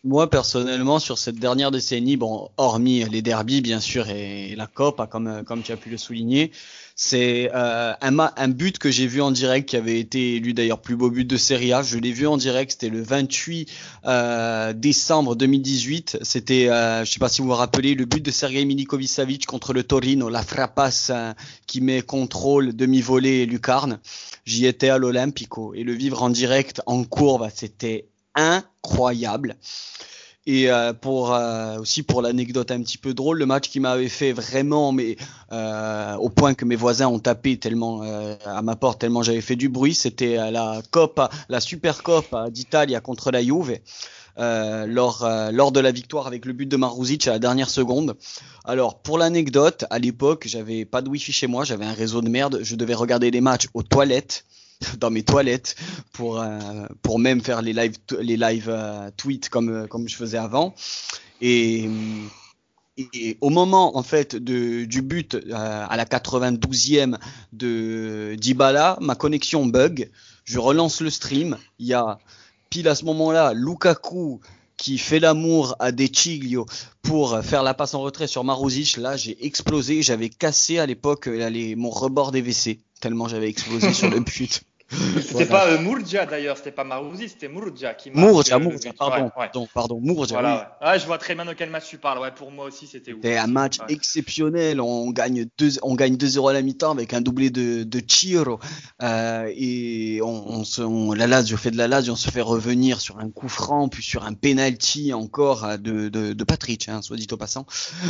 Moi, 0.04 0.30
personnellement, 0.30 1.00
sur 1.00 1.18
cette 1.18 1.36
dernière 1.36 1.72
décennie, 1.72 2.18
bon, 2.18 2.50
hormis 2.58 3.04
les 3.10 3.22
derbies, 3.22 3.62
bien 3.62 3.80
sûr, 3.80 4.10
et 4.10 4.56
la 4.56 4.68
COP, 4.68 5.10
comme, 5.10 5.44
comme 5.46 5.64
tu 5.64 5.72
as 5.72 5.78
pu 5.78 5.90
le 5.90 5.98
souligner, 5.98 6.52
c'est 6.98 7.52
euh, 7.54 7.94
un, 8.00 8.18
un, 8.20 8.48
but 8.48 8.80
que 8.80 8.90
j'ai 8.90 9.06
vu 9.06 9.22
en 9.22 9.32
direct 9.32 9.68
qui 9.68 9.76
avait 9.76 10.00
été 10.00 10.36
élu 10.36 10.54
d'ailleurs 10.54 10.80
plus 10.80 10.96
beau 10.96 11.10
but 11.10 11.26
de 11.26 11.36
Serie 11.36 11.74
A. 11.74 11.84
Je 11.84 11.98
l'ai 11.98 12.14
vu 12.14 12.26
en 12.26 12.38
direct, 12.38 12.72
c'était 12.72 12.88
le 12.88 13.02
28 13.02 13.70
euh, 14.06 14.72
décembre 14.72 15.36
2018. 15.36 16.20
C'était, 16.22 16.70
euh, 16.70 17.04
je 17.04 17.12
sais 17.12 17.20
pas 17.20 17.28
si 17.28 17.42
vous 17.42 17.50
vous 17.50 17.54
rappelez, 17.54 17.96
le 17.96 18.06
but 18.06 18.24
de 18.24 18.32
Sergei 18.32 18.64
Milinkovic-Savic 18.64 19.46
contre 19.46 19.74
le 19.74 19.84
Torino, 19.84 20.30
la 20.30 20.42
qui 21.68 21.82
met 21.82 22.02
contrôle, 22.02 22.76
demi-volée 22.76 23.42
et 23.42 23.46
lucarne. 23.46 24.00
J'y 24.46 24.66
étais 24.66 24.90
à 24.90 24.98
l'Olympico 24.98 25.74
et 25.74 25.84
le 25.84 25.94
vivre 25.94 26.24
en 26.24 26.30
direct 26.30 26.82
en 26.86 27.04
courbe, 27.04 27.50
c'était 27.54 28.08
incroyable. 28.36 29.56
Et 30.48 30.70
euh, 30.70 30.94
pour 30.94 31.34
euh, 31.34 31.80
aussi 31.80 32.04
pour 32.04 32.22
l'anecdote 32.22 32.70
un 32.70 32.82
petit 32.82 33.00
peu 33.00 33.16
drôle, 33.16 33.40
le 33.40 33.48
match 33.48 33.68
qui 33.68 33.80
m'avait 33.80 34.10
fait 34.10 34.32
vraiment, 34.32 34.92
mais 34.92 35.18
euh, 35.52 36.16
au 36.18 36.30
point 36.30 36.54
que 36.54 36.66
mes 36.66 36.76
voisins 36.76 37.08
ont 37.08 37.18
tapé 37.18 37.58
tellement 37.58 38.02
à 38.46 38.62
ma 38.62 38.76
porte, 38.76 39.02
tellement 39.02 39.24
j'avais 39.24 39.42
fait 39.42 39.56
du 39.56 39.70
bruit, 39.70 39.96
c'était 39.96 40.36
la 40.52 40.82
Coppa, 40.92 41.30
la 41.50 41.60
Super 41.60 42.04
Coppa 42.04 42.52
d'Italie 42.52 42.96
contre 43.04 43.32
la 43.32 43.42
Juve. 43.42 43.80
lors, 44.38 45.28
lors 45.52 45.72
de 45.72 45.80
la 45.80 45.92
victoire 45.92 46.28
avec 46.28 46.46
le 46.46 46.54
but 46.54 46.68
de 46.68 46.78
Maruzic 46.78 47.28
à 47.28 47.32
la 47.32 47.40
dernière 47.40 47.70
seconde. 47.70 48.16
Alors 48.66 49.00
pour 49.00 49.18
l'anecdote, 49.18 49.86
à 49.90 49.98
l'époque, 49.98 50.46
j'avais 50.48 50.86
pas 50.86 51.02
de 51.02 51.10
wifi 51.10 51.32
chez 51.32 51.48
moi, 51.48 51.64
j'avais 51.64 51.86
un 51.86 51.94
réseau 51.94 52.22
de 52.22 52.30
merde, 52.30 52.60
je 52.62 52.76
devais 52.76 52.94
regarder 52.94 53.32
les 53.32 53.42
matchs 53.42 53.68
aux 53.74 53.84
toilettes 53.84 54.46
dans 55.00 55.12
mes 55.12 55.24
toilettes 55.24 55.76
pour 56.14 56.40
euh, 56.40 56.88
pour 57.02 57.20
même 57.20 57.42
faire 57.42 57.62
les 57.62 57.74
live 57.74 57.98
les 58.20 58.38
live 58.38 58.70
euh, 58.70 59.10
tweets 59.18 59.50
comme 59.50 59.70
euh, 59.70 59.88
comme 59.88 60.08
je 60.08 60.16
faisais 60.16 60.38
avant 60.38 60.76
et 61.42 61.90
et 63.14 63.38
au 63.42 63.50
moment 63.50 63.98
en 63.98 64.04
fait 64.04 64.38
de, 64.38 64.86
du 64.86 65.02
but 65.02 65.36
à 65.52 65.98
la 65.98 66.06
92e 66.06 67.18
de 67.52 68.36
Dybala, 68.40 68.98
ma 69.02 69.16
connexion 69.16 69.66
bug. 69.66 70.10
Je 70.46 70.60
relance 70.60 71.02
le 71.02 71.10
stream. 71.10 71.58
Il 71.78 71.88
y 71.88 71.94
a 71.94 72.20
pile 72.70 72.88
à 72.88 72.96
ce 72.96 73.04
moment-là 73.04 73.52
Lukaku 73.54 74.40
qui 74.78 74.98
fait 74.98 75.20
l'amour 75.20 75.76
à 75.80 75.92
De 75.92 76.08
Chiglio 76.12 76.66
pour 77.02 77.40
faire 77.42 77.64
la 77.64 77.74
passe 77.74 77.94
en 77.94 78.02
retrait 78.02 78.28
sur 78.28 78.44
Maruzic. 78.44 78.98
Là, 78.98 79.16
j'ai 79.18 79.46
explosé. 79.46 80.02
J'avais 80.02 80.30
cassé 80.30 80.80
à 80.80 80.86
l'époque 80.86 81.28
mon 81.28 81.90
rebord 81.90 82.32
des 82.32 82.42
WC 82.42 82.80
tellement 83.06 83.28
j'avais 83.28 83.50
explosé 83.50 83.94
sur 83.94 84.10
le 84.10 84.20
but. 84.22 84.64
C'était 85.22 85.46
pas 85.46 85.68
euh, 85.68 85.80
Mourja 85.80 86.26
d'ailleurs, 86.26 86.58
c'était 86.58 86.72
pas 86.72 86.84
Marouzi, 86.84 87.30
c'était 87.30 87.48
Mourja 87.48 87.94
qui 87.94 88.12
Mourja, 88.12 88.60
Mourja, 88.60 88.92
pardon, 88.98 89.32
pardon, 89.36 89.68
pardon, 89.74 90.00
Mourja. 90.02 90.34
Voilà, 90.34 90.78
oui. 90.82 90.88
ouais. 90.88 91.00
je 91.00 91.06
vois 91.06 91.18
très 91.18 91.36
bien 91.36 91.46
de 91.46 91.54
quel 91.54 91.70
match 91.70 91.86
tu 91.90 91.98
parles. 91.98 92.20
Ouais, 92.20 92.32
pour 92.32 92.52
moi 92.52 92.66
aussi, 92.66 92.88
c'était 92.88 93.12
C'était 93.12 93.38
un 93.38 93.48
match 93.48 93.78
exceptionnel. 93.90 94.82
On 94.82 95.12
gagne 95.12 95.46
2 95.58 95.80
on 95.84 95.96
gagne 95.96 96.16
2-0 96.16 96.50
à 96.50 96.54
la 96.54 96.62
mi-temps 96.62 96.92
avec 96.92 97.14
un 97.14 97.22
doublé 97.22 97.50
de, 97.50 97.84
de 97.84 98.02
Chiro. 98.06 98.60
Euh, 99.02 99.52
et 99.56 100.20
on, 100.22 100.48
on, 100.48 100.64
se, 100.64 100.82
on, 100.82 101.14
la 101.14 101.28
Lazio 101.28 101.58
fait 101.58 101.72
de 101.72 101.78
la 101.78 101.88
Lazio, 101.88 102.14
on 102.14 102.18
se 102.18 102.30
fait 102.30 102.42
revenir 102.42 103.02
sur 103.02 103.20
un 103.20 103.30
coup 103.30 103.50
franc, 103.50 103.90
puis 103.90 104.04
sur 104.04 104.26
un 104.26 104.34
penalty 104.34 105.14
encore 105.14 105.78
de, 105.78 106.10
de, 106.10 106.34
de 106.34 106.44
Patrick, 106.44 106.90
hein, 106.90 107.02
soit 107.02 107.18
dit 107.18 107.28
au 107.32 107.38
passant. 107.38 107.66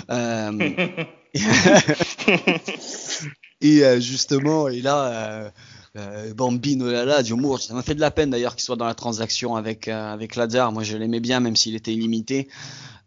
Euh, 0.09 0.51
et 3.61 3.83
euh, 3.83 3.99
justement, 3.99 4.69
et 4.69 4.81
là. 4.81 5.51
Euh, 5.95 6.29
euh, 6.29 6.33
Bambino 6.33 6.85
du 7.21 7.33
Mourge. 7.33 7.61
Ça 7.61 7.73
m'a 7.73 7.81
fait 7.81 7.95
de 7.95 7.99
la 7.99 8.11
peine 8.11 8.29
d'ailleurs 8.29 8.55
qu'il 8.55 8.63
soit 8.63 8.75
dans 8.75 8.85
la 8.85 8.95
transaction 8.95 9.55
avec 9.55 9.87
euh, 9.87 10.13
avec. 10.13 10.35
Moi, 10.35 10.83
je 10.83 10.97
l'aimais 10.97 11.19
bien, 11.19 11.39
même 11.39 11.55
s'il 11.55 11.75
était 11.75 11.93
illimité. 11.93 12.47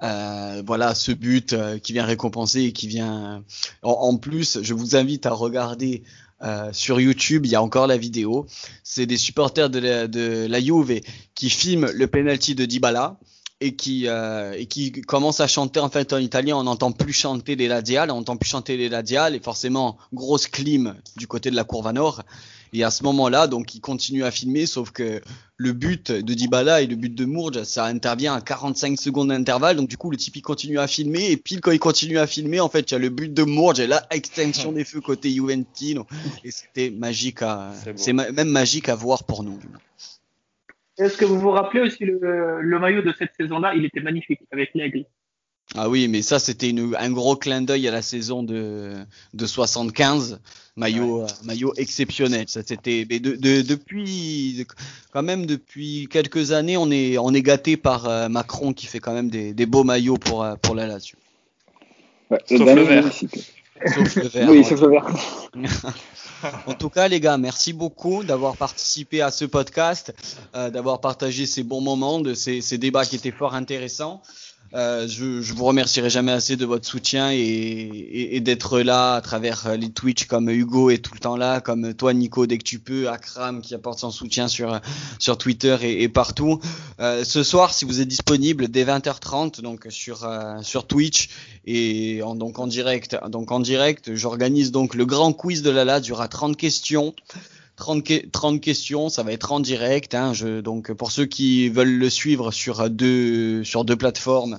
Euh, 0.02 0.62
voilà, 0.66 0.94
ce 0.94 1.12
but 1.12 1.52
euh, 1.52 1.78
qui 1.78 1.92
vient 1.92 2.04
récompenser 2.04 2.62
et 2.62 2.72
qui 2.72 2.86
vient. 2.86 3.42
En, 3.82 4.16
plus, 4.16 4.58
je 4.62 4.74
vous 4.74 4.96
invite 4.96 5.26
à 5.26 5.32
regarder. 5.32 6.02
Euh, 6.40 6.68
sur 6.72 7.00
YouTube, 7.00 7.46
il 7.46 7.50
y 7.50 7.56
a 7.56 7.62
encore 7.62 7.88
la 7.88 7.96
vidéo. 7.96 8.46
C'est 8.84 9.06
des 9.06 9.16
supporters 9.16 9.70
de 9.70 10.46
la, 10.46 10.60
Juve 10.60 11.00
qui 11.34 11.50
filment 11.50 11.90
le 11.92 12.06
penalty 12.06 12.54
de 12.54 12.64
Dybala 12.64 13.18
et 13.60 13.74
qui 13.74 14.06
euh, 14.06 14.52
et 14.56 14.66
qui 14.66 14.92
commence 14.92 15.40
à 15.40 15.48
chanter 15.48 15.80
en 15.80 15.88
fait 15.88 16.12
en 16.12 16.18
italien 16.18 16.56
on 16.56 16.62
n'entend 16.62 16.92
plus 16.92 17.12
chanter 17.12 17.56
les 17.56 17.66
ladiales 17.66 18.12
on 18.12 18.18
n'entend 18.18 18.36
plus 18.36 18.48
chanter 18.48 18.76
les 18.76 18.88
ladiales 18.88 19.34
et 19.34 19.40
forcément 19.40 19.98
grosse 20.12 20.46
clim 20.46 20.94
du 21.16 21.26
côté 21.26 21.50
de 21.50 21.56
la 21.56 21.64
courbe 21.64 21.92
nord 21.92 22.22
et 22.72 22.84
à 22.84 22.90
ce 22.90 23.02
moment-là, 23.04 23.46
donc, 23.46 23.74
il 23.74 23.80
continue 23.80 24.24
à 24.24 24.30
filmer, 24.30 24.66
sauf 24.66 24.90
que 24.90 25.20
le 25.56 25.72
but 25.72 26.12
de 26.12 26.34
Dybala 26.34 26.82
et 26.82 26.86
le 26.86 26.96
but 26.96 27.14
de 27.14 27.24
Mourge, 27.24 27.62
ça 27.64 27.84
intervient 27.84 28.34
à 28.34 28.40
45 28.40 28.98
secondes 28.98 29.28
d'intervalle. 29.28 29.76
Donc, 29.76 29.88
du 29.88 29.96
coup, 29.96 30.10
le 30.10 30.16
type, 30.16 30.36
il 30.36 30.42
continue 30.42 30.78
à 30.78 30.86
filmer. 30.86 31.30
Et 31.30 31.36
pile 31.36 31.60
quand 31.60 31.72
il 31.72 31.78
continue 31.78 32.18
à 32.18 32.26
filmer, 32.26 32.60
en 32.60 32.68
fait, 32.68 32.90
il 32.90 32.92
y 32.92 32.96
a 32.96 32.98
le 32.98 33.08
but 33.08 33.32
de 33.32 33.42
Mourge 33.42 33.80
et 33.80 33.86
la 33.86 34.06
extinction 34.10 34.72
des 34.72 34.84
feux 34.84 35.00
côté 35.00 35.30
Juventino. 35.30 36.06
Et 36.44 36.50
c'était 36.50 36.90
magique 36.90 37.42
à, 37.42 37.72
c'est 37.96 38.12
même 38.12 38.48
magique 38.48 38.88
à 38.88 38.94
voir 38.94 39.24
pour 39.24 39.42
nous. 39.42 39.58
Est-ce 40.98 41.16
que 41.16 41.24
vous 41.24 41.38
vous 41.38 41.50
rappelez 41.50 41.80
aussi 41.80 42.04
le, 42.04 42.60
le 42.60 42.78
maillot 42.78 43.02
de 43.02 43.12
cette 43.12 43.30
saison-là? 43.38 43.74
Il 43.74 43.84
était 43.84 44.00
magnifique 44.00 44.40
avec 44.50 44.70
l'aigle. 44.74 45.04
Ah 45.74 45.88
oui, 45.88 46.08
mais 46.08 46.22
ça 46.22 46.38
c'était 46.38 46.74
un 46.98 47.10
gros 47.10 47.36
clin 47.36 47.60
d'œil 47.60 47.88
à 47.88 47.90
la 47.90 48.00
saison 48.00 48.42
de, 48.42 48.94
de 49.34 49.46
75, 49.46 50.40
maillot 50.76 51.22
euh, 51.22 51.26
maillot 51.44 51.74
exceptionnel. 51.76 52.46
Ça 52.48 52.62
c'était 52.64 53.04
de, 53.04 53.60
depuis 53.62 54.66
quand 55.12 55.22
même 55.22 55.44
depuis 55.44 56.08
quelques 56.10 56.52
années, 56.52 56.78
on 56.78 56.90
est 56.90 57.18
on 57.18 57.34
est 57.34 57.42
gâté 57.42 57.76
par 57.76 58.08
euh, 58.08 58.28
Macron 58.30 58.72
qui 58.72 58.86
fait 58.86 58.98
quand 58.98 59.12
même 59.12 59.28
des, 59.28 59.52
des 59.52 59.66
beaux 59.66 59.84
maillots 59.84 60.16
pour 60.16 60.42
euh, 60.42 60.54
pour 60.56 60.74
la 60.74 60.86
Lazio. 60.86 61.16
Ouais, 62.30 62.38
sauf, 62.46 62.60
le 62.60 62.82
vert. 62.82 63.10
sauf 63.10 64.16
le 64.16 64.28
vert. 64.28 64.50
Oui, 64.50 64.62
sauf 64.62 64.82
le 64.82 64.90
vert. 64.90 65.06
en 66.66 66.74
tout 66.74 66.90
cas, 66.90 67.08
les 67.08 67.20
gars, 67.20 67.38
merci 67.38 67.72
beaucoup 67.72 68.22
d'avoir 68.22 68.54
participé 68.54 69.22
à 69.22 69.30
ce 69.30 69.46
podcast, 69.46 70.14
d'avoir 70.52 71.00
partagé 71.00 71.46
ces 71.46 71.62
bons 71.62 71.80
moments, 71.80 72.20
de 72.20 72.34
ces, 72.34 72.60
ces 72.60 72.76
débats 72.76 73.06
qui 73.06 73.16
étaient 73.16 73.30
fort 73.30 73.54
intéressants. 73.54 74.20
Euh, 74.74 75.08
je, 75.08 75.40
je 75.40 75.54
vous 75.54 75.64
remercierai 75.64 76.10
jamais 76.10 76.32
assez 76.32 76.56
de 76.56 76.66
votre 76.66 76.86
soutien 76.86 77.32
et, 77.32 77.36
et, 77.38 78.36
et 78.36 78.40
d'être 78.40 78.80
là 78.80 79.14
à 79.14 79.20
travers 79.22 79.66
euh, 79.66 79.76
les 79.76 79.90
Twitch 79.90 80.26
comme 80.26 80.50
Hugo 80.50 80.90
est 80.90 80.98
tout 80.98 81.14
le 81.14 81.20
temps 81.20 81.36
là, 81.36 81.60
comme 81.60 81.94
toi 81.94 82.12
Nico 82.12 82.46
dès 82.46 82.58
que 82.58 82.64
tu 82.64 82.78
peux, 82.78 83.08
Akram 83.08 83.62
qui 83.62 83.74
apporte 83.74 83.98
son 83.98 84.10
soutien 84.10 84.46
sur 84.46 84.78
sur 85.18 85.38
Twitter 85.38 85.76
et, 85.82 86.02
et 86.02 86.08
partout. 86.08 86.60
Euh, 87.00 87.24
ce 87.24 87.42
soir, 87.42 87.72
si 87.72 87.86
vous 87.86 88.00
êtes 88.00 88.08
disponible 88.08 88.68
dès 88.68 88.84
20h30 88.84 89.62
donc 89.62 89.86
sur 89.88 90.24
euh, 90.24 90.60
sur 90.62 90.86
Twitch 90.86 91.30
et 91.64 92.22
en, 92.22 92.34
donc 92.34 92.58
en 92.58 92.66
direct, 92.66 93.16
donc 93.28 93.50
en 93.50 93.60
direct, 93.60 94.14
j'organise 94.14 94.70
donc 94.70 94.94
le 94.94 95.06
grand 95.06 95.32
quiz 95.32 95.62
de 95.62 95.70
la 95.70 95.86
LAD. 95.86 96.04
Il 96.04 96.08
y 96.10 96.12
aura 96.12 96.28
30 96.28 96.56
questions. 96.56 97.14
30, 97.78 98.30
30 98.32 98.60
questions, 98.60 99.08
ça 99.08 99.22
va 99.22 99.32
être 99.32 99.52
en 99.52 99.60
direct. 99.60 100.14
Hein, 100.14 100.32
je, 100.34 100.60
donc 100.60 100.92
pour 100.92 101.12
ceux 101.12 101.26
qui 101.26 101.68
veulent 101.68 101.96
le 101.96 102.10
suivre 102.10 102.50
sur 102.50 102.90
deux, 102.90 103.62
sur 103.64 103.84
deux 103.84 103.96
plateformes, 103.96 104.58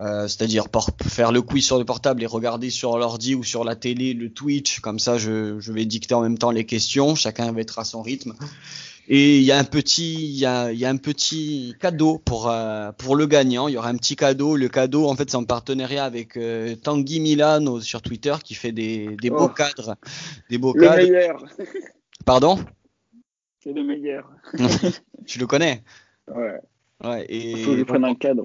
euh, 0.00 0.26
c'est-à-dire 0.26 0.66
faire 1.06 1.30
le 1.30 1.42
quiz 1.42 1.64
sur 1.64 1.78
le 1.78 1.84
portable 1.84 2.22
et 2.22 2.26
regarder 2.26 2.70
sur 2.70 2.98
l'ordi 2.98 3.34
ou 3.34 3.44
sur 3.44 3.64
la 3.64 3.76
télé 3.76 4.14
le 4.14 4.30
Twitch, 4.30 4.80
comme 4.80 4.98
ça 4.98 5.18
je, 5.18 5.60
je, 5.60 5.72
vais 5.72 5.84
dicter 5.84 6.14
en 6.14 6.22
même 6.22 6.38
temps 6.38 6.50
les 6.50 6.64
questions, 6.64 7.14
chacun 7.14 7.52
va 7.52 7.60
être 7.60 7.78
à 7.78 7.84
son 7.84 8.02
rythme. 8.02 8.34
Et 9.06 9.36
il 9.36 9.44
y 9.44 9.52
a 9.52 9.58
un 9.58 9.64
petit, 9.64 10.14
il 10.14 10.38
y 10.38 10.46
a, 10.46 10.72
y 10.72 10.86
a, 10.86 10.88
un 10.88 10.96
petit 10.96 11.74
cadeau 11.78 12.18
pour 12.24 12.48
euh, 12.48 12.90
pour 12.92 13.16
le 13.16 13.26
gagnant. 13.26 13.68
Il 13.68 13.74
y 13.74 13.76
aura 13.76 13.90
un 13.90 13.96
petit 13.96 14.16
cadeau. 14.16 14.56
Le 14.56 14.70
cadeau, 14.70 15.06
en 15.10 15.14
fait, 15.14 15.28
c'est 15.28 15.36
en 15.36 15.44
partenariat 15.44 16.06
avec 16.06 16.38
euh, 16.38 16.74
Tanguy 16.74 17.20
Milano 17.20 17.82
sur 17.82 18.00
Twitter 18.00 18.34
qui 18.42 18.54
fait 18.54 18.72
des, 18.72 19.14
des 19.20 19.28
beaux 19.28 19.40
oh. 19.40 19.48
cadres, 19.48 19.96
des 20.48 20.56
beaux 20.56 20.72
le 20.74 20.80
cadres. 20.80 21.02
Meilleur. 21.02 21.44
Pardon 22.24 22.58
C'est 23.60 23.72
le 23.72 23.84
meilleur. 23.84 24.28
tu 25.26 25.38
le 25.38 25.46
connais 25.46 25.82
Ouais. 26.28 26.58
Ouais, 27.02 27.24
et... 27.28 27.52
Il 27.52 27.64
faut 27.64 27.72
que 27.72 27.78
je 27.78 27.84
prenne 27.84 28.04
un 28.04 28.14
cadre. 28.14 28.44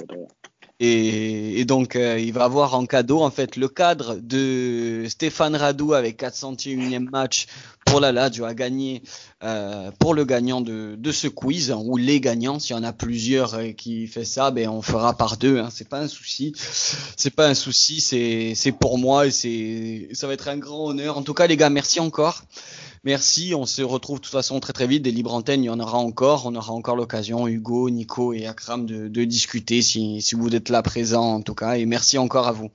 Et, 0.81 1.59
et, 1.59 1.65
donc, 1.65 1.95
euh, 1.95 2.19
il 2.19 2.33
va 2.33 2.45
avoir 2.45 2.73
en 2.73 2.85
cadeau, 2.85 3.19
en 3.19 3.31
fait, 3.31 3.55
le 3.57 3.67
cadre 3.67 4.15
de 4.21 5.05
Stéphane 5.07 5.55
Radou 5.55 5.93
avec 5.93 6.21
401e 6.21 7.09
match 7.09 7.47
pour 7.89 7.99
la 7.99 8.11
Lazio 8.11 8.45
à 8.45 8.53
gagner 8.53 9.01
euh, 9.43 9.91
pour 9.99 10.13
le 10.13 10.25
gagnant 10.25 10.61
de, 10.61 11.11
ce 11.11 11.27
quiz, 11.27 11.71
ou 11.71 11.97
les 11.97 12.19
gagnants. 12.19 12.59
S'il 12.59 12.75
y 12.75 12.79
en 12.79 12.83
a 12.83 12.93
plusieurs 12.93 13.55
euh, 13.55 13.71
qui 13.71 14.07
fait 14.07 14.25
ça, 14.25 14.51
ben 14.51 14.69
on 14.69 14.81
fera 14.81 15.15
par 15.15 15.37
deux. 15.37 15.59
Hein, 15.59 15.69
c'est 15.71 15.87
pas 15.87 15.99
un 15.99 16.07
souci. 16.07 16.53
C'est 17.17 17.33
pas 17.33 17.47
un 17.47 17.53
souci. 17.53 18.01
C'est 18.01 18.53
c'est 18.55 18.71
pour 18.71 18.97
moi 18.97 19.27
et 19.27 19.31
c'est 19.31 20.09
ça 20.13 20.27
va 20.27 20.33
être 20.33 20.47
un 20.47 20.57
grand 20.57 20.87
honneur. 20.87 21.17
En 21.17 21.23
tout 21.23 21.33
cas, 21.33 21.47
les 21.47 21.57
gars, 21.57 21.69
merci 21.69 21.99
encore. 21.99 22.43
Merci, 23.05 23.53
on 23.55 23.65
se 23.65 23.81
retrouve 23.81 24.19
de 24.19 24.23
toute 24.23 24.33
façon 24.33 24.59
très 24.59 24.73
très 24.73 24.87
vite. 24.87 25.03
Des 25.03 25.11
libres 25.11 25.33
antennes, 25.33 25.63
il 25.63 25.67
y 25.67 25.69
en 25.69 25.79
aura 25.79 25.97
encore. 25.97 26.45
On 26.45 26.55
aura 26.55 26.73
encore 26.73 26.97
l'occasion, 26.97 27.47
Hugo, 27.47 27.89
Nico 27.89 28.33
et 28.33 28.45
Akram, 28.45 28.85
de, 28.85 29.07
de 29.07 29.23
discuter 29.23 29.81
si, 29.81 30.21
si 30.21 30.35
vous 30.35 30.53
êtes 30.53 30.69
là 30.69 30.83
présent 30.83 31.35
en 31.35 31.41
tout 31.41 31.55
cas. 31.55 31.77
Et 31.77 31.85
merci 31.85 32.17
encore 32.17 32.47
à 32.47 32.51
vous. 32.51 32.69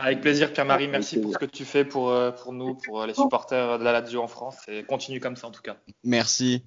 Avec 0.00 0.20
plaisir, 0.20 0.52
Pierre-Marie. 0.52 0.88
Merci 0.88 1.20
pour 1.20 1.32
ce 1.32 1.38
que 1.38 1.44
tu 1.44 1.64
fais 1.64 1.84
pour, 1.84 2.10
euh, 2.10 2.30
pour 2.30 2.52
nous, 2.52 2.74
pour 2.74 3.04
les 3.04 3.14
supporters 3.14 3.78
de 3.78 3.84
la 3.84 3.92
Lazio 3.92 4.22
en 4.22 4.28
France. 4.28 4.56
Et 4.68 4.84
continue 4.84 5.18
comme 5.18 5.36
ça 5.36 5.48
en 5.48 5.50
tout 5.50 5.62
cas. 5.62 5.76
Merci. 6.04 6.64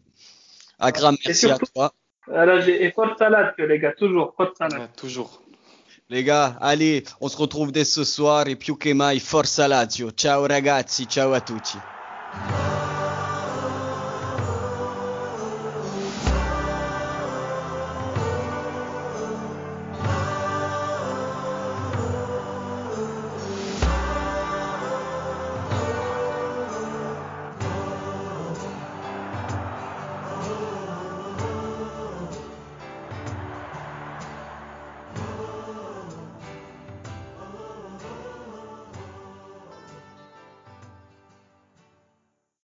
Akram, 0.79 1.15
merci 1.25 1.47
surtout, 1.47 1.65
à 1.65 1.67
toi. 1.73 1.93
Alors, 2.33 2.67
et 2.67 2.91
forza 2.91 3.29
Lazio, 3.29 3.65
les 3.65 3.79
gars, 3.79 3.93
toujours. 3.93 4.33
Forza 4.35 4.67
Lazio. 4.67 4.79
Ouais, 4.79 4.89
toujours. 4.97 5.41
Les 6.09 6.25
gars, 6.25 6.57
allez, 6.59 7.03
on 7.21 7.29
se 7.29 7.37
retrouve 7.37 7.71
dès 7.71 7.85
ce 7.85 8.03
soir 8.03 8.47
et 8.47 8.57
più 8.57 8.75
che 8.75 8.93
mai, 8.93 9.19
forza 9.19 9.67
Lazio. 9.67 10.11
Ciao 10.11 10.45
ragazzi, 10.45 11.05
ciao 11.05 11.31
a 11.31 11.39
tutti. 11.39 11.77